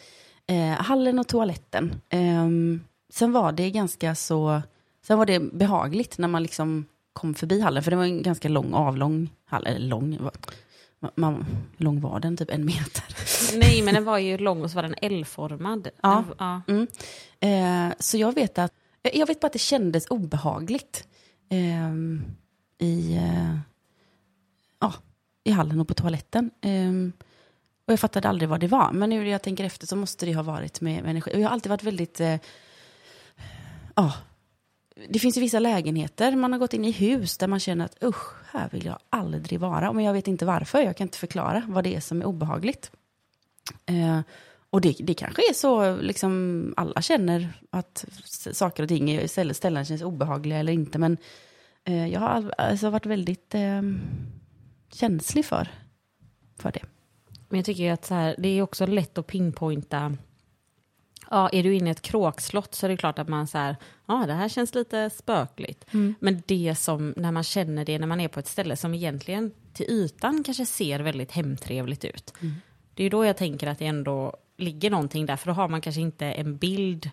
Eh, 0.48 0.72
hallen 0.72 1.20
och 1.20 1.28
toaletten. 1.28 2.02
Ehm, 2.10 2.82
sen 3.10 3.32
var 3.32 3.52
det 3.52 3.72
ganska 3.72 4.16
så, 4.16 4.62
sen 5.08 5.18
var 5.18 5.26
det 5.26 5.40
behagligt 5.40 6.18
när 6.18 6.28
man 6.28 6.44
liksom 6.44 6.86
kom 7.14 7.36
förbi 7.36 7.62
hallen, 7.62 7.84
för 7.84 7.92
det 7.92 7.98
var 7.98 8.04
en 8.04 8.22
ganska 8.22 8.50
lång 8.50 8.74
avlång 8.74 9.30
hall, 9.46 9.68
eller 9.68 9.88
lång, 9.88 10.20
man, 11.16 11.46
lång 11.78 12.02
var 12.02 12.20
den, 12.20 12.38
typ 12.38 12.50
en 12.50 12.66
meter. 12.66 13.04
Nej, 13.58 13.82
men 13.82 13.94
den 13.94 14.04
var 14.04 14.18
ju 14.18 14.38
lång 14.38 14.64
och 14.64 14.72
så 14.72 14.76
var 14.76 14.84
den 14.84 14.96
L-formad. 15.02 15.88
Ja. 16.02 16.24
ja. 16.40 16.62
Mm. 16.68 16.88
Eh, 17.40 17.96
så 18.00 18.18
jag 18.18 18.36
vet 18.36 18.58
att, 18.58 18.74
eh, 19.04 19.20
jag 19.20 19.28
vet 19.28 19.40
bara 19.40 19.48
att 19.48 19.54
det 19.54 19.60
kändes 19.60 20.08
obehagligt 20.08 21.08
ehm, 21.50 22.26
i, 22.78 23.16
eh, 23.16 23.58
ja, 24.80 24.94
i 25.44 25.52
hallen 25.52 25.80
och 25.80 25.88
på 25.88 25.94
toaletten. 25.94 26.52
Ehm, 26.62 27.14
och 27.86 27.94
jag 27.94 28.00
fattade 28.00 28.30
aldrig 28.30 28.50
vad 28.50 28.60
det 28.60 28.68
var. 28.68 28.92
Men 28.92 29.10
nu 29.10 29.24
när 29.24 29.32
jag 29.32 29.42
tänker 29.42 29.64
efter 29.64 29.88
så 29.88 29.96
måste 29.96 30.26
det 30.26 30.34
ha 30.34 30.44
varit 30.44 30.82
med, 30.82 31.04
med 31.04 31.10
energi. 31.10 31.32
Och 31.36 31.40
jag 31.40 31.48
har 31.48 31.54
alltid 31.54 31.70
varit 31.70 31.84
väldigt, 31.84 32.20
eh, 32.20 32.38
ja, 33.96 34.14
det 35.10 35.20
finns 35.20 35.38
ju 35.38 35.42
vissa 35.42 35.60
lägenheter, 35.60 36.36
man 36.36 36.52
har 36.52 36.60
gått 36.60 36.74
in 36.74 36.86
i 36.86 36.92
hus 36.92 37.38
där 37.38 37.48
man 37.48 37.60
känner 37.60 37.86
att 37.86 38.04
usch, 38.04 38.34
här 38.52 38.70
vill 38.72 38.86
jag 38.86 39.00
aldrig 39.10 39.60
vara. 39.60 39.94
Men 39.94 40.06
jag 40.06 40.14
vet 40.14 40.28
inte 40.28 40.46
varför, 40.46 40.82
jag 40.82 40.98
kan 40.98 41.06
inte 41.06 41.18
förklara 41.18 41.64
vad 41.68 41.84
det 41.84 41.96
är 41.96 42.00
som 42.00 42.22
är 42.22 42.26
obehagligt. 42.26 42.92
Eh, 43.86 44.20
och 44.70 44.82
det, 44.82 44.96
det 45.00 45.14
kanske 45.14 45.42
är 45.50 45.54
så, 45.54 45.96
liksom 45.96 46.74
alla 46.78 47.02
känner 47.02 47.50
att 47.70 48.06
saker 48.52 48.84
och 48.84 48.90
ting 48.90 49.12
i 49.12 49.28
ställen, 49.28 49.86
känns 49.86 50.02
obehagliga 50.02 50.60
eller 50.60 50.74
inte. 50.74 51.00
Men 51.00 51.18
eh, 51.84 52.08
jag 52.08 52.20
har 52.20 52.54
alltså 52.58 52.90
varit 52.90 53.06
väldigt 53.06 53.56
eh, 53.56 53.82
känslig 54.94 55.46
för, 55.46 55.68
för 56.58 56.72
det. 56.72 56.84
Men 57.50 57.58
jag 57.58 57.66
tycker 57.66 57.84
ju 57.84 57.90
att 57.90 58.06
så 58.06 58.14
här, 58.14 58.36
det 58.38 58.48
är 58.48 58.62
också 58.62 58.86
lätt 58.86 59.18
att 59.18 59.28
pinpointa. 59.28 60.18
Ja, 61.32 61.50
är 61.50 61.64
du 61.64 61.76
inne 61.76 61.90
i 61.90 61.92
ett 61.92 62.02
kråkslott 62.02 62.76
så 62.76 62.86
är 62.86 62.90
det 62.90 62.98
klart 62.98 63.20
att 63.20 63.28
man 63.28 63.48
så 63.48 63.58
här, 63.58 63.76
ja 64.06 64.24
det 64.28 64.34
här 64.34 64.50
känns 64.50 64.76
lite 64.76 65.10
spökligt. 65.10 65.86
Men 66.20 66.44
det 66.46 66.76
som, 66.76 67.14
när 67.18 67.32
man 67.32 67.44
känner 67.44 67.86
det 67.86 68.00
när 68.00 68.08
man 68.08 68.20
är 68.20 68.28
på 68.28 68.40
ett 68.40 68.48
ställe 68.48 68.76
som 68.76 68.94
egentligen 68.94 69.52
till 69.74 69.86
ytan 69.90 70.44
kanske 70.44 70.66
ser 70.66 71.00
väldigt 71.00 71.32
hemtrevligt 71.32 72.06
ut. 72.06 72.34
Det 72.94 73.02
är 73.02 73.04
ju 73.04 73.10
då 73.10 73.26
jag 73.26 73.38
tänker 73.38 73.68
att 73.68 73.80
det 73.80 73.86
ändå 73.86 74.38
ligger 74.58 74.90
någonting 74.90 75.26
där, 75.26 75.36
för 75.36 75.48
då 75.48 75.54
har 75.54 75.68
man 75.68 75.82
kanske 75.82 76.02
inte 76.02 76.26
en 76.26 76.58
bild 76.58 77.10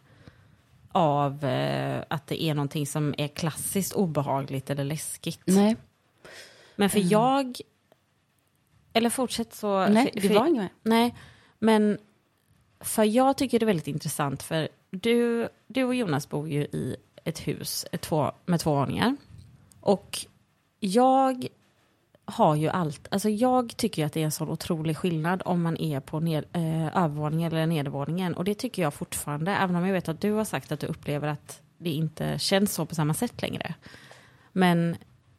av 0.92 1.44
eh, 1.44 2.04
att 2.08 2.26
det 2.26 2.42
är 2.42 2.54
någonting 2.54 2.86
som 2.86 3.14
är 3.18 3.28
klassiskt 3.28 3.92
obehagligt 3.92 4.70
eller 4.70 4.84
läskigt. 4.84 5.42
Nej, 5.44 5.76
Men 6.76 6.90
för 6.90 7.12
jag... 7.12 7.61
Eller 8.92 9.11
fortsätt 9.11 9.54
så... 9.54 9.86
nej 9.86 10.11
för, 10.12 10.28
det 10.28 10.34
var 10.34 10.46
inget. 10.46 10.70
Nej, 10.82 11.14
men 11.58 11.98
för 12.81 13.05
jag 13.05 13.37
tycker 13.37 13.59
det 13.59 13.64
är 13.64 13.66
väldigt 13.66 13.89
intressant 13.89 14.43
för 14.43 14.68
du, 14.91 15.49
du 15.66 15.85
och 15.85 15.95
Jonas 15.95 16.28
bor 16.28 16.49
ju 16.49 16.61
i 16.62 16.97
ett 17.24 17.39
hus 17.39 17.87
ett 17.93 18.01
två, 18.01 18.33
med 18.47 18.61
två 18.61 18.74
våningar. 18.74 19.16
Och 19.81 20.26
jag 20.81 21.49
har 22.24 22.57
ju 22.57 22.68
allt, 22.68 23.09
alltså 23.11 23.28
jag 23.28 23.76
tycker 23.76 24.03
ju 24.03 24.07
att 24.07 24.12
det 24.12 24.20
är 24.20 24.24
en 24.24 24.33
sån 24.33 24.49
otrolig 24.49 24.97
skillnad 24.97 25.43
om 25.45 25.62
man 25.62 25.76
är 25.76 26.01
på 26.01 26.20
ned, 26.20 26.45
eh, 26.53 26.87
övervåningen 27.05 27.53
eller 27.53 27.66
nedervåningen. 27.66 28.35
Och 28.35 28.45
det 28.45 28.55
tycker 28.55 28.83
jag 28.83 28.95
fortfarande, 28.95 29.53
även 29.53 29.76
om 29.76 29.87
jag 29.87 29.93
vet 29.93 30.09
att 30.09 30.20
du 30.20 30.33
har 30.33 30.45
sagt 30.45 30.72
att 30.72 30.81
du 30.81 30.87
upplever 30.87 31.28
att 31.28 31.61
det 31.78 31.91
inte 31.91 32.39
känns 32.39 32.74
så 32.74 32.87
på 32.87 32.95
samma 32.95 33.14
sätt 33.14 33.43
längre. 33.43 33.74
Men 34.53 34.97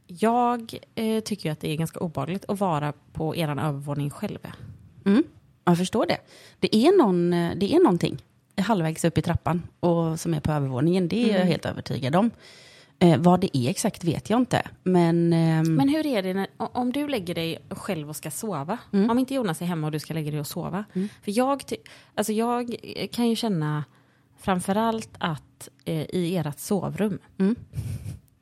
jag 0.08 0.80
eh, 0.96 1.24
tycker 1.24 1.50
ju 1.50 1.54
att 1.54 1.60
det 1.60 1.72
är 1.72 1.76
ganska 1.76 2.00
obehagligt 2.00 2.46
att 2.48 2.60
vara 2.60 2.94
på 3.14 3.36
er 3.36 3.48
övervåning 3.48 4.10
själv. 4.10 4.40
Mm, 5.06 5.24
jag 5.66 5.78
förstår 5.78 6.06
det. 6.06 6.18
Det 6.60 6.76
är, 6.76 6.98
någon, 6.98 7.34
eh, 7.34 7.52
det 7.56 7.74
är 7.76 7.80
någonting 7.80 8.18
halvvägs 8.58 9.06
upp 9.06 9.18
i 9.18 9.22
trappan 9.22 9.64
och 9.80 10.20
som 10.20 10.34
är 10.34 10.40
på 10.40 10.52
övervåningen. 10.52 11.08
Det 11.08 11.32
är 11.32 11.40
jag 11.40 11.46
helt 11.46 11.66
övertygad 11.66 12.16
om. 12.16 12.32
Eh, 13.00 13.18
vad 13.20 13.40
det 13.40 13.58
är 13.58 13.70
exakt 13.70 14.04
vet 14.04 14.30
jag 14.30 14.40
inte. 14.40 14.62
Men, 14.84 15.34
ehm, 15.34 15.76
Men 15.76 15.90
hur 15.90 16.06
är 16.06 16.24
det 16.24 16.34
när, 16.34 16.48
om 16.58 16.92
du 16.92 17.08
lägger 17.08 17.36
dig 17.36 17.60
själv 17.70 18.10
och 18.10 18.16
ska 18.16 18.32
sova? 18.32 18.78
Om 19.10 19.20
inte 19.20 19.34
Jonas 19.34 19.62
är 19.62 19.66
hemma 19.66 19.88
och 19.88 19.92
du 19.92 20.00
ska 20.00 20.14
lägga 20.14 20.32
dig 20.32 20.40
och 20.40 20.48
sova. 20.48 20.86
För 20.94 21.38
jag, 21.38 21.64
alltså 22.16 22.34
jag 22.34 22.76
eh, 22.84 23.08
kan 23.08 23.30
ju 23.30 23.36
känna 23.36 23.84
framförallt 24.40 25.10
att 25.18 25.70
eh, 25.86 26.02
i 26.02 26.38
ert 26.38 26.60
sovrum. 26.60 27.20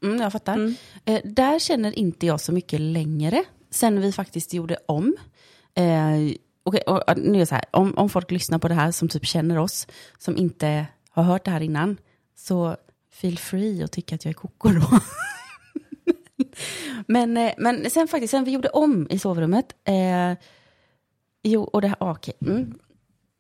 Mm, 0.03 0.21
jag 0.21 0.31
fattar. 0.31 0.53
Mm. 0.53 0.75
Eh, 1.05 1.21
där 1.23 1.59
känner 1.59 1.99
inte 1.99 2.25
jag 2.25 2.41
så 2.41 2.51
mycket 2.51 2.79
längre. 2.79 3.43
Sen 3.69 4.01
vi 4.01 4.11
faktiskt 4.11 4.53
gjorde 4.53 4.77
om 4.85 5.15
okay, 6.63 6.81
och, 6.87 7.09
och 7.09 7.17
nu 7.17 7.35
är 7.35 7.39
det 7.39 7.45
så 7.45 7.55
här, 7.55 7.65
om, 7.71 7.93
om 7.97 8.09
folk 8.09 8.31
lyssnar 8.31 8.59
på 8.59 8.67
det 8.67 8.73
här 8.73 8.91
som 8.91 9.09
typ 9.09 9.25
känner 9.25 9.57
oss, 9.57 9.87
som 10.17 10.37
inte 10.37 10.87
har 11.09 11.23
hört 11.23 11.45
det 11.45 11.51
här 11.51 11.61
innan, 11.61 11.97
så 12.35 12.77
feel 13.11 13.37
free 13.37 13.83
och 13.83 13.91
tycka 13.91 14.15
att 14.15 14.25
jag 14.25 14.29
är 14.29 14.33
koko 14.33 14.69
då. 14.69 14.99
men, 17.07 17.37
eh, 17.37 17.53
men 17.57 17.89
sen 17.89 18.07
faktiskt, 18.07 18.31
sen 18.31 18.43
vi 18.43 18.51
gjorde 18.51 18.69
om 18.69 19.07
i 19.09 19.19
sovrummet, 19.19 19.75
eh, 19.83 20.33
jo, 21.43 21.63
och 21.63 21.81
det 21.81 21.87
här, 21.87 21.97
okej, 21.99 22.33
okej, 22.41 22.53
mm, 22.53 22.79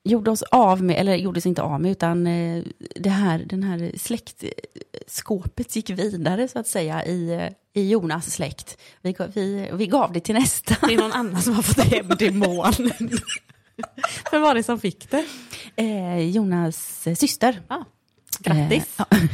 gjorde 0.03 0.31
oss 0.31 0.41
av 0.41 0.83
med, 0.83 0.95
eller 0.95 1.15
gjordes 1.15 1.45
inte 1.45 1.61
av 1.61 1.81
med, 1.81 1.91
utan 1.91 2.27
eh, 2.27 2.63
det 2.95 3.09
här, 3.09 3.39
den 3.39 3.63
här 3.63 3.91
släktskåpet 3.97 5.75
gick 5.75 5.89
vidare 5.89 6.47
så 6.47 6.59
att 6.59 6.67
säga 6.67 7.05
i, 7.05 7.33
eh, 7.33 7.49
i 7.79 7.89
Jonas 7.89 8.31
släkt. 8.31 8.77
Vi, 9.01 9.11
gav- 9.13 9.31
vi, 9.35 9.69
vi 9.73 9.87
gav 9.87 10.13
det 10.13 10.19
till 10.19 10.35
nästa. 10.35 10.87
Det 10.87 10.93
är 10.93 10.97
någon 10.97 11.11
annan 11.11 11.41
som 11.41 11.53
har 11.53 11.61
fått 11.63 11.85
hem 11.93 12.09
demonen. 12.19 12.91
Vem 14.31 14.41
var 14.41 14.55
det 14.55 14.63
som 14.63 14.79
fick 14.79 15.09
det? 15.11 15.25
Eh, 15.75 16.19
Jonas 16.29 17.07
eh, 17.07 17.15
syster. 17.15 17.61
Ah, 17.67 17.83
grattis. 18.39 18.99
Eh, 18.99 19.05
ja. 19.11 19.17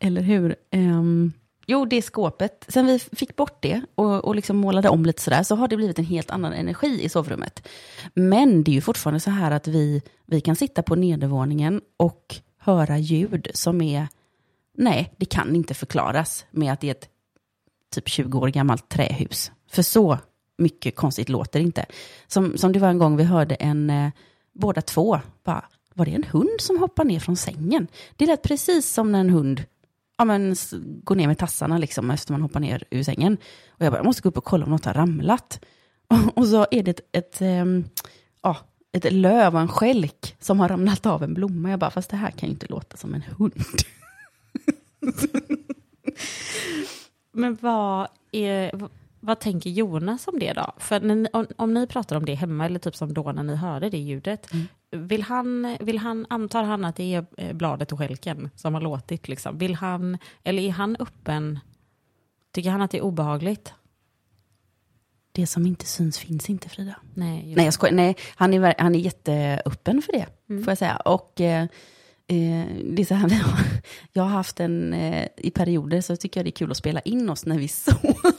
Eller 0.00 0.22
hur? 0.22 0.56
Ehm, 0.70 1.32
jo, 1.66 1.84
det 1.84 2.02
skåpet. 2.02 2.64
Sen 2.68 2.86
vi 2.86 2.98
fick 2.98 3.36
bort 3.36 3.62
det 3.62 3.80
och, 3.94 4.24
och 4.24 4.36
liksom 4.36 4.56
målade 4.56 4.88
om 4.88 5.06
lite 5.06 5.22
sådär 5.22 5.42
så 5.42 5.56
har 5.56 5.68
det 5.68 5.76
blivit 5.76 5.98
en 5.98 6.04
helt 6.04 6.30
annan 6.30 6.52
energi 6.52 7.04
i 7.04 7.08
sovrummet. 7.08 7.68
Men 8.14 8.64
det 8.64 8.70
är 8.70 8.74
ju 8.74 8.80
fortfarande 8.80 9.20
så 9.20 9.30
här 9.30 9.50
att 9.50 9.66
vi, 9.68 10.02
vi 10.26 10.40
kan 10.40 10.56
sitta 10.56 10.82
på 10.82 10.94
nedervåningen 10.94 11.80
och 11.96 12.36
höra 12.58 12.98
ljud 12.98 13.48
som 13.54 13.80
är... 13.82 14.08
Nej, 14.78 15.12
det 15.16 15.24
kan 15.26 15.56
inte 15.56 15.74
förklaras 15.74 16.46
med 16.50 16.72
att 16.72 16.80
det 16.80 16.86
är 16.86 16.90
ett 16.90 17.08
typ 17.96 18.08
20 18.08 18.38
år 18.38 18.48
gammalt 18.48 18.88
trähus. 18.88 19.52
För 19.70 19.82
så 19.82 20.18
mycket 20.58 20.96
konstigt 20.96 21.28
låter 21.28 21.58
det 21.58 21.64
inte. 21.64 21.86
Som, 22.26 22.58
som 22.58 22.72
det 22.72 22.78
var 22.78 22.88
en 22.88 22.98
gång 22.98 23.16
vi 23.16 23.24
hörde 23.24 23.54
en, 23.54 23.90
eh, 23.90 24.10
båda 24.52 24.82
två, 24.82 25.20
bara, 25.44 25.64
var 25.94 26.06
det 26.06 26.14
en 26.14 26.24
hund 26.24 26.60
som 26.60 26.78
hoppar 26.78 27.04
ner 27.04 27.20
från 27.20 27.36
sängen? 27.36 27.88
Det 28.16 28.26
lät 28.26 28.42
precis 28.42 28.90
som 28.90 29.12
när 29.12 29.20
en 29.20 29.30
hund 29.30 29.64
ja, 30.18 30.24
men, 30.24 30.56
går 31.02 31.14
ner 31.14 31.26
med 31.26 31.38
tassarna 31.38 31.78
liksom, 31.78 32.10
efter 32.10 32.32
man 32.32 32.42
hoppar 32.42 32.60
ner 32.60 32.84
ur 32.90 33.02
sängen. 33.02 33.36
Och 33.68 33.84
jag 33.84 33.92
bara, 33.92 33.98
jag 33.98 34.06
måste 34.06 34.22
gå 34.22 34.28
upp 34.28 34.36
och 34.36 34.44
kolla 34.44 34.64
om 34.64 34.70
något 34.70 34.84
har 34.84 34.94
ramlat. 34.94 35.60
Och, 36.08 36.38
och 36.38 36.46
så 36.46 36.66
är 36.70 36.82
det 36.82 36.90
ett, 36.90 37.00
ett, 37.12 37.40
ehm, 37.40 37.84
ja, 38.42 38.56
ett 38.92 39.12
löv 39.12 39.54
och 39.54 39.60
en 39.60 39.68
skälk 39.68 40.36
som 40.40 40.60
har 40.60 40.68
ramlat 40.68 41.06
av 41.06 41.22
en 41.22 41.34
blomma. 41.34 41.70
Jag 41.70 41.78
bara, 41.78 41.90
fast 41.90 42.10
det 42.10 42.16
här 42.16 42.30
kan 42.30 42.48
ju 42.48 42.52
inte 42.52 42.66
låta 42.66 42.96
som 42.96 43.14
en 43.14 43.22
hund. 43.22 43.54
Men 47.36 47.58
vad, 47.60 48.08
är, 48.32 48.88
vad, 49.20 49.40
tänker 49.40 49.70
Jonas 49.70 50.28
om 50.28 50.38
det 50.38 50.52
då? 50.52 50.72
För 50.78 51.00
ni, 51.00 51.28
om, 51.32 51.46
om 51.56 51.74
ni 51.74 51.86
pratar 51.86 52.16
om 52.16 52.24
det 52.24 52.34
hemma, 52.34 52.66
eller 52.66 52.78
typ 52.78 52.96
som 52.96 53.14
då 53.14 53.32
när 53.32 53.42
ni 53.42 53.56
hörde 53.56 53.90
det 53.90 53.98
ljudet, 53.98 54.48
vill 54.90 55.22
han, 55.22 55.76
vill 55.80 55.98
han, 55.98 56.26
antar 56.30 56.64
han 56.64 56.84
att 56.84 56.96
det 56.96 57.14
är 57.14 57.26
eh, 57.36 57.52
bladet 57.52 57.92
och 57.92 57.98
skälken 57.98 58.50
som 58.56 58.74
har 58.74 58.80
låtit 58.80 59.28
liksom? 59.28 59.58
Vill 59.58 59.74
han, 59.74 60.18
eller 60.44 60.62
är 60.62 60.70
han 60.70 60.96
öppen, 60.98 61.58
tycker 62.52 62.70
han 62.70 62.82
att 62.82 62.90
det 62.90 62.98
är 62.98 63.04
obehagligt? 63.04 63.74
Det 65.32 65.46
som 65.46 65.66
inte 65.66 65.86
syns 65.86 66.18
finns 66.18 66.50
inte, 66.50 66.68
Frida. 66.68 66.96
Nej, 67.14 67.54
Nej, 67.56 67.64
jag 67.64 67.74
skojar. 67.74 67.94
Nej, 67.94 68.16
han 68.36 68.54
är, 68.54 68.74
han 68.78 68.94
är 68.94 68.98
jätteöppen 68.98 70.02
för 70.02 70.12
det, 70.12 70.26
får 70.46 70.70
jag 70.70 70.78
säga. 70.78 70.96
Och 70.96 71.40
eh, 71.40 71.66
det 72.26 73.02
är 73.02 73.04
så 73.04 73.14
här, 73.14 73.30
jag 74.12 74.22
har 74.22 74.30
haft 74.30 74.60
en, 74.60 74.92
eh, 74.92 75.28
i 75.36 75.50
perioder 75.50 76.00
så 76.00 76.16
tycker 76.16 76.40
jag 76.40 76.46
det 76.46 76.50
är 76.50 76.52
kul 76.52 76.70
att 76.70 76.76
spela 76.76 77.00
in 77.00 77.30
oss 77.30 77.46
när 77.46 77.58
vi 77.58 77.68
sover. 77.68 78.32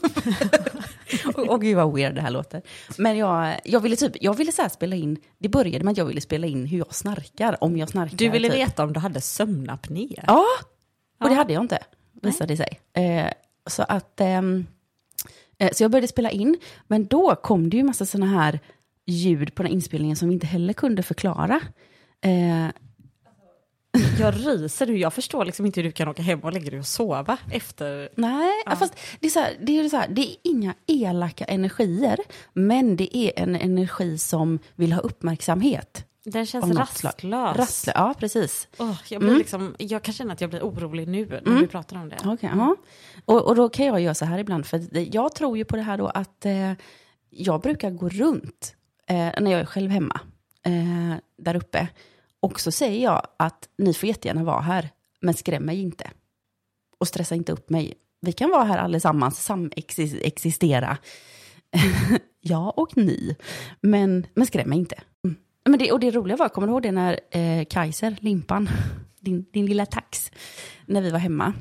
och, 1.34 1.48
och 1.48 1.60
gud 1.62 1.76
vad 1.76 1.94
weird 1.94 2.14
det 2.14 2.20
här 2.20 2.30
låter. 2.30 2.62
Men 2.98 3.16
jag, 3.16 3.60
jag 3.64 3.80
ville 3.80 3.96
typ, 3.96 4.12
jag 4.20 4.34
ville 4.34 4.52
så 4.52 4.62
här 4.62 4.68
spela 4.68 4.96
in, 4.96 5.16
det 5.38 5.48
började 5.48 5.84
med 5.84 5.92
att 5.92 5.98
jag 5.98 6.04
ville 6.04 6.20
spela 6.20 6.46
in 6.46 6.66
hur 6.66 6.78
jag 6.78 6.94
snarkar, 6.94 7.64
om 7.64 7.76
jag 7.76 7.88
snarkar. 7.88 8.16
Du 8.16 8.28
ville 8.28 8.48
typ. 8.48 8.58
veta 8.58 8.84
om 8.84 8.92
du 8.92 9.00
hade 9.00 9.20
sömnapné? 9.20 10.08
Ja, 10.26 10.44
och 11.20 11.28
det 11.28 11.34
hade 11.34 11.52
jag 11.52 11.64
inte, 11.64 11.78
visade 12.22 12.54
det 12.54 12.56
sig. 12.56 12.80
Eh, 13.04 13.32
så 13.66 13.82
att, 13.82 14.20
ehm, 14.20 14.66
eh, 15.58 15.70
så 15.72 15.84
jag 15.84 15.90
började 15.90 16.08
spela 16.08 16.30
in, 16.30 16.56
men 16.86 17.06
då 17.06 17.34
kom 17.34 17.70
det 17.70 17.76
ju 17.76 17.82
massa 17.82 18.06
sådana 18.06 18.26
här 18.26 18.60
ljud 19.06 19.54
på 19.54 19.62
den 19.62 19.70
här 19.70 19.74
inspelningen 19.74 20.16
som 20.16 20.28
vi 20.28 20.34
inte 20.34 20.46
heller 20.46 20.72
kunde 20.72 21.02
förklara. 21.02 21.60
Jag 24.18 24.34
ryser 24.34 24.86
nu, 24.86 24.98
jag 24.98 25.12
förstår 25.14 25.44
liksom 25.44 25.66
inte 25.66 25.80
hur 25.80 25.88
du 25.88 25.92
kan 25.92 26.08
åka 26.08 26.22
hem 26.22 26.40
och 26.40 26.52
lägga 26.52 26.70
dig 26.70 26.78
och 26.78 26.86
sova 26.86 27.38
efter... 27.50 28.08
nej, 28.14 28.76
fast 28.78 28.96
det 29.20 29.26
är, 29.26 29.30
så 29.30 29.40
här, 29.40 29.56
det, 29.60 29.78
är 29.78 29.88
så 29.88 29.96
här, 29.96 30.08
det 30.08 30.20
är 30.20 30.36
inga 30.44 30.74
elaka 30.86 31.44
energier, 31.44 32.18
men 32.52 32.96
det 32.96 33.16
är 33.16 33.32
en 33.36 33.56
energi 33.56 34.18
som 34.18 34.58
vill 34.76 34.92
ha 34.92 35.00
uppmärksamhet. 35.00 36.04
Den 36.24 36.46
känns 36.46 36.76
rastlös. 36.76 37.56
Rassle, 37.56 37.92
ja, 37.96 38.14
precis. 38.18 38.68
Åh, 38.78 38.96
jag, 39.08 39.20
blir 39.20 39.36
liksom, 39.36 39.74
jag 39.78 40.02
kan 40.02 40.14
känna 40.14 40.32
att 40.32 40.40
jag 40.40 40.50
blir 40.50 40.60
orolig 40.60 41.08
nu 41.08 41.40
när 41.44 41.60
vi 41.60 41.66
pratar 41.66 41.96
om 41.96 42.08
det. 42.08 42.16
Okej, 42.24 42.50
ja. 42.56 42.76
och, 43.24 43.46
och 43.46 43.56
då 43.56 43.68
kan 43.68 43.86
jag 43.86 44.00
göra 44.00 44.14
så 44.14 44.24
här 44.24 44.38
ibland, 44.38 44.66
för 44.66 45.14
jag 45.14 45.34
tror 45.34 45.58
ju 45.58 45.64
på 45.64 45.76
det 45.76 45.82
här 45.82 45.98
då 45.98 46.06
att 46.06 46.46
eh, 46.46 46.72
jag 47.30 47.60
brukar 47.60 47.90
gå 47.90 48.08
runt 48.08 48.74
eh, 49.06 49.16
när 49.16 49.50
jag 49.50 49.60
är 49.60 49.64
själv 49.64 49.90
hemma, 49.90 50.20
eh, 50.62 51.16
där 51.38 51.56
uppe. 51.56 51.88
Och 52.40 52.60
så 52.60 52.70
säger 52.70 53.02
jag 53.02 53.26
att 53.36 53.68
ni 53.78 53.94
får 53.94 54.08
jättegärna 54.08 54.44
vara 54.44 54.60
här, 54.60 54.90
men 55.20 55.34
skräm 55.34 55.62
mig 55.62 55.80
inte. 55.80 56.10
Och 56.98 57.08
stressa 57.08 57.34
inte 57.34 57.52
upp 57.52 57.70
mig. 57.70 57.94
Vi 58.20 58.32
kan 58.32 58.50
vara 58.50 58.64
här 58.64 58.78
allesammans, 58.78 59.44
samexistera. 59.44 60.98
jag 62.40 62.78
och 62.78 62.96
ni. 62.96 63.36
Men, 63.80 64.26
men 64.34 64.46
skräm 64.46 64.68
mig 64.68 64.78
inte. 64.78 64.96
Mm. 65.24 65.36
Men 65.64 65.78
det, 65.78 65.92
och 65.92 66.00
det 66.00 66.10
roliga 66.10 66.36
var, 66.36 66.48
kommer 66.48 66.66
du 66.66 66.72
ihåg 66.72 66.82
det 66.82 66.92
när 66.92 67.20
eh, 67.30 67.64
Kaiser, 67.64 68.16
Limpan, 68.20 68.68
din, 69.20 69.46
din 69.52 69.66
lilla 69.66 69.86
tax, 69.86 70.32
när 70.86 71.02
vi 71.02 71.10
var 71.10 71.18
hemma. 71.18 71.52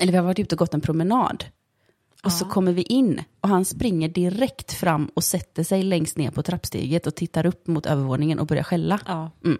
Eller 0.00 0.12
vi 0.12 0.18
har 0.18 0.24
varit 0.24 0.38
ute 0.38 0.54
och 0.54 0.58
gått 0.58 0.74
en 0.74 0.80
promenad. 0.80 1.44
Och 2.24 2.32
så 2.32 2.44
kommer 2.44 2.72
vi 2.72 2.82
in 2.82 3.22
och 3.40 3.48
han 3.48 3.64
springer 3.64 4.08
direkt 4.08 4.72
fram 4.72 5.10
och 5.14 5.24
sätter 5.24 5.64
sig 5.64 5.82
längst 5.82 6.16
ner 6.16 6.30
på 6.30 6.42
trappsteget 6.42 7.06
och 7.06 7.14
tittar 7.14 7.46
upp 7.46 7.66
mot 7.66 7.86
övervåningen 7.86 8.38
och 8.38 8.46
börjar 8.46 8.62
skälla. 8.62 9.00
Ja. 9.06 9.30
Mm. 9.44 9.58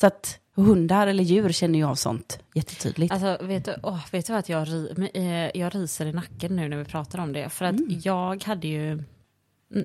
Så 0.00 0.06
att 0.06 0.40
hundar 0.54 1.06
eller 1.06 1.24
djur 1.24 1.48
känner 1.52 1.78
ju 1.78 1.84
av 1.84 1.94
sånt 1.94 2.38
jättetydligt. 2.54 3.12
Alltså, 3.12 3.38
vet 3.40 3.64
du, 3.64 3.74
åh, 3.82 4.04
vet 4.12 4.26
du 4.26 4.32
att 4.32 4.48
jag, 4.48 4.68
eh, 5.14 5.50
jag 5.54 5.74
ryser 5.74 6.06
i 6.06 6.12
nacken 6.12 6.56
nu 6.56 6.68
när 6.68 6.76
vi 6.76 6.84
pratar 6.84 7.18
om 7.18 7.32
det. 7.32 7.48
För 7.48 7.64
att 7.64 8.04
jag 8.04 8.44
hade 8.44 8.68
ju... 8.68 8.92
mm, 8.92 9.84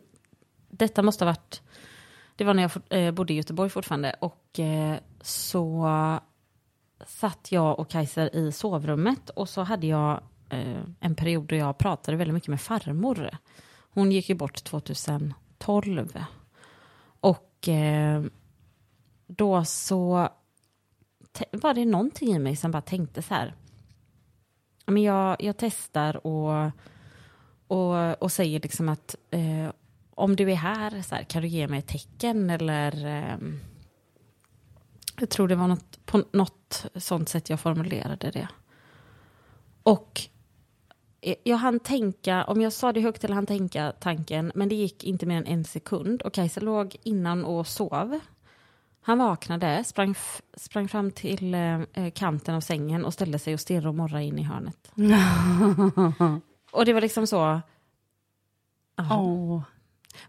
Detta 0.69 1.01
måste 1.01 1.25
ha 1.25 1.31
varit... 1.31 1.61
Det 2.35 2.43
var 2.43 2.53
när 2.53 2.63
jag 2.89 3.05
eh, 3.05 3.11
bodde 3.11 3.33
i 3.33 3.35
Göteborg 3.35 3.69
fortfarande. 3.69 4.15
Och 4.21 4.59
eh, 4.59 4.97
så 5.21 5.87
satt 7.05 7.51
jag 7.51 7.79
och 7.79 7.89
Kaiser 7.89 8.35
i 8.35 8.51
sovrummet. 8.51 9.29
Och 9.29 9.49
så 9.49 9.61
hade 9.61 9.87
jag 9.87 10.21
en 10.99 11.15
period 11.15 11.47
då 11.47 11.55
jag 11.55 11.77
pratade 11.77 12.17
väldigt 12.17 12.33
mycket 12.33 12.49
med 12.49 12.61
farmor. 12.61 13.37
Hon 13.93 14.11
gick 14.11 14.29
ju 14.29 14.35
bort 14.35 14.63
2012. 14.63 16.23
Och 17.19 17.69
då 19.27 19.65
så 19.65 20.29
var 21.51 21.73
det 21.73 21.85
någonting 21.85 22.35
i 22.35 22.39
mig 22.39 22.55
som 22.55 22.71
bara 22.71 22.81
tänkte 22.81 23.21
så 23.21 23.33
här. 23.33 23.55
Men 24.85 25.03
jag, 25.03 25.35
jag 25.39 25.57
testar 25.57 26.27
och, 26.27 26.71
och, 27.67 28.23
och 28.23 28.31
säger 28.31 28.59
liksom 28.59 28.89
att 28.89 29.15
eh, 29.31 29.71
om 30.15 30.35
du 30.35 30.51
är 30.51 30.55
här, 30.55 31.01
så 31.01 31.15
här, 31.15 31.23
kan 31.23 31.41
du 31.41 31.47
ge 31.47 31.67
mig 31.67 31.79
ett 31.79 31.87
tecken 31.87 32.49
eller 32.49 33.05
eh, 33.05 33.37
jag 35.19 35.29
tror 35.29 35.47
det 35.47 35.55
var 35.55 35.67
något, 35.67 36.05
på 36.05 36.23
något 36.31 36.85
sånt 36.95 37.29
sätt 37.29 37.49
jag 37.49 37.59
formulerade 37.59 38.31
det. 38.31 38.47
Och 39.83 40.21
eh, 41.21 41.35
jag 41.43 41.57
hann 41.57 41.79
tänka, 41.79 42.43
om 42.43 42.61
jag 42.61 42.73
sa 42.73 42.93
det 42.93 43.01
högt 43.01 43.23
eller 43.23 43.35
hann 43.35 43.45
tänka 43.45 43.93
tanken, 43.99 44.51
men 44.55 44.69
det 44.69 44.75
gick 44.75 45.03
inte 45.03 45.25
mer 45.25 45.37
än 45.37 45.45
en 45.45 45.63
sekund. 45.63 46.21
Och 46.21 46.33
Kajsa 46.33 46.61
låg 46.61 46.95
innan 47.03 47.45
och 47.45 47.67
sov. 47.67 48.19
Han 49.05 49.17
vaknade, 49.17 49.83
sprang, 49.83 50.15
sprang 50.57 50.87
fram 50.87 51.11
till 51.11 51.53
eh, 51.53 51.81
eh, 51.93 52.11
kanten 52.11 52.55
av 52.55 52.61
sängen 52.61 53.05
och 53.05 53.13
ställde 53.13 53.39
sig 53.39 53.53
och 53.53 53.59
stirrade 53.59 53.87
och 53.87 53.95
morrade 53.95 54.23
in 54.23 54.39
i 54.39 54.43
hörnet. 54.43 54.91
och 56.71 56.85
det 56.85 56.93
var 56.93 57.01
liksom 57.01 57.27
så... 57.27 57.61
Aha. 58.97 59.21
Åh. 59.21 59.61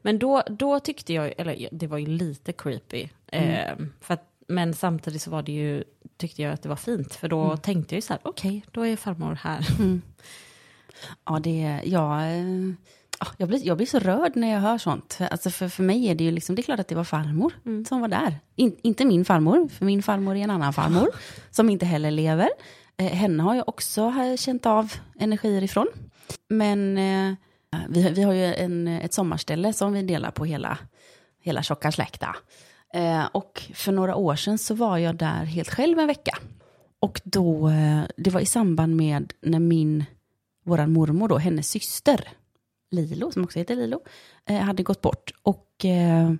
Men 0.02 0.18
då, 0.18 0.42
då 0.46 0.80
tyckte 0.80 1.12
jag, 1.12 1.34
eller 1.38 1.68
det 1.72 1.86
var 1.86 1.98
ju 1.98 2.06
lite 2.06 2.52
creepy. 2.52 3.08
Eh, 3.26 3.76
för 4.00 4.14
att, 4.14 4.24
men 4.48 4.74
samtidigt 4.74 5.22
så 5.22 5.30
var 5.30 5.42
det 5.42 5.52
ju, 5.52 5.84
tyckte 6.16 6.42
jag 6.42 6.52
att 6.52 6.62
det 6.62 6.68
var 6.68 6.76
fint. 6.76 7.14
För 7.14 7.28
då 7.28 7.56
tänkte 7.56 7.94
jag 7.94 7.98
ju 7.98 8.02
så 8.02 8.12
här, 8.12 8.20
okej, 8.24 8.64
då 8.70 8.86
är 8.86 8.96
farmor 8.96 9.34
här. 9.34 9.66
Ja, 11.24 11.38
det, 11.38 11.82
ja, 11.84 12.24
eh, 12.24 12.46
ja, 12.46 12.74
jag, 13.36 13.48
blir, 13.48 13.66
jag 13.66 13.76
blir 13.76 13.86
så 13.86 13.98
rörd 13.98 14.36
när 14.36 14.52
jag 14.52 14.60
hör 14.60 14.78
sånt. 14.78 15.14
För, 15.14 15.24
alltså 15.24 15.50
för, 15.50 15.68
för 15.68 15.82
mig 15.82 16.08
är 16.08 16.14
det 16.14 16.24
ju 16.24 16.30
liksom, 16.30 16.54
det 16.54 16.60
är 16.60 16.64
klart 16.64 16.80
att 16.80 16.88
det 16.88 16.94
var 16.94 17.04
farmor 17.04 17.52
som 17.88 18.00
var 18.00 18.08
där. 18.08 18.38
In, 18.56 18.76
inte 18.82 19.04
min 19.04 19.24
farmor, 19.24 19.68
för 19.68 19.84
min 19.84 20.02
farmor 20.02 20.36
är 20.36 20.40
en 20.40 20.50
annan 20.50 20.72
farmor 20.72 21.08
som 21.50 21.70
inte 21.70 21.86
heller 21.86 22.10
lever. 22.10 22.48
Eh, 22.96 23.06
henne 23.06 23.42
har 23.42 23.54
jag 23.54 23.68
också 23.68 24.12
känt 24.36 24.66
av 24.66 24.92
energier 25.18 25.62
ifrån. 25.62 25.86
Men, 26.48 26.98
eh, 26.98 27.34
Vi, 27.88 28.10
vi 28.10 28.22
har 28.22 28.32
ju 28.32 28.54
en, 28.54 28.88
ett 28.88 29.14
sommarställe 29.14 29.72
som 29.72 29.92
vi 29.92 30.02
delar 30.02 30.30
på 30.30 30.44
hela, 30.44 30.78
hela 31.40 31.62
tjocka 31.62 31.92
släkta. 31.92 32.36
Eh, 32.94 33.24
och 33.32 33.62
för 33.74 33.92
några 33.92 34.14
år 34.16 34.36
sedan 34.36 34.58
så 34.58 34.74
var 34.74 34.98
jag 34.98 35.16
där 35.16 35.44
helt 35.44 35.70
själv 35.70 35.98
en 35.98 36.06
vecka. 36.06 36.38
Och 37.00 37.20
då, 37.24 37.68
eh, 37.68 38.02
det 38.16 38.30
var 38.30 38.40
i 38.40 38.46
samband 38.46 38.96
med 38.96 39.32
när 39.42 39.58
min, 39.58 40.04
våran 40.64 40.92
mormor 40.92 41.28
då, 41.28 41.38
hennes 41.38 41.68
syster, 41.68 42.28
Lilo, 42.94 43.32
som 43.32 43.44
också 43.44 43.58
heter 43.58 43.76
Lilo, 43.76 44.00
eh, 44.46 44.56
hade 44.56 44.82
gått 44.82 45.00
bort. 45.00 45.32
Och 45.42 45.84
eh, 45.84 46.32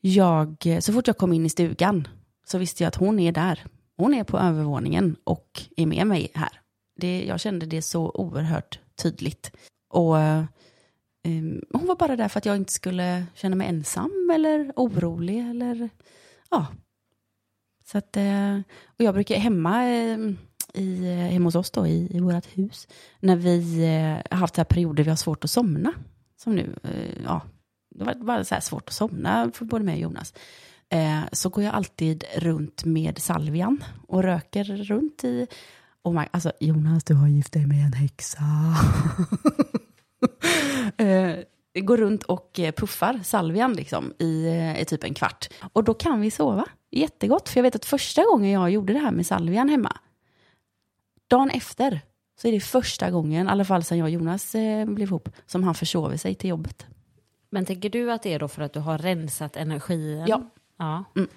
jag, 0.00 0.78
så 0.80 0.92
fort 0.92 1.06
jag 1.06 1.18
kom 1.18 1.32
in 1.32 1.46
i 1.46 1.50
stugan 1.50 2.08
så 2.46 2.58
visste 2.58 2.82
jag 2.82 2.88
att 2.88 2.96
hon 2.96 3.18
är 3.18 3.32
där. 3.32 3.64
Hon 3.96 4.14
är 4.14 4.24
på 4.24 4.38
övervåningen 4.38 5.16
och 5.24 5.62
är 5.76 5.86
med 5.86 6.06
mig 6.06 6.30
här. 6.34 6.60
Det, 6.96 7.24
jag 7.24 7.40
kände 7.40 7.66
det 7.66 7.82
så 7.82 8.10
oerhört 8.14 8.78
tydligt. 9.02 9.52
Och 9.88 10.14
um, 11.24 11.62
hon 11.72 11.86
var 11.86 11.96
bara 11.96 12.16
där 12.16 12.28
för 12.28 12.38
att 12.38 12.46
jag 12.46 12.56
inte 12.56 12.72
skulle 12.72 13.26
känna 13.34 13.56
mig 13.56 13.68
ensam 13.68 14.30
eller 14.34 14.72
orolig 14.76 15.50
eller 15.50 15.88
ja. 16.50 16.66
Så 17.84 17.98
att, 17.98 18.16
eh, 18.16 18.58
och 18.86 19.04
jag 19.04 19.14
brukar 19.14 19.36
hemma 19.36 19.82
ehm, 19.82 20.38
i, 20.74 21.08
eh, 21.08 21.16
hemma 21.16 21.44
hos 21.44 21.54
oss 21.54 21.70
då, 21.70 21.86
i, 21.86 22.16
i 22.16 22.20
vårt 22.20 22.58
hus, 22.58 22.88
när 23.20 23.36
vi 23.36 23.84
eh, 23.84 24.34
har 24.34 24.38
haft 24.38 24.54
så 24.54 24.60
här 24.60 24.64
perioder 24.64 25.04
vi 25.04 25.10
har 25.10 25.16
svårt 25.16 25.44
att 25.44 25.50
somna, 25.50 25.92
som 26.36 26.54
nu, 26.54 26.76
eh, 26.82 27.22
ja, 27.24 27.42
det 27.94 28.04
var 28.04 28.14
bara 28.14 28.44
så 28.44 28.54
här 28.54 28.62
svårt 28.62 28.88
att 28.88 28.94
somna 28.94 29.50
för 29.54 29.64
både 29.64 29.84
mig 29.84 29.94
och 29.94 30.00
Jonas, 30.00 30.34
så 31.32 31.48
går 31.48 31.64
jag 31.64 31.74
alltid 31.74 32.24
runt 32.36 32.84
med 32.84 33.18
salvian 33.18 33.84
och 34.08 34.22
röker 34.22 34.64
runt 34.64 35.24
i 35.24 35.46
Oh 36.02 36.20
my, 36.20 36.26
alltså 36.30 36.52
Jonas, 36.60 37.04
du 37.04 37.14
har 37.14 37.28
gift 37.28 37.52
dig 37.52 37.66
med 37.66 37.84
en 37.84 37.92
häxa. 37.92 38.42
eh, 41.04 41.82
går 41.82 41.96
runt 41.96 42.22
och 42.22 42.60
puffar 42.76 43.20
salvian 43.24 43.72
liksom 43.72 44.12
i, 44.18 44.48
i 44.80 44.84
typ 44.84 45.04
en 45.04 45.14
kvart. 45.14 45.48
Och 45.72 45.84
då 45.84 45.94
kan 45.94 46.20
vi 46.20 46.30
sova 46.30 46.64
jättegott. 46.90 47.48
För 47.48 47.58
jag 47.58 47.62
vet 47.62 47.76
att 47.76 47.84
första 47.84 48.24
gången 48.24 48.50
jag 48.50 48.70
gjorde 48.70 48.92
det 48.92 48.98
här 48.98 49.10
med 49.10 49.26
salvian 49.26 49.68
hemma, 49.68 49.96
dagen 51.30 51.50
efter, 51.50 52.00
så 52.40 52.48
är 52.48 52.52
det 52.52 52.60
första 52.60 53.10
gången, 53.10 53.46
i 53.46 53.50
alla 53.50 53.64
fall 53.64 53.84
sedan 53.84 53.98
jag 53.98 54.04
och 54.04 54.10
Jonas 54.10 54.54
eh, 54.54 54.86
blev 54.86 55.08
ihop, 55.08 55.28
som 55.46 55.64
han 55.64 55.74
försover 55.74 56.16
sig 56.16 56.34
till 56.34 56.50
jobbet. 56.50 56.86
Men 57.50 57.64
tänker 57.64 57.90
du 57.90 58.12
att 58.12 58.22
det 58.22 58.34
är 58.34 58.38
då 58.38 58.48
för 58.48 58.62
att 58.62 58.72
du 58.72 58.80
har 58.80 58.98
rensat 58.98 59.56
energin? 59.56 60.24
Ja. 60.28 60.50
ja. 60.78 61.04
Mm. 61.16 61.28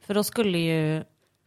För 0.00 0.14
då 0.14 0.24
skulle 0.24 0.58
ju 0.58 1.04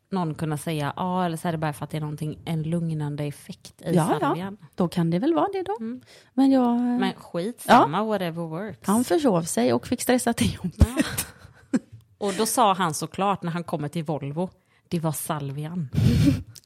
någon 0.10 0.36
kunna 0.36 0.58
säga 0.58 0.94
ja, 0.96 1.26
eller 1.26 1.38
så 1.38 1.48
är 1.48 1.52
det 1.52 1.58
bara 1.58 1.74
för 1.74 1.84
att 1.84 1.90
det 1.90 1.98
är 1.98 2.02
någonting, 2.02 2.40
en 2.46 2.64
lugnande 2.64 3.24
effekt 3.24 3.82
i 3.82 3.96
ja, 3.96 4.08
salvian. 4.08 4.58
Ja, 4.62 4.68
då 4.76 4.88
kan 4.88 5.10
det 5.10 5.20
väl 5.20 5.34
vara 5.34 5.48
det 5.54 5.64
då. 5.64 5.78
Mm. 5.80 6.02
Men, 6.34 6.52
jag, 6.52 6.80
Men 6.80 7.14
skitsamma, 7.14 7.98
ja. 7.98 8.04
whatever 8.04 8.44
works. 8.44 8.88
Han 8.88 9.04
försov 9.04 9.42
sig 9.42 9.74
och 9.74 9.88
fick 9.88 10.02
stressa 10.02 10.34
till 10.34 10.54
jobbet. 10.56 10.76
Ja. 10.78 11.80
Och 12.18 12.34
då 12.34 12.46
sa 12.46 12.74
han 12.74 12.94
såklart 12.94 13.44
när 13.44 13.52
han 13.52 13.64
kommer 13.64 13.88
till 13.88 14.04
Volvo, 14.04 14.50
det 14.88 15.00
var 15.00 15.12
salvian. 15.12 15.90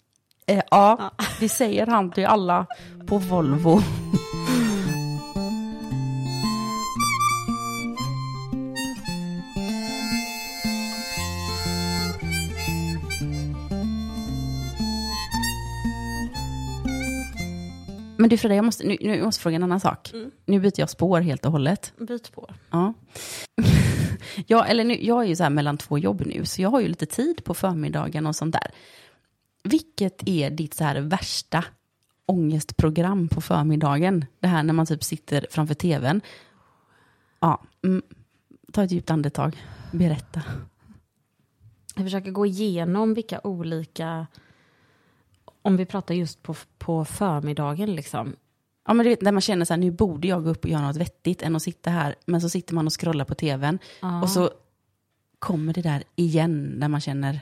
eh, 0.49 0.61
ja, 0.71 1.11
det 1.39 1.49
säger 1.49 1.87
han 1.87 2.11
till 2.11 2.25
alla 2.25 2.65
på 3.07 3.17
Volvo. 3.17 3.81
Men 18.17 18.29
du 18.29 18.37
Frida, 18.37 18.55
jag 18.55 18.65
måste, 18.65 18.87
nu, 18.87 18.97
nu 19.01 19.15
jag 19.15 19.25
måste 19.25 19.41
fråga 19.41 19.55
en 19.55 19.63
annan 19.63 19.79
sak. 19.79 20.11
Mm. 20.13 20.31
Nu 20.45 20.59
byter 20.59 20.79
jag 20.79 20.89
spår 20.89 21.21
helt 21.21 21.45
och 21.45 21.51
hållet. 21.51 21.93
Byt 21.97 22.25
spår. 22.25 22.53
Ja. 22.71 22.93
ja, 24.47 24.65
eller 24.65 24.83
nu, 24.83 25.05
jag 25.05 25.23
är 25.23 25.27
ju 25.27 25.35
så 25.35 25.43
här 25.43 25.49
mellan 25.49 25.77
två 25.77 25.97
jobb 25.97 26.23
nu, 26.25 26.45
så 26.45 26.61
jag 26.61 26.69
har 26.69 26.79
ju 26.79 26.87
lite 26.87 27.05
tid 27.05 27.43
på 27.43 27.53
förmiddagen 27.53 28.27
och 28.27 28.35
sånt 28.35 28.53
där. 28.53 28.71
Vilket 29.69 30.27
är 30.27 30.49
ditt 30.49 30.73
så 30.73 30.83
här 30.83 31.01
värsta 31.01 31.65
ångestprogram 32.25 33.27
på 33.27 33.41
förmiddagen? 33.41 34.25
Det 34.39 34.47
här 34.47 34.63
när 34.63 34.73
man 34.73 34.85
typ 34.85 35.03
sitter 35.03 35.45
framför 35.51 35.73
tvn. 35.73 36.21
Ja, 37.39 37.61
mm, 37.83 38.01
ta 38.73 38.83
ett 38.83 38.91
djupt 38.91 39.11
andetag. 39.11 39.63
Berätta. 39.91 40.41
Jag 41.95 42.05
försöker 42.05 42.31
gå 42.31 42.45
igenom 42.45 43.13
vilka 43.13 43.41
olika 43.43 44.27
om 45.61 45.77
vi 45.77 45.85
pratar 45.85 46.15
just 46.15 46.43
på, 46.43 46.55
på 46.77 47.05
förmiddagen 47.05 47.95
liksom. 47.95 48.35
Ja, 48.87 48.93
men 48.93 49.05
vet, 49.05 49.21
när 49.21 49.31
man 49.31 49.41
känner 49.41 49.65
så 49.65 49.73
här, 49.73 49.79
nu 49.79 49.91
borde 49.91 50.27
jag 50.27 50.43
gå 50.43 50.49
upp 50.49 50.63
och 50.63 50.69
göra 50.69 50.87
något 50.87 50.97
vettigt 50.97 51.41
än 51.41 51.55
att 51.55 51.63
sitta 51.63 51.89
här, 51.89 52.15
men 52.25 52.41
så 52.41 52.49
sitter 52.49 52.75
man 52.75 52.85
och 52.85 53.01
scrollar 53.01 53.25
på 53.25 53.35
tvn 53.35 53.79
ja. 54.01 54.21
och 54.21 54.29
så 54.29 54.49
kommer 55.39 55.73
det 55.73 55.81
där 55.81 56.03
igen 56.15 56.73
när 56.77 56.87
man 56.87 57.01
känner, 57.01 57.39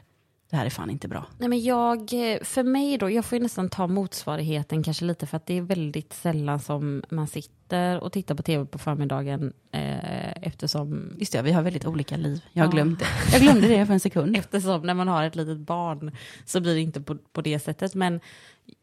det 0.49 0.55
här 0.57 0.65
är 0.65 0.69
fan 0.69 0.89
inte 0.89 1.07
bra. 1.07 1.25
Nej, 1.37 1.49
men 1.49 1.63
jag, 1.63 2.09
för 2.41 2.63
mig 2.63 2.97
då, 2.97 3.09
jag 3.09 3.25
får 3.25 3.37
ju 3.37 3.43
nästan 3.43 3.69
ta 3.69 3.87
motsvarigheten 3.87 4.83
kanske 4.83 5.05
lite 5.05 5.27
för 5.27 5.37
att 5.37 5.45
det 5.45 5.57
är 5.57 5.61
väldigt 5.61 6.13
sällan 6.13 6.59
som 6.59 7.03
man 7.09 7.27
sitter 7.27 8.03
och 8.03 8.11
tittar 8.11 8.35
på 8.35 8.43
tv 8.43 8.65
på 8.65 8.77
förmiddagen 8.77 9.53
eh, 9.71 10.31
eftersom... 10.31 11.15
Just 11.17 11.33
det, 11.33 11.41
vi 11.41 11.51
har 11.51 11.61
väldigt 11.61 11.85
olika 11.85 12.17
liv. 12.17 12.41
Jag 12.53 12.63
har 12.63 12.67
ja. 12.67 12.71
glömt 12.71 12.99
det. 12.99 13.05
Jag 13.31 13.41
glömde 13.41 13.67
det 13.67 13.85
för 13.85 13.93
en 13.93 13.99
sekund. 13.99 14.37
Eftersom 14.37 14.81
när 14.81 14.93
man 14.93 15.07
har 15.07 15.23
ett 15.23 15.35
litet 15.35 15.57
barn 15.57 16.15
så 16.45 16.59
blir 16.59 16.73
det 16.73 16.81
inte 16.81 17.01
på, 17.01 17.17
på 17.33 17.41
det 17.41 17.59
sättet. 17.59 17.95
Men 17.95 18.19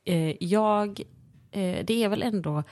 eh, 0.05 0.45
jag, 0.45 1.01
eh, 1.51 1.85
det 1.85 2.05
är 2.05 2.09
väl 2.09 2.23
ändå 2.23 2.63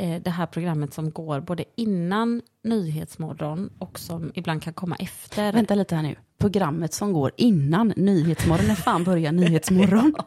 det 0.00 0.30
här 0.30 0.46
programmet 0.46 0.94
som 0.94 1.10
går 1.10 1.40
både 1.40 1.64
innan 1.76 2.42
Nyhetsmorgon 2.62 3.70
och 3.78 3.98
som 3.98 4.32
ibland 4.34 4.62
kan 4.62 4.72
komma 4.72 4.96
efter. 4.96 5.52
Vänta 5.52 5.74
lite 5.74 5.94
här 5.94 6.02
nu. 6.02 6.16
Programmet 6.38 6.94
som 6.94 7.12
går 7.12 7.32
innan 7.36 7.92
Nyhetsmorgon. 7.96 8.66
När 8.66 8.74
fan 8.74 9.04
börjar 9.04 9.32
Nyhetsmorgon? 9.32 10.14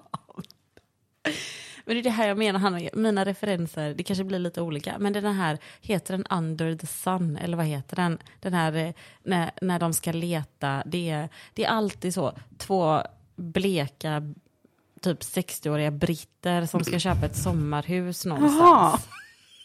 Men 1.86 1.95
det 1.95 2.01
är 2.01 2.03
det 2.03 2.09
här 2.09 2.28
jag 2.28 2.38
menar, 2.38 2.59
Hanna, 2.59 2.80
mina 2.93 3.26
referenser, 3.26 3.93
det 3.93 4.03
kanske 4.03 4.24
blir 4.24 4.39
lite 4.39 4.61
olika, 4.61 4.95
men 4.99 5.13
den 5.13 5.26
här, 5.26 5.57
heter 5.82 6.17
den 6.17 6.26
Under 6.39 6.76
the 6.76 6.88
Sun, 6.88 7.38
eller 7.38 7.57
vad 7.57 7.65
heter 7.65 7.95
den? 7.95 8.17
Den 8.39 8.53
här, 8.53 8.74
eh, 8.74 8.93
när, 9.24 9.51
när 9.61 9.80
de 9.80 9.93
ska 9.93 10.11
leta, 10.11 10.84
det 10.86 11.09
är, 11.09 11.30
det 11.53 11.65
är 11.65 11.69
alltid 11.69 12.13
så, 12.13 12.34
två 12.57 13.01
bleka, 13.36 14.34
typ 15.01 15.19
60-åriga 15.19 15.91
britter 15.91 16.65
som 16.65 16.84
ska 16.84 16.99
köpa 16.99 17.26
ett 17.26 17.36
sommarhus 17.36 18.26
någonstans. 18.26 18.61
Aha. 18.61 18.99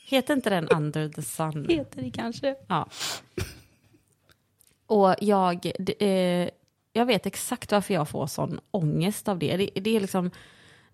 Heter 0.09 0.35
inte 0.35 0.51
den 0.51 0.69
Under 0.69 1.09
the 1.09 1.23
Sun? 1.23 1.67
Heter 1.69 2.03
det 2.03 2.11
kanske. 2.11 2.57
Ja. 2.67 2.89
Och 4.87 5.15
jag, 5.21 5.73
eh, 5.99 6.49
jag 6.93 7.07
vet 7.07 7.27
exakt 7.27 7.73
varför 7.73 7.95
jag 7.95 8.09
får 8.09 8.27
sån 8.27 8.61
ångest 8.71 9.29
av 9.29 9.39
det. 9.39 9.57
Det, 9.57 9.71
det 9.81 9.97
är 9.97 10.01
liksom, 10.01 10.31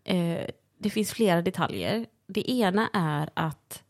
eh, 0.04 0.46
det 0.78 0.90
finns 0.90 1.12
flera 1.12 1.42
detaljer. 1.42 2.06
Det 2.26 2.50
ena 2.50 2.90
är 2.92 3.30
att 3.34 3.82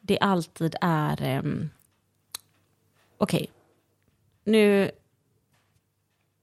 det 0.00 0.18
alltid 0.18 0.74
är... 0.80 1.38
Um, 1.38 1.70
Okej, 3.16 3.40
okay. 3.40 3.46
nu, 4.44 4.90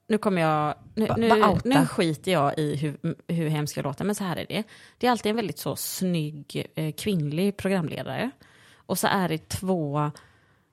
nu 0.08 0.18
kommer 0.18 0.42
jag... 0.42 0.76
Nu, 0.94 1.08
nu, 1.18 1.58
nu, 1.64 1.86
skiter 1.86 2.32
jag 2.32 2.60
i 2.60 2.76
hur, 2.76 3.16
hur 3.28 3.50
hemskt 3.50 3.78
jag 3.78 3.84
låter, 3.84 4.06
men 4.06 4.16
så 4.16 4.24
här 4.24 4.38
är 4.38 4.46
det. 4.50 4.64
Det 4.98 5.08
är 5.08 5.12
alltid 5.12 5.30
en 5.30 5.36
väldigt 5.36 5.60
så 5.60 5.76
snygg 5.76 6.68
eh, 6.76 6.94
kvinnlig 6.94 7.58
programledare. 7.58 8.32
Och 8.76 9.00
så 9.00 9.08
är 9.08 9.30
det 9.30 9.50
två, 9.50 10.12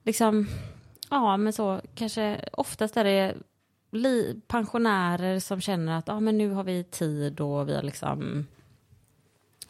liksom, 0.04 0.48
ja 1.10 1.36
men 1.36 1.52
så 1.52 1.80
kanske 1.94 2.48
oftast 2.52 2.96
är 2.96 3.04
det 3.04 3.34
li, 3.90 4.40
pensionärer 4.46 5.38
som 5.38 5.60
känner 5.60 5.98
att 5.98 6.08
ja, 6.08 6.20
men 6.20 6.38
nu 6.38 6.50
har 6.50 6.64
vi 6.64 6.84
tid 6.84 7.40
och 7.40 7.68
vi 7.68 7.74
har 7.74 7.82
liksom 7.82 8.46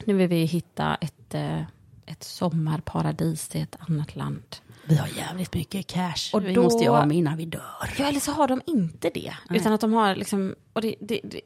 nu 0.04 0.14
vill 0.14 0.28
vi 0.28 0.44
hitta 0.44 0.94
ett, 0.94 1.34
eh, 1.34 1.62
ett 2.06 2.22
sommarparadis 2.22 3.56
i 3.56 3.60
ett 3.60 3.76
annat 3.88 4.16
land. 4.16 4.56
Vi 4.92 4.98
har 4.98 5.08
jävligt 5.08 5.54
mycket 5.54 5.86
cash. 5.86 6.30
Och 6.32 6.46
vi 6.46 6.54
då, 6.54 6.62
måste 6.62 6.84
göra 6.84 7.06
med 7.06 7.16
innan 7.16 7.36
vi 7.36 7.44
dör. 7.44 7.94
Ja, 7.98 8.04
eller 8.08 8.20
så 8.20 8.32
har 8.32 8.48
de 8.48 8.60
inte 8.66 9.10
det. 9.10 9.34
Nej. 9.48 9.60
Utan 9.60 9.72
att 9.72 9.80
de 9.80 9.92
har 9.92 10.14
liksom, 10.14 10.54
och 10.72 10.82
det, 10.82 10.94
det, 11.00 11.20
det, 11.24 11.40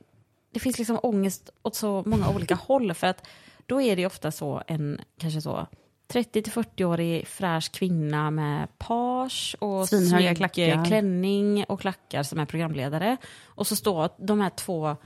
det, 0.52 0.60
finns 0.60 0.78
liksom 0.78 0.98
ångest 1.02 1.50
åt 1.62 1.74
så 1.74 2.02
många 2.06 2.28
olika 2.28 2.54
håll. 2.66 2.94
För 2.94 3.06
att 3.06 3.26
då 3.66 3.80
är 3.80 3.96
det 3.96 4.06
ofta 4.06 4.30
så 4.30 4.62
en, 4.66 5.00
kanske 5.18 5.40
så, 5.40 5.66
30 6.08 6.42
40-årig 6.42 7.26
fräsch 7.26 7.72
kvinna 7.72 8.30
med 8.30 8.78
page 8.78 9.56
och 9.58 9.88
snygg 9.88 10.36
klackar. 10.36 10.84
klänning 10.84 11.64
och 11.64 11.80
klackar 11.80 12.22
som 12.22 12.38
är 12.38 12.46
programledare. 12.46 13.16
Och 13.44 13.66
så 13.66 13.76
står 13.76 14.10
de 14.18 14.40
här 14.40 14.50
två 14.50 14.96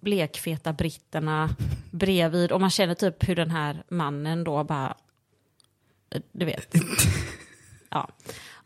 blekfeta 0.00 0.72
britterna 0.72 1.48
bredvid 1.90 2.52
och 2.52 2.60
man 2.60 2.70
känner 2.70 2.94
typ 2.94 3.28
hur 3.28 3.36
den 3.36 3.50
här 3.50 3.82
mannen 3.88 4.44
då 4.44 4.64
bara, 4.64 4.96
du 6.32 6.46
vet. 6.46 6.74
ja. 7.88 8.08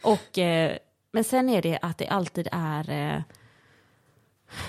Och, 0.02 0.38
eh, 0.38 0.76
men 1.12 1.24
sen 1.24 1.48
är 1.48 1.62
det 1.62 1.78
att 1.82 1.98
det 1.98 2.08
alltid 2.08 2.48
är, 2.52 2.90
eh, 2.90 3.22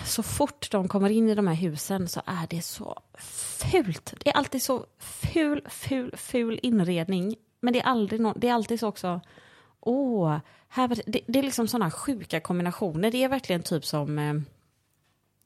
så 0.05 0.23
fort 0.23 0.71
de 0.71 0.87
kommer 0.87 1.09
in 1.09 1.29
i 1.29 1.35
de 1.35 1.47
här 1.47 1.55
husen 1.55 2.07
så 2.07 2.21
är 2.25 2.47
det 2.49 2.61
så 2.61 3.01
fult. 3.17 4.13
Det 4.19 4.29
är 4.29 4.37
alltid 4.37 4.63
så 4.63 4.85
ful, 4.99 5.67
ful, 5.69 6.17
ful 6.17 6.59
inredning 6.63 7.35
men 7.63 7.73
det 7.73 7.79
är 7.79 7.83
aldrig 7.83 8.21
någon, 8.21 8.33
det 8.37 8.47
är 8.47 8.53
alltid 8.53 8.79
så 8.79 8.87
också, 8.87 9.21
åh, 9.79 10.37
här 10.67 10.87
det, 10.87 11.01
det, 11.05 11.21
det 11.27 11.39
är 11.39 11.43
liksom 11.43 11.67
sådana 11.67 11.91
sjuka 11.91 12.39
kombinationer. 12.39 13.11
Det 13.11 13.23
är 13.23 13.29
verkligen 13.29 13.63
typ 13.63 13.85
som, 13.85 14.19
eh, 14.19 14.33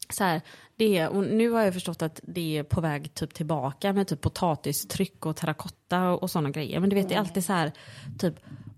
så 0.10 0.24
här, 0.24 0.41
det 0.76 0.97
är, 0.97 1.10
och 1.10 1.24
nu 1.24 1.49
har 1.49 1.62
jag 1.62 1.74
förstått 1.74 2.01
att 2.01 2.20
det 2.24 2.58
är 2.58 2.64
på 2.64 2.82
väg 2.82 3.14
typ 3.14 3.34
tillbaka 3.34 3.93
med 3.93 4.08
typ 4.08 4.22
potatistryck 4.22 5.26
och 5.26 5.36
terrakotta 5.36 6.10
och, 6.10 6.24
och 6.24 6.32
sådana 6.32 6.49
grejer. 6.49 6.80
Men 6.80 6.89
du 6.89 6.95
vet, 6.95 7.10
det 7.10 7.16
är 7.16 7.20
alltid 7.20 7.45
så 7.45 7.53
här, 7.53 7.72
typ 8.20 8.36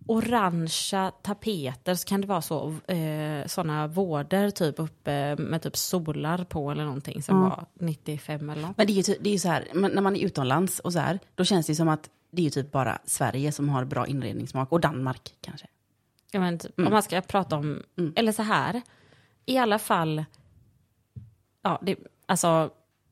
orangea 0.10 1.12
tapeter 1.22 1.96
så 1.96 2.08
kan 2.08 2.22
det 2.22 2.28
vara 2.28 2.42
så, 2.42 2.76
eh, 2.88 3.46
sådana 3.46 3.88
vårder 3.88 4.50
typ 4.50 4.80
uppe 4.80 5.36
med 5.36 5.62
typ 5.62 5.78
solar 5.78 6.44
på 6.44 6.72
eller 6.72 6.86
någonting 6.86 7.22
som 7.24 7.42
var 7.42 7.66
95 7.74 8.50
eller 8.50 8.62
något. 8.62 8.78
Men 8.78 8.88
det 8.88 8.94
är 8.94 9.10
ju 9.10 9.16
det 9.20 9.30
är 9.30 9.34
ju 9.34 9.40
så 9.40 9.48
här, 9.48 9.68
när 9.74 10.02
man 10.02 10.16
är 10.16 10.20
utomlands 10.20 10.80
och 10.80 10.94
så 10.94 11.00
här, 11.00 11.20
då 11.36 11.44
känns 11.44 11.66
det 11.66 11.72
ju 11.72 11.76
som 11.76 11.90
att 11.90 12.10
det 12.32 12.42
är 12.42 12.44
ju 12.44 12.50
typ 12.50 12.72
bara 12.72 13.00
Sverige 13.06 13.52
som 13.52 13.70
har 13.70 13.86
bra 13.86 14.08
inredningssmak 14.08 14.72
och 14.72 14.80
Danmark 14.80 15.34
kanske. 15.42 15.68
Ja, 16.32 16.40
men, 16.40 16.60
typ, 16.60 16.80
Om 16.80 16.92
man 16.92 17.04
ska 17.04 17.22
prata 17.22 17.56
om, 17.56 17.84
eller 18.16 18.32
så 18.32 18.44
här, 18.44 18.82
i 19.46 19.58
alla 19.58 19.80
fall, 19.80 20.26
ja, 21.62 21.80
det, 21.82 21.96
alltså, 22.26 22.70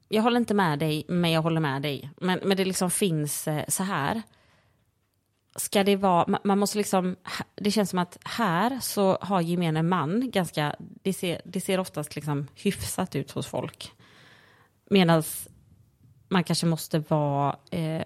jag 0.07 0.23
håller 0.23 0.37
inte 0.37 0.53
med 0.53 0.79
dig, 0.79 1.05
men 1.07 1.31
jag 1.31 1.41
håller 1.41 1.61
med 1.61 1.81
dig. 1.81 2.09
Men, 2.17 2.39
men 2.43 2.57
det 2.57 2.65
liksom 2.65 2.91
finns 2.91 3.47
eh, 3.47 3.65
så 3.67 3.83
här, 3.83 4.21
ska 5.57 5.83
det 5.83 5.95
vara, 5.95 6.39
man, 6.43 6.59
måste 6.59 6.77
liksom, 6.77 7.15
det 7.55 7.71
känns 7.71 7.89
som 7.89 7.99
att 7.99 8.17
här 8.23 8.79
så 8.79 9.17
har 9.21 9.41
gemene 9.41 9.83
man 9.83 10.31
ganska, 10.31 10.75
det 10.79 11.13
ser, 11.13 11.41
det 11.45 11.61
ser 11.61 11.79
oftast 11.79 12.15
liksom 12.15 12.47
hyfsat 12.55 13.15
ut 13.15 13.31
hos 13.31 13.47
folk. 13.47 13.91
Medan 14.89 15.23
man 16.27 16.43
kanske 16.43 16.65
måste 16.65 16.99
vara 16.99 17.57
eh, 17.71 18.03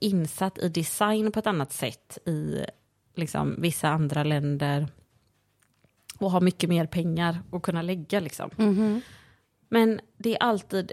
insatt 0.00 0.58
i 0.58 0.68
design 0.68 1.32
på 1.32 1.38
ett 1.38 1.46
annat 1.46 1.72
sätt 1.72 2.18
i 2.26 2.64
liksom, 3.14 3.54
vissa 3.58 3.88
andra 3.88 4.24
länder 4.24 4.88
och 6.18 6.30
ha 6.30 6.40
mycket 6.40 6.68
mer 6.68 6.86
pengar 6.86 7.42
att 7.52 7.62
kunna 7.62 7.82
lägga. 7.82 8.20
Liksom. 8.20 8.50
Men 9.68 10.00
det 10.16 10.34
är 10.34 10.42
alltid, 10.42 10.92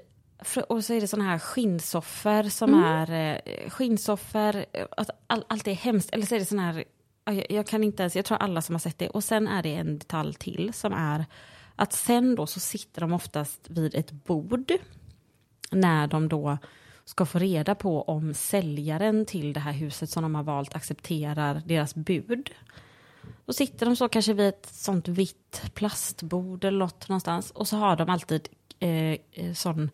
och 0.67 0.85
så 0.85 0.93
är 0.93 1.01
det 1.01 1.07
sådana 1.07 1.29
här 1.29 1.39
skinnsoffor 1.39 2.49
som 2.49 2.83
är 2.83 3.11
eh, 3.45 3.69
skinnsoffor, 3.69 4.65
eh, 4.73 4.85
all, 5.27 5.43
allt 5.47 5.67
är 5.67 5.73
hemskt, 5.73 6.09
eller 6.09 6.25
så 6.25 6.35
är 6.35 6.39
det 6.39 6.45
sådana 6.45 6.71
här, 6.71 6.83
ja, 7.25 7.33
jag, 7.33 7.45
jag 7.51 7.67
kan 7.67 7.83
inte 7.83 8.03
ens, 8.03 8.15
jag 8.15 8.25
tror 8.25 8.37
alla 8.37 8.61
som 8.61 8.75
har 8.75 8.79
sett 8.79 8.97
det, 8.97 9.09
och 9.09 9.23
sen 9.23 9.47
är 9.47 9.63
det 9.63 9.75
en 9.75 9.99
detalj 9.99 10.33
till 10.33 10.73
som 10.73 10.93
är 10.93 11.25
att 11.75 11.93
sen 11.93 12.35
då 12.35 12.47
så 12.47 12.59
sitter 12.59 13.01
de 13.01 13.13
oftast 13.13 13.69
vid 13.69 13.95
ett 13.95 14.11
bord 14.11 14.71
när 15.71 16.07
de 16.07 16.29
då 16.29 16.57
ska 17.05 17.25
få 17.25 17.39
reda 17.39 17.75
på 17.75 18.01
om 18.01 18.33
säljaren 18.33 19.25
till 19.25 19.53
det 19.53 19.59
här 19.59 19.71
huset 19.71 20.09
som 20.09 20.23
de 20.23 20.35
har 20.35 20.43
valt 20.43 20.75
accepterar 20.75 21.61
deras 21.65 21.95
bud. 21.95 22.49
Då 23.45 23.53
sitter 23.53 23.85
de 23.85 23.95
så 23.95 24.09
kanske 24.09 24.33
vid 24.33 24.47
ett 24.47 24.65
sånt 24.71 25.07
vitt 25.07 25.61
plastbord 25.73 26.63
eller 26.63 26.79
något 26.79 27.09
någonstans 27.09 27.51
och 27.51 27.67
så 27.67 27.77
har 27.77 27.95
de 27.95 28.09
alltid 28.09 28.49
eh, 28.79 29.17
eh, 29.31 29.53
sån 29.53 29.89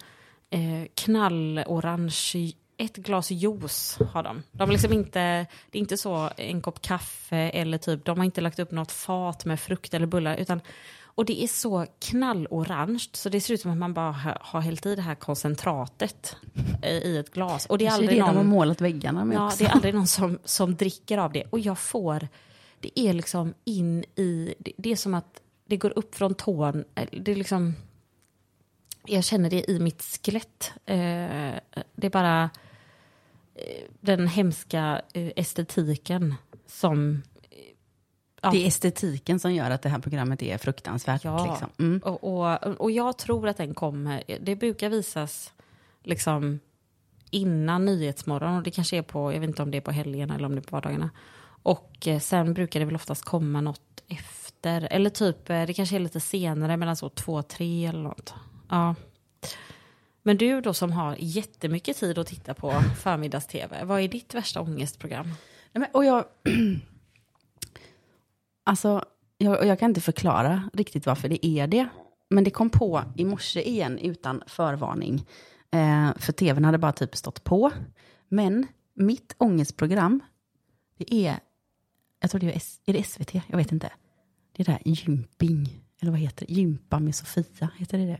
eh, 0.49 0.87
knallorange, 0.95 2.53
ett 2.77 2.95
glas 2.97 3.31
juice 3.31 3.97
har 4.13 4.23
de. 4.23 4.43
De 4.51 4.59
har 4.63 4.67
liksom 4.67 4.93
inte, 4.93 5.19
det 5.71 5.77
är 5.77 5.79
inte 5.79 5.97
så 5.97 6.29
en 6.37 6.61
kopp 6.61 6.81
kaffe 6.81 7.37
eller 7.37 7.77
typ, 7.77 8.05
de 8.05 8.17
har 8.17 8.25
inte 8.25 8.41
lagt 8.41 8.59
upp 8.59 8.71
något 8.71 8.91
fat 8.91 9.45
med 9.45 9.59
frukt 9.59 9.93
eller 9.93 10.07
bullar 10.07 10.35
utan 10.37 10.61
och 11.03 11.25
det 11.25 11.43
är 11.43 11.47
så 11.47 11.85
knallorange 11.99 13.09
så 13.13 13.29
det 13.29 13.41
ser 13.41 13.53
ut 13.53 13.61
som 13.61 13.71
att 13.71 13.77
man 13.77 13.93
bara 13.93 14.11
har, 14.41 14.61
hällt 14.61 14.85
i 14.85 14.95
det 14.95 15.01
här 15.01 15.15
koncentratet 15.15 16.35
i 17.03 17.17
ett 17.17 17.31
glas. 17.33 17.65
Och 17.65 17.77
det 17.77 17.85
är 17.85 17.91
aldrig 17.91 18.09
det 18.09 18.15
de 18.15 18.21
har 18.21 18.33
någon... 18.33 18.47
målat 18.47 18.81
väggarna 18.81 19.25
med 19.25 19.37
Ja, 19.37 19.45
också. 19.45 19.57
det 19.57 19.65
är 19.65 19.69
aldrig 19.73 19.93
någon 19.93 20.07
som, 20.07 20.39
som 20.43 20.75
dricker 20.75 21.17
av 21.17 21.31
det. 21.33 21.43
Och 21.49 21.59
jag 21.59 21.79
får, 21.79 22.27
det 22.79 22.99
är 22.99 23.13
liksom 23.13 23.53
in 23.65 24.03
i, 24.15 24.53
det, 24.59 24.71
det 24.77 24.91
är 24.91 24.95
som 24.95 25.13
att 25.13 25.41
det 25.67 25.77
går 25.77 25.93
upp 25.97 26.15
från 26.15 26.33
tån. 26.33 26.83
eh, 26.95 27.07
Det 27.11 27.31
är 27.31 27.35
liksom, 27.35 27.75
jag 29.07 29.23
känner 29.23 29.49
det 29.49 29.69
i 29.69 29.79
mitt 29.79 30.19
skelett. 30.23 30.71
Eh, 30.85 31.53
det 31.95 32.07
är 32.07 32.09
bara 32.09 32.49
eh, 33.55 33.83
den 33.99 34.27
hemska 34.27 35.01
eh, 35.13 35.31
estetiken 35.35 36.35
som... 36.67 37.23
Ja. 38.41 38.51
Det 38.51 38.57
är 38.63 38.67
estetiken 38.67 39.39
som 39.39 39.53
gör 39.53 39.71
att 39.71 39.81
det 39.81 39.89
här 39.89 39.99
programmet 39.99 40.43
är 40.43 40.57
fruktansvärt. 40.57 41.23
Ja, 41.23 41.45
Liksom. 41.45 41.69
Mm. 41.79 41.99
och, 41.99 42.23
och, 42.23 42.63
och 42.81 42.91
jag 42.91 43.17
tror 43.17 43.47
att 43.47 43.57
den 43.57 43.73
kommer, 43.73 44.23
det 44.39 44.55
brukar 44.55 44.89
visas 44.89 45.53
liksom 46.03 46.59
innan 47.31 47.85
Nyhetsmorgon 47.85 48.57
och 48.57 48.63
det 48.63 48.71
kanske 48.71 48.97
är 48.97 49.01
på, 49.01 49.33
jag 49.33 49.39
vet 49.39 49.47
inte 49.47 49.63
om 49.63 49.71
det 49.71 49.77
är 49.77 49.81
på 49.81 49.91
helgerna 49.91 50.35
eller 50.35 50.45
om 50.45 50.55
det 50.55 50.59
är 50.59 50.69
på 50.69 50.75
vardagarna. 50.75 51.09
Och 51.63 52.07
sen 52.21 52.53
brukar 52.53 52.79
det 52.79 52.85
väl 52.85 52.95
oftast 52.95 53.25
komma 53.25 53.61
något 53.61 54.03
efter, 54.07 54.87
eller 54.91 55.09
typ, 55.09 55.45
det 55.45 55.73
kanske 55.73 55.95
är 55.95 55.99
lite 55.99 56.19
senare, 56.19 56.77
mellan 56.77 56.95
så 56.95 57.09
två, 57.09 57.41
tre 57.41 57.85
eller 57.85 58.01
något. 58.01 58.33
Ja. 58.69 58.95
Men 60.23 60.37
du 60.37 60.61
då 60.61 60.73
som 60.73 60.91
har 60.91 61.15
jättemycket 61.19 61.97
tid 61.97 62.17
att 62.17 62.27
titta 62.27 62.53
på 62.53 62.71
förmiddags-tv, 63.01 63.83
vad 63.83 64.01
är 64.01 64.07
ditt 64.07 64.33
värsta 64.33 64.61
ångestprogram? 64.61 65.27
Nej, 65.71 65.71
men, 65.71 65.87
och 65.93 66.05
jag... 66.05 66.25
alltså, 68.63 69.05
jag, 69.37 69.65
jag 69.65 69.79
kan 69.79 69.91
inte 69.91 70.01
förklara 70.01 70.69
riktigt 70.73 71.05
varför 71.05 71.29
det 71.29 71.45
är 71.45 71.67
det. 71.67 71.87
Men 72.29 72.43
det 72.43 72.49
kom 72.49 72.69
på 72.69 73.03
i 73.15 73.25
morse 73.25 73.61
igen 73.61 73.97
utan 73.97 74.43
förvarning. 74.47 75.25
Eh, 75.71 76.17
för 76.17 76.31
tvn 76.31 76.65
hade 76.65 76.77
bara 76.77 76.91
typ 76.91 77.15
stått 77.15 77.43
på. 77.43 77.71
Men 78.27 78.67
mitt 78.93 79.35
ångestprogram, 79.37 80.19
det 80.97 81.13
är, 81.13 81.39
jag 82.19 82.31
tror 82.31 82.41
det 82.41 82.47
är, 82.47 82.57
S, 82.57 82.79
är 82.85 82.93
det 82.93 83.03
SVT, 83.03 83.33
jag 83.33 83.57
vet 83.57 83.71
inte. 83.71 83.91
Det 84.51 84.63
är 84.63 84.65
det 84.65 84.71
här 84.71 84.81
gymping, 84.85 85.83
eller 86.01 86.11
vad 86.11 86.21
heter 86.21 86.45
det? 86.45 86.53
Gympa 86.53 86.99
med 86.99 87.15
Sofia, 87.15 87.69
heter 87.77 87.97
det 87.97 88.05
det? 88.05 88.19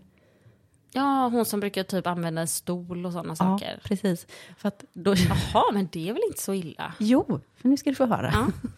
Ja, 0.91 1.29
hon 1.29 1.45
som 1.45 1.59
brukar 1.59 1.83
typ 1.83 2.07
använda 2.07 2.41
en 2.41 2.47
stol 2.47 3.05
och 3.05 3.11
sådana 3.11 3.29
Ja, 3.29 3.35
saker. 3.35 3.79
precis. 3.83 4.27
För 4.57 4.67
att 4.67 4.83
då, 4.93 5.15
Jaha, 5.15 5.71
men 5.73 5.87
det 5.91 6.09
är 6.09 6.13
väl 6.13 6.21
inte 6.27 6.41
så 6.41 6.53
illa? 6.53 6.93
Jo, 6.99 7.39
för 7.55 7.69
nu 7.69 7.77
ska 7.77 7.89
du 7.89 7.95
få 7.95 8.05
höra. 8.05 8.31
Ja. 8.33 8.47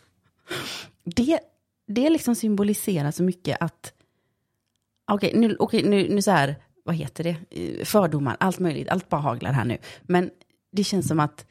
Det, 1.04 1.40
det 1.88 2.10
liksom 2.10 2.36
symboliserar 2.36 3.12
så 3.12 3.24
mycket 3.24 3.58
att, 3.62 3.94
okej, 5.12 5.32
nu, 5.36 5.56
okej, 5.60 5.84
nu, 5.90 6.10
nu 6.10 6.22
så 6.22 6.32
här, 6.32 6.56
vad 6.84 6.96
heter 6.96 7.24
det, 7.24 7.36
Eh, 7.50 7.86
fördomar, 7.86 8.38
allt 8.40 8.60
möjligt, 8.60 8.90
allt 8.90 9.10
bara 9.10 9.22
haglar 9.22 9.52
här 9.52 9.66
nu. 9.66 9.78
Men 10.02 10.30
det 10.72 10.84
känns 10.84 11.08
som 11.08 11.20
att 11.20 11.46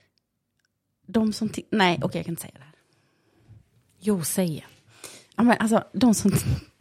de 1.07 1.33
som, 1.33 1.51
nej, 1.71 2.01
okej, 2.03 2.19
jag 2.19 2.25
kan 2.25 2.33
inte 2.33 2.43
säga 2.43 2.55
det 2.57 2.65
här. 2.65 2.75
Jo, 4.01 4.25
säg. 4.25 4.67
Ja, 5.37 5.43
men 5.43 5.57
alltså, 5.59 5.85
de 5.93 6.15
som 6.15 6.33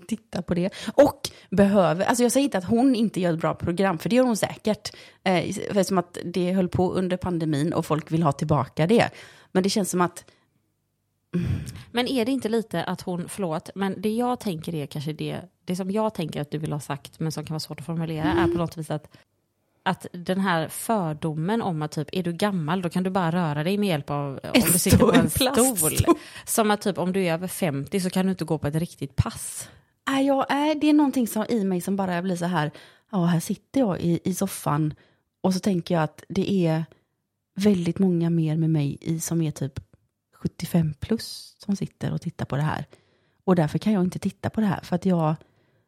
tittar 0.07 0.41
på 0.41 0.53
det 0.53 0.69
och 0.93 1.29
behöver, 1.49 2.05
alltså 2.05 2.23
jag 2.23 2.31
säger 2.31 2.43
inte 2.43 2.57
att 2.57 2.65
hon 2.65 2.95
inte 2.95 3.21
gör 3.21 3.33
ett 3.33 3.39
bra 3.39 3.53
program, 3.53 3.97
för 3.97 4.09
det 4.09 4.15
gör 4.15 4.23
hon 4.23 4.37
säkert. 4.37 4.95
Eh, 5.23 5.53
för 5.73 5.83
som 5.83 5.97
att 5.97 6.17
det 6.25 6.53
höll 6.53 6.69
på 6.69 6.93
under 6.93 7.17
pandemin 7.17 7.73
och 7.73 7.85
folk 7.85 8.11
vill 8.11 8.23
ha 8.23 8.31
tillbaka 8.31 8.87
det. 8.87 9.09
Men 9.51 9.63
det 9.63 9.69
känns 9.69 9.89
som 9.89 10.01
att, 10.01 10.25
Men 11.91 12.07
är 12.07 12.25
det 12.25 12.31
inte 12.31 12.49
lite 12.49 12.83
att 12.83 13.01
hon, 13.01 13.29
förlåt, 13.29 13.69
men 13.75 14.01
det 14.01 14.09
jag 14.09 14.39
tänker 14.39 14.75
är 14.75 14.85
kanske 14.85 15.13
det, 15.13 15.41
det 15.65 15.75
som 15.75 15.91
jag 15.91 16.13
tänker 16.13 16.41
att 16.41 16.51
du 16.51 16.57
vill 16.57 16.73
ha 16.73 16.79
sagt, 16.79 17.19
men 17.19 17.31
som 17.31 17.45
kan 17.45 17.53
vara 17.53 17.59
svårt 17.59 17.79
att 17.79 17.85
formulera, 17.85 18.31
är 18.31 18.47
på 18.47 18.57
något 18.57 18.77
vis 18.77 18.91
att, 18.91 19.17
att 19.83 20.05
den 20.11 20.39
här 20.39 20.67
fördomen 20.67 21.61
om 21.61 21.81
att 21.81 21.91
typ, 21.91 22.09
är 22.11 22.23
du 22.23 22.33
gammal, 22.33 22.81
då 22.81 22.89
kan 22.89 23.03
du 23.03 23.09
bara 23.09 23.31
röra 23.31 23.63
dig 23.63 23.77
med 23.77 23.89
hjälp 23.89 24.09
av, 24.09 24.39
om 24.43 24.71
du 24.73 24.79
sitter 24.79 24.97
på 24.97 25.13
en 25.13 25.29
stol. 25.29 25.91
Som 26.45 26.71
att 26.71 26.81
typ, 26.81 26.97
om 26.97 27.13
du 27.13 27.25
är 27.25 27.33
över 27.33 27.47
50 27.47 27.99
så 27.99 28.09
kan 28.09 28.25
du 28.25 28.31
inte 28.31 28.45
gå 28.45 28.57
på 28.57 28.67
ett 28.67 28.75
riktigt 28.75 29.15
pass. 29.15 29.69
Är 30.07 30.21
jag, 30.21 30.45
är 30.49 30.75
det 30.75 30.89
är 30.89 30.93
någonting 30.93 31.27
som, 31.27 31.45
i 31.49 31.63
mig 31.63 31.81
som 31.81 31.95
bara 31.95 32.21
blir 32.21 32.35
så 32.35 32.45
här, 32.45 32.71
ja, 33.11 33.25
här 33.25 33.39
sitter 33.39 33.79
jag 33.79 34.01
i, 34.01 34.19
i 34.23 34.33
soffan 34.33 34.93
och 35.41 35.53
så 35.53 35.59
tänker 35.59 35.95
jag 35.95 36.03
att 36.03 36.23
det 36.29 36.51
är 36.67 36.85
väldigt 37.55 37.99
många 37.99 38.29
mer 38.29 38.57
med 38.57 38.69
mig 38.69 38.97
i 39.01 39.19
som 39.19 39.41
är 39.41 39.51
typ 39.51 39.79
75 40.35 40.93
plus 40.99 41.55
som 41.65 41.75
sitter 41.75 42.13
och 42.13 42.21
tittar 42.21 42.45
på 42.45 42.55
det 42.55 42.61
här. 42.61 42.85
Och 43.43 43.55
därför 43.55 43.77
kan 43.79 43.93
jag 43.93 44.03
inte 44.03 44.19
titta 44.19 44.49
på 44.49 44.61
det 44.61 44.67
här 44.67 44.79
för 44.83 44.95
att 44.95 45.05
jag, 45.05 45.35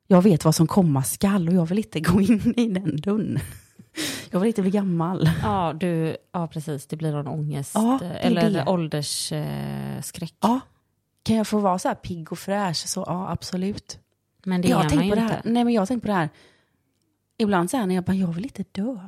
jag 0.07 0.22
vet 0.22 0.45
vad 0.45 0.55
som 0.55 0.67
komma 0.67 1.03
skall 1.03 1.47
och 1.49 1.53
jag 1.55 1.65
vill 1.65 1.78
inte 1.78 1.99
gå 2.11 2.22
in 2.22 2.53
i 2.57 2.67
den 2.70 3.01
dörren. 3.01 3.39
Jag 4.32 4.39
vill 4.39 4.47
inte 4.47 4.61
bli 4.61 4.72
gammal. 4.72 5.30
Ja, 5.43 5.74
du, 5.80 6.17
ja 6.32 6.47
precis, 6.47 6.88
det 6.88 6.95
blir 6.95 7.11
någon 7.11 7.28
ångest, 7.28 7.72
Ja, 7.76 7.99
är 8.03 8.20
eller 8.28 8.49
det. 8.49 8.65
åldersskräck. 8.65 10.36
Ja, 10.39 10.59
kan 11.24 11.36
jag 11.36 11.47
få 11.47 11.59
vara 11.59 11.80
så 11.80 11.88
här 11.88 11.95
pigg 11.95 12.32
och 12.32 12.39
fräsch 12.39 12.88
så 12.88 13.03
ja, 13.07 13.30
absolut. 13.32 13.99
Men 14.44 14.62
det 14.62 14.68
jag 14.68 14.92
är 14.92 14.96
man 14.96 15.06
ju 15.06 15.10
på 15.10 15.16
det 15.16 15.22
inte. 15.22 15.34
här. 15.34 15.42
Nej, 15.46 15.64
men 15.64 15.74
jag 15.74 15.82
har 15.82 15.86
tänkt 15.86 16.02
på 16.02 16.08
det 16.08 16.14
här. 16.14 16.30
Ibland 17.38 17.70
så 17.72 17.78
här 17.78 17.86
när 17.86 17.96
jag 17.96 18.04
bara, 18.04 18.16
jag 18.16 18.34
vill 18.34 18.44
inte 18.44 18.66
dö. 18.72 19.00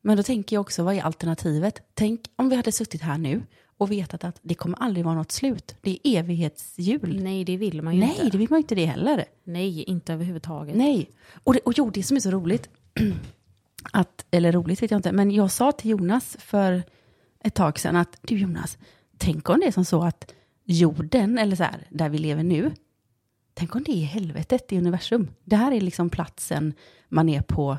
Men 0.00 0.16
då 0.16 0.22
tänker 0.22 0.56
jag 0.56 0.60
också, 0.60 0.82
vad 0.82 0.94
är 0.94 1.02
alternativet? 1.02 1.82
Tänk 1.94 2.20
om 2.36 2.48
vi 2.48 2.56
hade 2.56 2.72
suttit 2.72 3.02
här 3.02 3.18
nu 3.18 3.42
och 3.78 3.92
vetat 3.92 4.24
att 4.24 4.38
det 4.42 4.54
kommer 4.54 4.78
aldrig 4.82 5.04
vara 5.04 5.14
något 5.14 5.32
slut. 5.32 5.76
Det 5.80 5.90
är 5.90 6.18
evighetsjul. 6.18 7.22
Nej, 7.22 7.44
det 7.44 7.56
vill 7.56 7.82
man 7.82 7.94
ju 7.94 8.00
Nej, 8.00 8.10
inte. 8.10 8.30
det 8.30 8.38
vill 8.38 8.50
man 8.50 8.58
ju 8.58 8.62
inte 8.62 8.74
det 8.74 8.86
heller. 8.86 9.24
Nej, 9.44 9.82
inte 9.82 10.12
överhuvudtaget. 10.12 10.76
Nej. 10.76 11.10
Och, 11.44 11.54
det, 11.54 11.60
och 11.60 11.72
jo, 11.76 11.90
det 11.90 12.02
som 12.02 12.16
är 12.16 12.20
så 12.20 12.30
roligt, 12.30 12.68
att, 13.92 14.26
eller 14.30 14.52
roligt 14.52 14.82
vet 14.82 14.90
jag 14.90 14.98
inte, 14.98 15.12
men 15.12 15.30
jag 15.30 15.50
sa 15.50 15.72
till 15.72 15.90
Jonas 15.90 16.36
för 16.40 16.82
ett 17.44 17.54
tag 17.54 17.78
sedan 17.78 17.96
att 17.96 18.18
du 18.22 18.38
Jonas, 18.38 18.78
tänk 19.18 19.48
om 19.48 19.60
det 19.60 19.66
är 19.66 19.72
som 19.72 19.84
så 19.84 20.02
att 20.02 20.34
jorden, 20.64 21.38
eller 21.38 21.56
så 21.56 21.62
här, 21.62 21.86
där 21.90 22.08
vi 22.08 22.18
lever 22.18 22.42
nu, 22.42 22.72
tänk 23.58 23.74
om 23.74 23.82
det 23.82 23.92
är 23.92 24.04
helvetet 24.04 24.72
i 24.72 24.78
universum. 24.78 25.30
Det 25.44 25.56
här 25.56 25.72
är 25.72 25.80
liksom 25.80 26.10
platsen 26.10 26.74
man 27.08 27.28
är 27.28 27.42
på, 27.42 27.78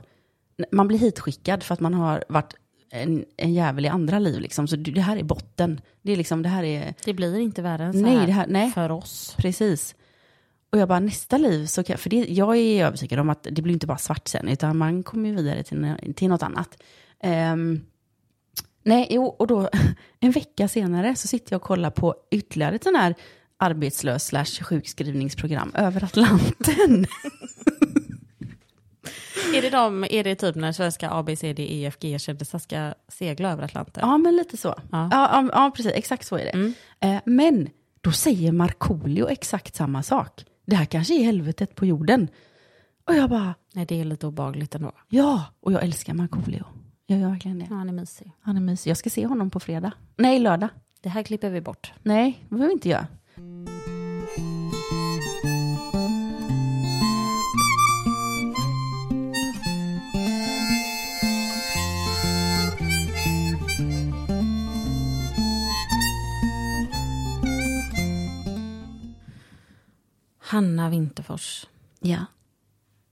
man 0.72 0.88
blir 0.88 1.00
hitskickad 1.00 1.64
för 1.64 1.74
att 1.74 1.80
man 1.80 1.94
har 1.94 2.24
varit 2.30 2.54
en, 2.90 3.26
en 3.38 3.54
jävel 3.54 3.86
i 3.86 3.90
andra 3.90 4.20
liv 4.20 4.40
liksom. 4.40 4.68
Så 4.68 4.76
det 4.76 5.02
här 5.02 5.18
är 5.18 5.24
botten. 5.24 5.82
Det 6.02 6.12
är 6.12 6.16
liksom, 6.18 6.44
det 6.44 6.50
här 6.50 6.64
är... 6.64 6.94
Det 7.06 7.14
blir 7.14 7.40
inte 7.40 7.62
värre 7.62 7.84
än 7.84 7.94
så 7.94 8.00
Nej, 8.00 8.16
här, 8.16 8.28
här- 8.28 8.48
nej. 8.50 8.72
för 8.72 8.92
oss. 8.92 9.36
Precis. 9.38 9.96
Och 10.72 10.78
jag 10.78 10.88
bara, 10.90 11.00
nästa 11.00 11.38
liv, 11.38 11.66
så 11.66 11.84
kan, 11.84 11.98
för 11.98 12.10
det, 12.10 12.18
jag 12.18 12.58
är 12.58 12.86
övertygad 12.86 13.20
om 13.20 13.30
att 13.30 13.48
det 13.52 13.62
blir 13.62 13.74
inte 13.74 13.88
bara 13.88 13.98
svart 13.98 14.28
sen, 14.28 14.48
utan 14.48 14.78
man 14.78 15.04
kommer 15.04 15.30
ju 15.30 15.36
vidare 15.36 15.64
till, 15.64 15.96
till 16.16 16.30
något 16.30 16.44
annat. 16.44 16.84
Ehm, 17.20 17.82
nej, 18.84 19.08
jo, 19.10 19.26
och 19.26 19.48
då 19.48 19.70
en 20.20 20.32
vecka 20.32 20.68
senare 20.68 21.16
så 21.16 21.28
sitter 21.28 21.54
jag 21.54 21.58
och 21.60 21.68
kollar 21.68 21.90
på 21.90 22.16
ytterligare 22.32 22.76
ett 22.76 22.84
sån 22.84 22.96
här 22.96 23.16
arbetslös 23.58 24.26
slash 24.26 24.46
sjukskrivningsprogram 24.64 25.72
över 25.76 26.04
Atlanten. 26.04 27.06
Är 29.56 29.62
det, 29.62 29.70
de, 29.70 30.04
är 30.10 30.24
det 30.24 30.36
typ 30.36 30.56
när 30.56 30.72
svenska 30.72 31.10
A, 31.10 31.24
B, 31.24 31.36
C, 31.36 31.54
D, 31.54 31.64
E, 31.74 31.86
F, 31.86 31.98
G-kändisar 32.00 32.60
ska 32.60 32.94
segla 33.08 33.52
över 33.52 33.64
Atlanten? 33.64 34.04
ja, 34.10 34.18
men 34.18 34.36
lite 34.36 34.58
så. 34.58 34.76
Ja. 34.92 35.10
Ja, 35.12 35.50
ja, 35.54 35.72
precis, 35.76 35.92
exakt 35.96 36.28
så 36.28 36.36
är 36.38 36.44
det. 36.46 36.74
Eh, 37.08 37.22
men 37.26 37.70
då 38.02 38.12
säger 38.12 38.52
Markoolio 38.52 39.28
exakt 39.30 39.76
samma 39.76 40.04
sak. 40.04 40.46
Det 40.66 40.76
här 40.76 40.86
kanske 40.86 41.14
är 41.14 41.24
helvetet 41.24 41.76
på 41.76 41.86
jorden. 41.86 42.28
Och 43.08 43.16
jag 43.16 43.30
bara, 43.30 43.54
Nej, 43.74 43.86
det 43.86 44.00
är 44.00 44.06
lite 44.06 44.28
obagligt 44.28 44.76
ändå. 44.76 44.92
ja, 45.10 45.44
och 45.60 45.72
jag 45.72 45.84
älskar 45.84 46.14
Markoolio. 46.14 46.64
Jag 47.06 47.20
gör 47.20 47.30
verkligen 47.30 47.60
det. 47.60 47.68
Ja, 47.70 47.76
han 47.76 47.90
är 47.90 47.94
mysig. 47.94 48.32
Han 48.42 48.58
är 48.58 48.62
mysig. 48.62 48.90
Jag 48.92 48.98
ska 48.98 49.10
se 49.10 49.26
honom 49.26 49.50
på 49.50 49.60
fredag. 49.60 49.92
Nej, 50.18 50.40
lördag. 50.40 50.70
Det 51.02 51.10
här 51.10 51.24
klipper 51.24 51.50
vi 51.50 51.62
bort. 51.62 51.94
Nej, 52.04 52.40
det 52.42 52.50
behöver 52.56 52.68
vi 52.68 52.74
inte 52.74 52.90
göra. 52.90 53.08
Hanna 70.40 70.90
Winterfors, 70.90 71.68
Ja. 72.00 72.26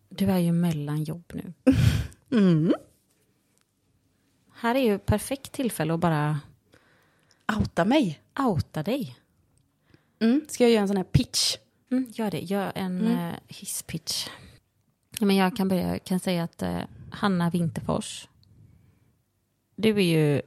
du 0.09 0.25
är 0.31 0.37
ju 0.37 0.51
mellan 0.51 1.03
jobb 1.03 1.31
nu. 1.33 1.53
Mm. 2.31 2.73
Här 4.53 4.75
är 4.75 4.79
ju 4.79 4.99
perfekt 4.99 5.51
tillfälle 5.51 5.93
att 5.93 5.99
bara 5.99 6.39
Outa 7.57 7.85
mig. 7.85 8.19
outa 8.39 8.83
dig. 8.83 9.17
Mm. 10.19 10.45
Ska 10.47 10.63
jag 10.63 10.71
göra 10.71 10.81
en 10.81 10.87
sån 10.87 10.97
här 10.97 11.03
pitch? 11.03 11.57
Mm, 11.91 12.07
gör 12.13 12.31
det, 12.31 12.39
gör 12.39 12.71
en 12.75 13.07
eh, 13.07 13.35
hisspitch. 13.47 14.27
Ja, 15.19 15.25
Men 15.25 15.35
jag 15.35 15.55
kan 15.55 15.67
börja, 15.67 15.99
kan 15.99 16.19
säga 16.19 16.43
att 16.43 16.61
eh, 16.61 16.79
Hanna 17.11 17.49
Winterfors, 17.49 18.27
du 19.75 19.89
är 19.89 20.17
ju 20.17 20.41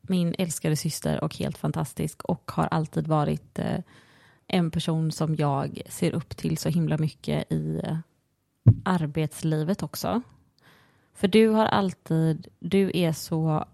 min 0.00 0.34
älskade 0.38 0.76
syster 0.76 1.24
och 1.24 1.36
helt 1.36 1.58
fantastisk 1.58 2.22
och 2.22 2.50
har 2.50 2.66
alltid 2.66 3.06
varit 3.06 3.58
eh, 3.58 3.80
en 4.46 4.70
person 4.70 5.12
som 5.12 5.34
jag 5.36 5.82
ser 5.88 6.14
upp 6.14 6.36
till 6.36 6.58
så 6.58 6.68
himla 6.68 6.98
mycket 6.98 7.52
i 7.52 7.82
arbetslivet 8.84 9.82
också. 9.82 10.22
För 11.14 11.28
du 11.28 11.48
har 11.48 11.66
alltid, 11.66 12.48
du 12.58 12.90
är 12.94 13.12
så 13.12 13.66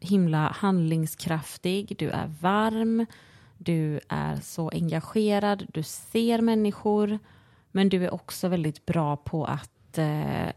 himla 0.00 0.48
handlingskraftig, 0.56 1.94
du 1.98 2.10
är 2.10 2.26
varm, 2.40 3.06
du 3.62 4.00
är 4.08 4.36
så 4.36 4.68
engagerad, 4.68 5.66
du 5.72 5.82
ser 5.82 6.40
människor, 6.40 7.18
men 7.70 7.88
du 7.88 8.04
är 8.04 8.14
också 8.14 8.48
väldigt 8.48 8.86
bra 8.86 9.16
på 9.16 9.44
att, 9.44 9.98
eh, 9.98 10.48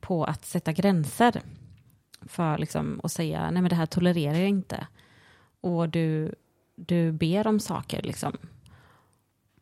på 0.00 0.24
att 0.24 0.44
sätta 0.44 0.72
gränser. 0.72 1.42
För 2.22 2.58
liksom 2.58 3.00
att 3.02 3.12
säga, 3.12 3.50
nej 3.50 3.62
men 3.62 3.68
det 3.68 3.76
här 3.76 3.86
tolererar 3.86 4.38
jag 4.38 4.48
inte. 4.48 4.86
Och 5.60 5.88
du, 5.88 6.34
du 6.76 7.12
ber 7.12 7.46
om 7.46 7.60
saker 7.60 8.02
liksom. 8.02 8.36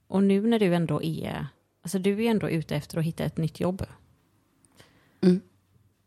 Och 0.07 0.22
nu 0.22 0.47
när 0.47 0.59
du 0.59 0.74
ändå 0.74 1.03
är, 1.03 1.47
alltså 1.82 1.99
du 1.99 2.24
är 2.24 2.30
ändå 2.30 2.51
ute 2.51 2.76
efter 2.76 2.99
att 2.99 3.05
hitta 3.05 3.24
ett 3.24 3.36
nytt 3.36 3.61
jobb. 3.61 3.86
Mm. 5.20 5.40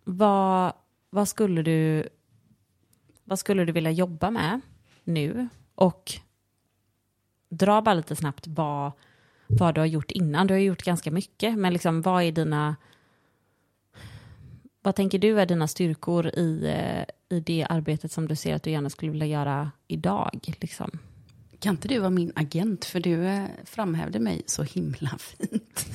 Vad, 0.04 0.74
vad 1.10 1.28
skulle 1.28 1.62
du, 1.62 2.10
vad 3.24 3.40
skulle 3.40 3.66
du 3.66 3.72
vilja 3.72 3.92
jobba 3.92 4.32
med 4.32 4.62
nu? 5.04 5.48
Och 5.76 6.20
dra 7.50 7.82
bara 7.82 7.94
lite 7.94 8.16
snabbt 8.16 8.48
vad, 8.48 8.92
vad 9.48 9.76
du 9.76 9.82
har 9.82 9.86
gjort 9.86 10.12
innan. 10.12 10.48
Du 10.48 10.54
har 10.54 10.60
gjort 10.60 10.84
ganska 10.84 11.12
mycket, 11.12 11.58
men 11.58 11.74
liksom 11.74 12.02
vad 12.02 12.24
är 12.24 12.32
dina... 12.32 12.76
Vad 14.82 14.96
tänker 14.96 15.20
du 15.20 15.40
är 15.40 15.46
dina 15.46 15.68
styrkor 15.68 16.28
i, 16.28 16.66
eh, 16.66 17.38
i 17.38 17.40
det 17.40 17.66
arbetet 17.70 18.12
som 18.12 18.28
du 18.28 18.36
ser 18.36 18.56
att 18.56 18.64
du 18.64 18.72
gärna 18.72 18.90
skulle 18.90 19.12
vilja 19.12 19.28
göra 19.28 19.72
idag? 19.88 20.56
Liksom? 20.60 21.00
Kan 21.60 21.74
inte 21.74 21.88
du 21.88 22.00
vara 22.00 22.10
min 22.10 22.32
agent? 22.36 22.86
För 22.86 23.00
du 23.00 23.26
eh, 23.26 23.46
framhävde 23.64 24.20
mig 24.20 24.42
så 24.46 24.64
himla 24.64 25.10
fint. 25.20 25.86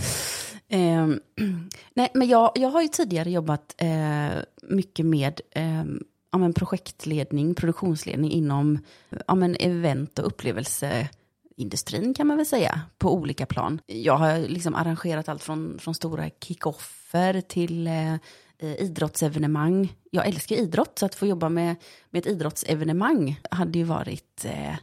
eh, 0.68 1.06
nej, 1.94 2.10
men 2.14 2.28
jag, 2.28 2.52
jag 2.54 2.68
har 2.68 2.82
ju 2.82 2.88
tidigare 2.88 3.30
jobbat 3.30 3.74
eh, 3.78 4.38
mycket 4.62 5.06
med 5.06 5.40
eh, 5.50 5.84
ja, 6.32 6.38
men 6.38 6.52
projektledning, 6.52 7.54
produktionsledning 7.54 8.30
inom 8.30 8.78
ja, 9.26 9.34
men 9.34 9.56
event 9.60 10.18
och 10.18 10.26
upplevelse 10.26 11.08
industrin 11.56 12.14
kan 12.14 12.26
man 12.26 12.36
väl 12.36 12.46
säga, 12.46 12.80
på 12.98 13.14
olika 13.14 13.46
plan. 13.46 13.80
Jag 13.86 14.16
har 14.16 14.38
liksom 14.38 14.74
arrangerat 14.74 15.28
allt 15.28 15.42
från, 15.42 15.78
från 15.78 15.94
stora 15.94 16.30
kickoffer 16.30 17.40
till 17.40 17.86
eh, 17.86 18.14
eh, 18.58 18.80
idrottsevenemang. 18.80 19.96
Jag 20.10 20.26
älskar 20.26 20.56
idrott, 20.56 20.98
så 20.98 21.06
att 21.06 21.14
få 21.14 21.26
jobba 21.26 21.48
med, 21.48 21.76
med 22.10 22.20
ett 22.20 22.26
idrottsevenemang 22.26 23.40
hade 23.50 23.78
ju 23.78 23.84
varit 23.84 24.44
eh, 24.44 24.74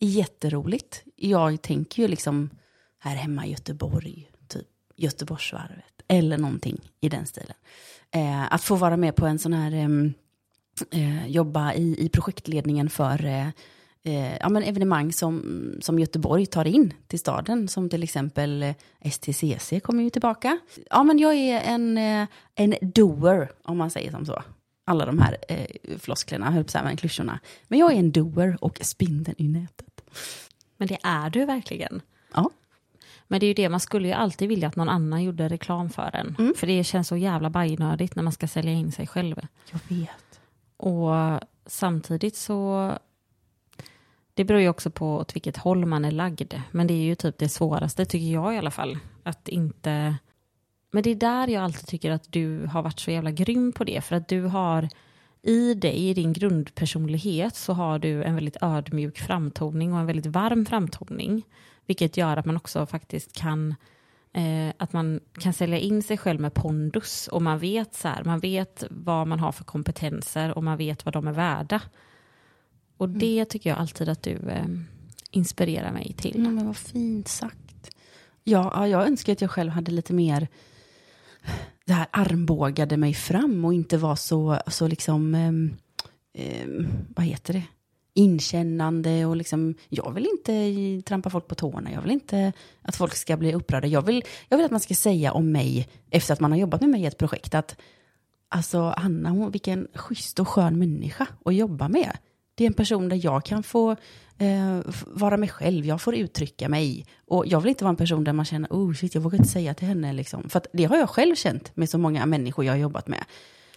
jätteroligt. 0.00 1.02
Jag 1.16 1.62
tänker 1.62 2.02
ju 2.02 2.08
liksom 2.08 2.50
här 2.98 3.16
hemma 3.16 3.46
i 3.46 3.50
Göteborg, 3.50 4.30
typ 4.48 4.66
Göteborgsvarvet, 4.96 6.02
eller 6.08 6.38
någonting 6.38 6.80
i 7.00 7.08
den 7.08 7.26
stilen. 7.26 7.56
Eh, 8.10 8.52
att 8.52 8.62
få 8.62 8.74
vara 8.74 8.96
med 8.96 9.16
på 9.16 9.26
en 9.26 9.38
sån 9.38 9.52
här, 9.52 9.72
eh, 9.72 9.88
eh 11.00 11.26
jobba 11.26 11.74
i, 11.74 12.04
i 12.04 12.08
projektledningen 12.08 12.90
för 12.90 13.24
eh, 13.24 13.48
eh, 14.04 14.36
ja, 14.36 14.48
men 14.48 14.62
evenemang 14.62 15.12
som, 15.12 15.42
som 15.80 15.98
Göteborg 15.98 16.46
tar 16.46 16.64
in 16.64 16.94
till 17.06 17.18
staden, 17.18 17.68
som 17.68 17.88
till 17.90 18.02
exempel 18.02 18.62
eh, 18.62 19.10
STCC 19.10 19.72
kommer 19.82 20.02
ju 20.02 20.10
tillbaka. 20.10 20.58
Ja, 20.90 21.02
men 21.02 21.18
jag 21.18 21.34
är 21.34 21.60
en, 21.60 21.98
eh, 21.98 22.26
en 22.54 22.74
doer, 22.80 23.52
om 23.62 23.78
man 23.78 23.90
säger 23.90 24.10
som 24.10 24.26
så. 24.26 24.42
Alla 24.86 25.06
de 25.06 25.18
här 25.18 25.36
eh, 25.48 25.98
flosklerna, 25.98 26.50
höll 26.50 26.64
på 26.64 26.78
att 26.78 26.98
klyschorna. 26.98 27.40
Men 27.68 27.78
jag 27.78 27.92
är 27.92 27.96
en 27.96 28.12
doer 28.12 28.56
och 28.60 28.78
spindeln 28.82 29.34
i 29.38 29.48
nätet. 29.48 30.00
Men 30.76 30.88
det 30.88 30.98
är 31.02 31.30
du 31.30 31.44
verkligen. 31.44 32.02
Ja. 32.34 32.50
Men 33.28 33.40
det 33.40 33.46
är 33.46 33.48
ju 33.48 33.54
det, 33.54 33.68
man 33.68 33.80
skulle 33.80 34.08
ju 34.08 34.14
alltid 34.14 34.48
vilja 34.48 34.68
att 34.68 34.76
någon 34.76 34.88
annan 34.88 35.22
gjorde 35.22 35.48
reklam 35.48 35.90
för 35.90 36.10
en. 36.14 36.54
För 36.56 36.66
det 36.66 36.84
känns 36.84 37.08
så 37.08 37.16
jävla 37.16 37.50
bajnödigt 37.50 38.16
när 38.16 38.22
man 38.22 38.32
ska 38.32 38.48
sälja 38.48 38.72
in 38.72 38.92
sig 38.92 39.06
själv. 39.06 39.40
Jag 39.70 39.80
vet. 39.96 40.40
Och 40.76 41.40
samtidigt 41.66 42.36
så... 42.36 42.92
Det 44.34 44.44
beror 44.44 44.60
ju 44.60 44.68
också 44.68 44.90
på 44.90 45.16
åt 45.16 45.36
vilket 45.36 45.56
håll 45.56 45.86
man 45.86 46.04
är 46.04 46.10
lagd. 46.10 46.54
Men 46.70 46.86
det 46.86 46.94
är 46.94 47.04
ju 47.04 47.14
typ 47.14 47.38
det 47.38 47.48
svåraste, 47.48 48.04
tycker 48.04 48.32
jag 48.32 48.54
i 48.54 48.58
alla 48.58 48.70
fall. 48.70 48.98
Att 49.22 49.48
inte... 49.48 50.16
Men 50.90 51.02
det 51.02 51.10
är 51.10 51.14
där 51.14 51.48
jag 51.48 51.64
alltid 51.64 51.86
tycker 51.86 52.10
att 52.10 52.32
du 52.32 52.66
har 52.66 52.82
varit 52.82 53.00
så 53.00 53.10
jävla 53.10 53.30
grym 53.30 53.72
på 53.72 53.84
det. 53.84 54.04
För 54.04 54.16
att 54.16 54.28
du 54.28 54.42
har 54.42 54.88
i 55.42 55.74
dig, 55.74 56.08
i 56.08 56.14
din 56.14 56.32
grundpersonlighet, 56.32 57.56
så 57.56 57.72
har 57.72 57.98
du 57.98 58.24
en 58.24 58.34
väldigt 58.34 58.56
ödmjuk 58.60 59.18
framtoning 59.18 59.92
och 59.92 59.98
en 59.98 60.06
väldigt 60.06 60.26
varm 60.26 60.66
framtoning. 60.66 61.42
Vilket 61.86 62.16
gör 62.16 62.36
att 62.36 62.46
man 62.46 62.56
också 62.56 62.86
faktiskt 62.86 63.32
kan 63.32 63.74
eh, 64.32 64.74
att 64.78 64.92
man 64.92 65.20
kan 65.40 65.52
sälja 65.52 65.78
in 65.78 66.02
sig 66.02 66.18
själv 66.18 66.40
med 66.40 66.54
pondus 66.54 67.28
och 67.28 67.42
man 67.42 67.58
vet 67.58 67.94
så 67.94 68.08
här, 68.08 68.24
man 68.24 68.40
vet 68.40 68.84
vad 68.90 69.26
man 69.26 69.40
har 69.40 69.52
för 69.52 69.64
kompetenser 69.64 70.56
och 70.58 70.64
man 70.64 70.76
vet 70.76 71.04
vad 71.04 71.14
de 71.14 71.28
är 71.28 71.32
värda. 71.32 71.80
Och 72.96 73.08
det 73.08 73.44
tycker 73.44 73.70
jag 73.70 73.78
alltid 73.78 74.08
att 74.08 74.22
du 74.22 74.30
eh, 74.30 74.66
inspirerar 75.30 75.92
mig 75.92 76.14
till. 76.18 76.44
Ja, 76.44 76.50
men 76.50 76.66
vad 76.66 76.76
fint 76.76 77.28
sagt. 77.28 77.90
Ja, 78.44 78.72
ja, 78.74 78.88
jag 78.88 79.06
önskar 79.06 79.32
att 79.32 79.40
jag 79.40 79.50
själv 79.50 79.70
hade 79.70 79.92
lite 79.92 80.12
mer 80.12 80.48
det 81.84 81.92
här 81.92 82.06
armbågade 82.10 82.96
mig 82.96 83.14
fram 83.14 83.64
och 83.64 83.74
inte 83.74 83.96
var 83.96 84.16
så, 84.16 84.58
så 84.66 84.88
liksom, 84.88 85.34
ehm, 85.34 85.76
vad 87.08 87.26
heter 87.26 87.52
det, 87.52 87.62
inkännande 88.14 89.26
och 89.26 89.36
liksom, 89.36 89.74
jag 89.88 90.12
vill 90.12 90.26
inte 90.26 91.02
trampa 91.08 91.30
folk 91.30 91.46
på 91.48 91.54
tårna, 91.54 91.92
jag 91.92 92.02
vill 92.02 92.10
inte 92.10 92.52
att 92.82 92.96
folk 92.96 93.14
ska 93.14 93.36
bli 93.36 93.54
upprörda. 93.54 93.86
Jag 93.86 94.02
vill, 94.02 94.24
jag 94.48 94.56
vill 94.56 94.64
att 94.64 94.70
man 94.70 94.80
ska 94.80 94.94
säga 94.94 95.32
om 95.32 95.52
mig, 95.52 95.88
efter 96.10 96.32
att 96.32 96.40
man 96.40 96.52
har 96.52 96.58
jobbat 96.58 96.80
med 96.80 96.90
mig 96.90 97.02
i 97.02 97.06
ett 97.06 97.18
projekt, 97.18 97.54
att 97.54 97.76
alltså 98.48 98.94
Anna, 98.96 99.30
hon, 99.30 99.50
vilken 99.50 99.88
schysst 99.94 100.40
och 100.40 100.48
skön 100.48 100.78
människa 100.78 101.26
att 101.44 101.54
jobba 101.54 101.88
med. 101.88 102.16
Det 102.54 102.64
är 102.64 102.66
en 102.66 102.74
person 102.74 103.08
där 103.08 103.20
jag 103.24 103.44
kan 103.44 103.62
få 103.62 103.90
eh, 104.38 104.80
vara 105.06 105.36
mig 105.36 105.48
själv, 105.48 105.86
jag 105.86 106.00
får 106.00 106.14
uttrycka 106.14 106.68
mig. 106.68 107.06
Och 107.26 107.46
jag 107.46 107.60
vill 107.60 107.68
inte 107.68 107.84
vara 107.84 107.90
en 107.90 107.96
person 107.96 108.24
där 108.24 108.32
man 108.32 108.44
känner, 108.44 108.68
oh 108.70 108.92
shit, 108.94 109.14
jag 109.14 109.22
vågar 109.22 109.38
inte 109.38 109.50
säga 109.50 109.74
till 109.74 109.88
henne. 109.88 110.12
Liksom. 110.12 110.48
För 110.48 110.62
det 110.72 110.84
har 110.84 110.96
jag 110.96 111.10
själv 111.10 111.34
känt 111.34 111.76
med 111.76 111.90
så 111.90 111.98
många 111.98 112.26
människor 112.26 112.64
jag 112.64 112.72
har 112.72 112.78
jobbat 112.78 113.08
med. 113.08 113.24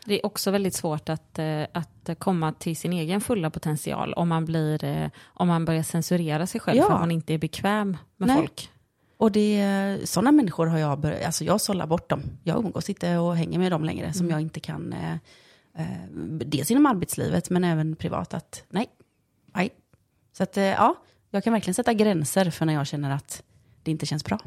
Det 0.05 0.13
är 0.19 0.25
också 0.25 0.51
väldigt 0.51 0.73
svårt 0.73 1.09
att, 1.09 1.39
eh, 1.39 1.63
att 1.73 2.09
komma 2.19 2.53
till 2.53 2.77
sin 2.77 2.93
egen 2.93 3.21
fulla 3.21 3.49
potential 3.49 4.13
om 4.13 4.29
man, 4.29 4.45
blir, 4.45 4.83
eh, 4.83 5.07
om 5.23 5.47
man 5.47 5.65
börjar 5.65 5.83
censurera 5.83 6.47
sig 6.47 6.61
själv 6.61 6.77
Ja. 6.77 6.85
för 6.85 6.93
att 6.93 6.99
man 6.99 7.11
inte 7.11 7.33
är 7.33 7.37
bekväm 7.37 7.97
med 8.17 8.27
Nej. 8.27 8.37
folk. 8.37 8.69
Och 9.17 9.31
det, 9.31 9.97
sådana 10.03 10.31
människor 10.31 10.67
har 10.67 10.77
jag 10.77 10.99
börjat, 10.99 11.25
alltså 11.25 11.43
jag 11.43 11.61
sållar 11.61 11.87
bort 11.87 12.09
dem. 12.09 12.21
Jag 12.43 12.57
umgås 12.57 12.89
inte 12.89 13.17
och 13.17 13.35
hänger 13.37 13.59
med 13.59 13.71
dem 13.71 13.83
längre 13.83 14.13
som 14.13 14.29
jag 14.29 14.41
inte 14.41 14.59
kan, 14.59 14.95
eh, 15.77 16.07
dels 16.45 16.71
inom 16.71 16.85
arbetslivet 16.85 17.49
men 17.49 17.63
även 17.63 17.95
privat 17.95 18.33
att 18.33 18.63
nej, 18.69 18.87
nej. 19.45 19.69
Så 20.33 20.43
att 20.43 20.57
eh, 20.57 20.63
ja, 20.63 20.95
jag 21.31 21.43
kan 21.43 21.53
verkligen 21.53 21.73
sätta 21.75 21.93
gränser 21.93 22.49
för 22.51 22.65
när 22.65 22.73
jag 22.73 22.87
känner 22.87 23.09
att 23.11 23.43
det 23.83 23.91
inte 23.91 24.05
känns 24.05 24.23
bra. 24.25 24.39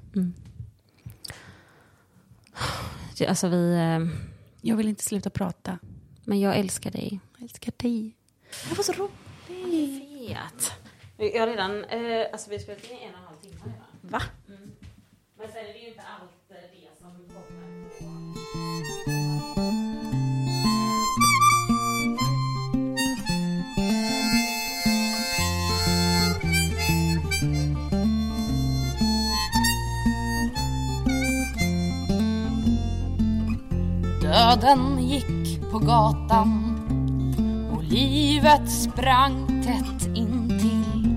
Det- 3.19 3.27
Alltså 3.27 3.49
vi, 3.49 3.73
eh, 3.75 4.19
Jag 4.63 4.77
vill 4.77 4.89
inte 4.89 5.05
sluta 5.05 5.31
prata. 5.31 5.79
men 6.25 6.41
jag 6.41 6.57
älskar 6.59 6.91
dig. 6.91 7.21
Jag 7.37 7.43
älskar 7.43 7.73
dig. 7.77 8.17
Det 8.69 8.77
var 8.77 8.85
så 8.85 8.93
roligt. 8.93 10.05
Vet. 10.29 10.73
Jag 11.35 11.41
har 11.41 11.47
redan, 11.47 11.85
eh, 11.85 12.27
alltså 12.33 12.51
vi 12.51 12.57
har 12.57 12.63
spelat 12.63 12.85
in 12.85 12.97
en 12.97 13.15
och 13.15 13.19
en 13.21 13.25
halv 13.25 13.37
timme 13.41 13.57
redan. 13.65 13.87
Va? 14.01 14.23
Men 15.39 15.49
sen 15.53 15.57
är 15.67 15.73
det 15.73 15.79
ju 15.79 15.89
inte 15.89 16.03
allt 16.03 16.30
Döden 34.31 35.09
gick 35.09 35.71
på 35.71 35.79
gatan 35.79 36.77
och 37.73 37.83
livet 37.83 38.71
sprang 38.71 39.63
tätt 39.63 40.17
intill. 40.17 41.17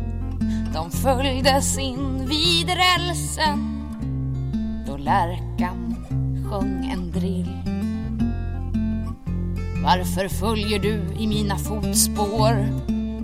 De 0.73 0.91
följdes 0.91 1.77
in 1.77 2.27
vid 2.27 2.69
rälsen 2.69 3.79
då 4.87 4.97
lärkan 4.97 5.95
sjöng 6.49 6.91
en 6.93 7.11
drill. 7.11 7.57
Varför 9.83 10.27
följer 10.27 10.79
du 10.79 11.01
i 11.19 11.27
mina 11.27 11.57
fotspår 11.57 12.67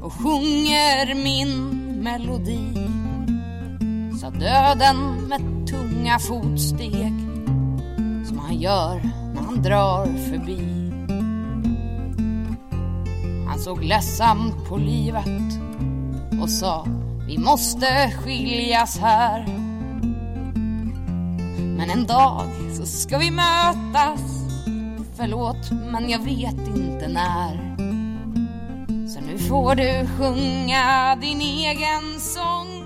och 0.01 0.13
sjunger 0.13 1.23
min 1.23 1.69
melodi? 2.03 2.87
Sa 4.21 4.29
döden 4.29 5.27
med 5.29 5.67
tunga 5.67 6.19
fotsteg 6.19 7.13
som 8.25 8.39
han 8.39 8.55
gör 8.55 9.18
han 9.49 9.61
drar 9.61 10.05
förbi. 10.05 10.91
Han 13.47 13.59
såg 13.59 13.83
ledsamt 13.83 14.69
på 14.69 14.77
livet 14.77 15.59
och 16.41 16.49
sa 16.49 16.87
vi 17.27 17.37
måste 17.37 18.11
skiljas 18.11 18.99
här. 18.99 19.45
Men 21.77 21.89
en 21.89 22.07
dag 22.07 22.47
så 22.73 22.85
ska 22.85 23.17
vi 23.17 23.31
mötas. 23.31 24.21
Förlåt, 25.17 25.71
men 25.91 26.09
jag 26.09 26.19
vet 26.19 26.67
inte 26.75 27.07
när. 27.07 27.75
Så 29.07 29.19
nu 29.21 29.37
får 29.37 29.75
du 29.75 30.07
sjunga 30.17 31.15
din 31.21 31.41
egen 31.41 32.19
sång 32.19 32.78